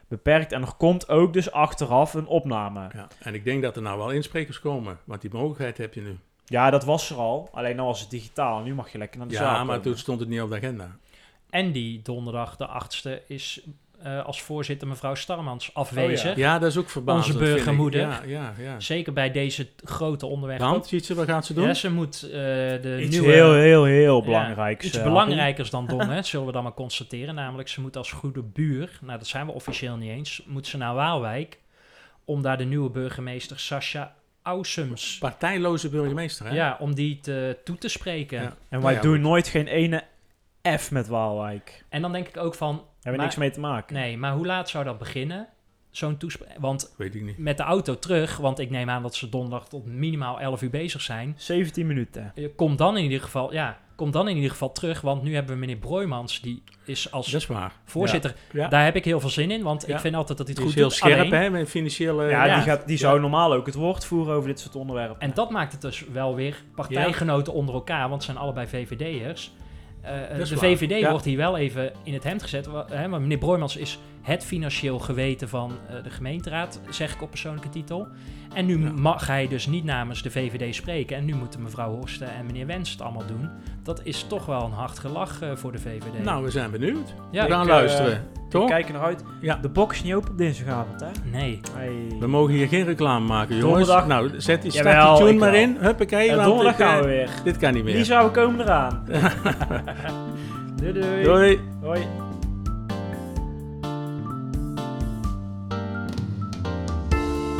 beperkt. 0.08 0.52
En 0.52 0.62
er 0.62 0.74
komt 0.76 1.08
ook 1.08 1.32
dus 1.32 1.50
achteraf 1.52 2.14
een 2.14 2.26
opname. 2.26 2.88
ja. 2.94 3.06
En 3.18 3.34
ik 3.34 3.44
denk 3.44 3.62
dat 3.62 3.76
er 3.76 3.82
nou 3.82 3.98
wel 3.98 4.10
insprekers 4.10 4.60
komen, 4.60 4.98
want 5.04 5.20
die 5.20 5.30
mogelijkheid 5.32 5.78
heb 5.78 5.94
je 5.94 6.00
nu. 6.00 6.18
Ja, 6.44 6.70
dat 6.70 6.84
was 6.84 7.10
er 7.10 7.16
al. 7.16 7.48
Alleen 7.52 7.76
dan 7.76 7.86
was 7.86 8.00
het 8.00 8.10
digitaal. 8.10 8.60
Nu 8.62 8.74
mag 8.74 8.92
je 8.92 8.98
lekker 8.98 9.18
naar 9.18 9.28
de 9.28 9.34
zaal 9.34 9.54
Ja, 9.54 9.64
maar 9.64 9.80
toen 9.80 9.96
stond 9.98 10.20
het 10.20 10.28
niet 10.28 10.40
op 10.40 10.50
de 10.50 10.56
agenda. 10.56 10.96
En 11.50 11.72
die 11.72 12.02
donderdag, 12.02 12.56
de 12.56 12.68
8e, 12.68 13.26
is 13.26 13.60
eh, 14.02 14.24
als 14.24 14.42
voorzitter 14.42 14.88
mevrouw 14.88 15.14
Starmans 15.14 15.74
afwezig. 15.74 16.30
Oh 16.30 16.36
Ja, 16.36 16.58
dat 16.58 16.70
is 16.70 16.76
ook 16.76 16.90
verbazend. 16.90 17.34
Onze 17.34 17.52
burgermoeder. 17.52 18.00
Ja, 18.00 18.22
ja, 18.26 18.54
ja. 18.58 18.80
Zeker 18.80 19.12
bij 19.12 19.30
deze 19.30 19.66
grote 19.84 20.26
onderwerpen. 20.26 20.68
Want, 20.68 20.86
Tjitse, 20.86 21.14
wat 21.14 21.26
gaat 21.26 21.46
ze 21.46 21.54
doen? 21.54 21.66
Ja, 21.66 21.74
ze 21.74 21.90
moet 21.90 22.22
eh, 22.22 22.30
de 22.30 22.98
Iets 23.00 23.10
nieuwe... 23.10 23.32
heel, 23.32 23.54
heel, 23.54 23.84
heel 23.84 24.18
Ja, 24.18 24.24
belangrijks. 24.24 24.86
Iets 24.86 24.96
eh, 24.96 25.02
belangrijkers 25.02 25.70
dan 25.70 25.86
Dongen, 25.86 26.24
zullen 26.30 26.46
we 26.46 26.52
dan 26.52 26.62
maar 26.62 26.74
constateren. 26.74 27.34
Namelijk, 27.34 27.68
ze 27.68 27.80
moet 27.80 27.96
als 27.96 28.12
goede 28.12 28.42
buur, 28.42 28.98
nou 29.00 29.18
dat 29.18 29.26
zijn 29.26 29.46
we 29.46 29.52
officieel 29.52 29.96
niet 29.96 30.10
eens, 30.10 30.42
moet 30.46 30.66
ze 30.66 30.76
naar 30.76 30.94
Waalwijk 30.94 31.58
om 32.24 32.42
daar 32.42 32.58
de 32.58 32.64
nieuwe 32.64 32.90
burgemeester 32.90 33.58
Sascha 33.58 34.14
Ausums, 34.42 35.18
Partijloze 35.18 35.88
burgemeester, 35.88 36.46
hè? 36.46 36.54
ja, 36.54 36.76
om 36.80 36.94
die 36.94 37.20
te, 37.20 37.58
toe 37.64 37.78
te 37.78 37.88
spreken. 37.88 38.42
Ja. 38.42 38.46
En 38.46 38.56
Nou 38.68 38.82
wij 38.82 38.94
ja, 38.94 39.00
doen 39.00 39.20
nooit 39.20 39.48
geen 39.48 39.66
ene 39.66 40.04
F 40.78 40.90
met 40.90 41.08
Waalwijk. 41.08 41.84
En 41.88 42.02
dan 42.02 42.12
denk 42.12 42.28
ik 42.28 42.36
ook 42.36 42.54
van, 42.54 42.84
Hebben 43.02 43.20
we 43.20 43.26
niks 43.26 43.36
mee 43.38 43.50
te 43.50 43.60
maken. 43.60 43.94
nee, 43.96 44.16
maar 44.18 44.32
hoe 44.32 44.46
laat 44.46 44.68
zou 44.68 44.84
dat 44.84 44.98
beginnen? 44.98 45.48
Zo'n 45.90 46.16
toespraak, 46.16 46.48
want 46.58 46.94
Weet 46.96 47.14
ik 47.14 47.22
niet. 47.22 47.38
met 47.38 47.56
de 47.56 47.62
auto 47.62 47.98
terug, 47.98 48.36
want 48.36 48.58
ik 48.58 48.70
neem 48.70 48.90
aan 48.90 49.02
dat 49.02 49.14
ze 49.14 49.28
donderdag 49.28 49.68
tot 49.68 49.86
minimaal 49.86 50.40
11 50.40 50.62
uur 50.62 50.70
bezig 50.70 51.00
zijn. 51.00 51.34
17 51.36 51.86
minuten. 51.86 52.32
Eh, 52.34 52.44
Kom 52.56 52.76
dan 52.76 52.96
in 52.96 53.02
ieder 53.02 53.20
geval, 53.20 53.52
ja, 53.52 53.78
kom 53.96 54.10
dan 54.10 54.28
in 54.28 54.34
ieder 54.36 54.50
geval 54.50 54.72
terug, 54.72 55.00
want 55.00 55.22
nu 55.22 55.34
hebben 55.34 55.54
we 55.54 55.60
meneer 55.60 55.76
Broijmans, 55.76 56.40
die 56.40 56.62
is 56.84 57.12
als 57.12 57.30
Dat 57.30 57.40
is 57.40 57.46
waar. 57.46 57.72
voorzitter. 57.84 58.34
Ja. 58.52 58.68
Daar 58.68 58.84
heb 58.84 58.96
ik 58.96 59.04
heel 59.04 59.20
veel 59.20 59.28
zin 59.30 59.50
in, 59.50 59.62
want 59.62 59.86
Ja. 59.86 59.94
ik 59.94 60.00
vind 60.00 60.14
altijd 60.14 60.38
dat 60.38 60.46
hij 60.46 60.56
het 60.56 60.66
Die 60.74 60.82
is 60.82 60.88
goed 60.90 61.00
heel 61.00 61.10
doet. 61.12 61.16
scherp, 61.16 61.32
Alleen- 61.34 61.42
hè, 61.54 61.58
met 61.60 61.68
financiële... 61.70 62.24
Ja, 62.24 62.44
ja. 62.44 62.54
die, 62.54 62.62
gaat, 62.64 62.86
die 62.86 62.96
zou 62.98 63.20
normaal 63.20 63.52
ook 63.52 63.66
het 63.66 63.74
woord 63.74 64.04
voeren 64.04 64.34
over 64.34 64.48
dit 64.48 64.60
soort 64.60 64.76
onderwerpen. 64.76 65.20
En 65.20 65.30
dat 65.34 65.50
maakt 65.50 65.72
het 65.72 65.80
dus 65.80 66.04
wel 66.12 66.34
weer 66.34 66.62
partijgenoten 66.74 67.52
onder 67.52 67.74
elkaar, 67.74 68.00
want 68.08 68.12
het 68.14 68.22
zijn 68.22 68.36
allebei 68.36 68.66
VVD'ers. 68.66 69.52
Eh, 70.02 70.12
de 70.48 70.54
waar. 70.54 70.58
VVD 70.58 71.00
Ja. 71.00 71.10
wordt 71.10 71.24
hier 71.24 71.36
wel 71.36 71.56
even 71.56 71.92
in 72.02 72.12
het 72.14 72.24
hemd 72.24 72.42
gezet. 72.42 72.66
wa- 72.66 72.86
Hè, 72.90 73.08
maar 73.08 73.20
meneer 73.20 73.38
Broijmans 73.38 73.76
is 73.76 73.98
het 74.22 74.44
financieel 74.44 74.98
geweten 74.98 75.48
van 75.48 75.72
eh, 75.88 76.02
de 76.02 76.10
gemeenteraad, 76.10 76.80
zeg 76.90 77.14
ik 77.14 77.22
op 77.22 77.30
persoonlijke 77.30 77.68
titel. 77.68 78.06
En 78.54 78.66
nu 78.66 78.82
Ja. 78.84 78.90
mag 78.92 79.26
hij 79.26 79.48
dus 79.48 79.66
niet 79.66 79.84
namens 79.84 80.22
de 80.22 80.30
VVD 80.30 80.74
spreken. 80.74 81.16
En 81.16 81.24
nu 81.24 81.34
moeten 81.34 81.62
mevrouw 81.62 81.94
Horsten 81.94 82.34
en 82.34 82.46
meneer 82.46 82.66
Wens 82.66 82.90
het 82.90 83.00
allemaal 83.02 83.26
doen. 83.26 83.48
Dat 83.82 84.00
is 84.04 84.24
toch 84.28 84.46
wel 84.46 84.64
een 84.64 84.72
hard 84.72 84.98
gelach 84.98 85.42
eh, 85.42 85.50
voor 85.54 85.72
de 85.72 85.78
VVD. 85.78 86.24
Nou, 86.24 86.44
we 86.44 86.50
zijn 86.50 86.70
benieuwd. 86.70 87.14
ja, 87.30 87.44
we 87.46 87.50
gaan 87.52 87.62
ik, 87.62 87.68
luisteren. 87.68 88.24
Toch? 88.48 88.68
kijk 88.68 88.86
er 88.86 88.92
naar 88.92 89.02
uit. 89.02 89.24
Ja. 89.40 89.56
De 89.56 89.68
box 89.68 89.96
is 89.96 90.02
niet 90.02 90.14
open 90.14 90.30
op 90.30 90.38
dinsdagavond, 90.38 91.00
hè? 91.00 91.06
nee. 91.30 91.60
Hey. 91.76 91.92
We 92.20 92.26
mogen 92.26 92.54
hier 92.54 92.68
geen 92.68 92.84
reclame 92.84 93.26
maken, 93.26 93.56
jongens. 93.56 93.86
Donderdag- 93.86 94.06
Nou, 94.06 94.40
zet 94.40 94.62
die, 94.62 94.70
start 94.70 94.86
Jawel, 94.86 95.16
die 95.16 95.26
tune 95.26 95.38
maar 95.38 95.50
wel. 95.50 95.60
in. 95.60 95.76
Huppakee, 95.80 96.30
En 96.30 96.44
donderdag 96.44 96.76
dit, 96.76 96.86
eh, 96.86 96.92
gaan 96.92 97.00
we 97.02 97.06
weer. 97.08 97.28
dit 97.44 97.56
kan 97.56 97.74
niet 97.74 97.84
meer. 97.84 97.94
Lisa, 97.96 98.24
we 98.24 98.30
komen 98.30 98.60
eraan. 98.60 99.04
doei, 100.76 100.92
doei. 100.92 101.22
Doei. 101.22 101.60
Hoi. 101.82 102.00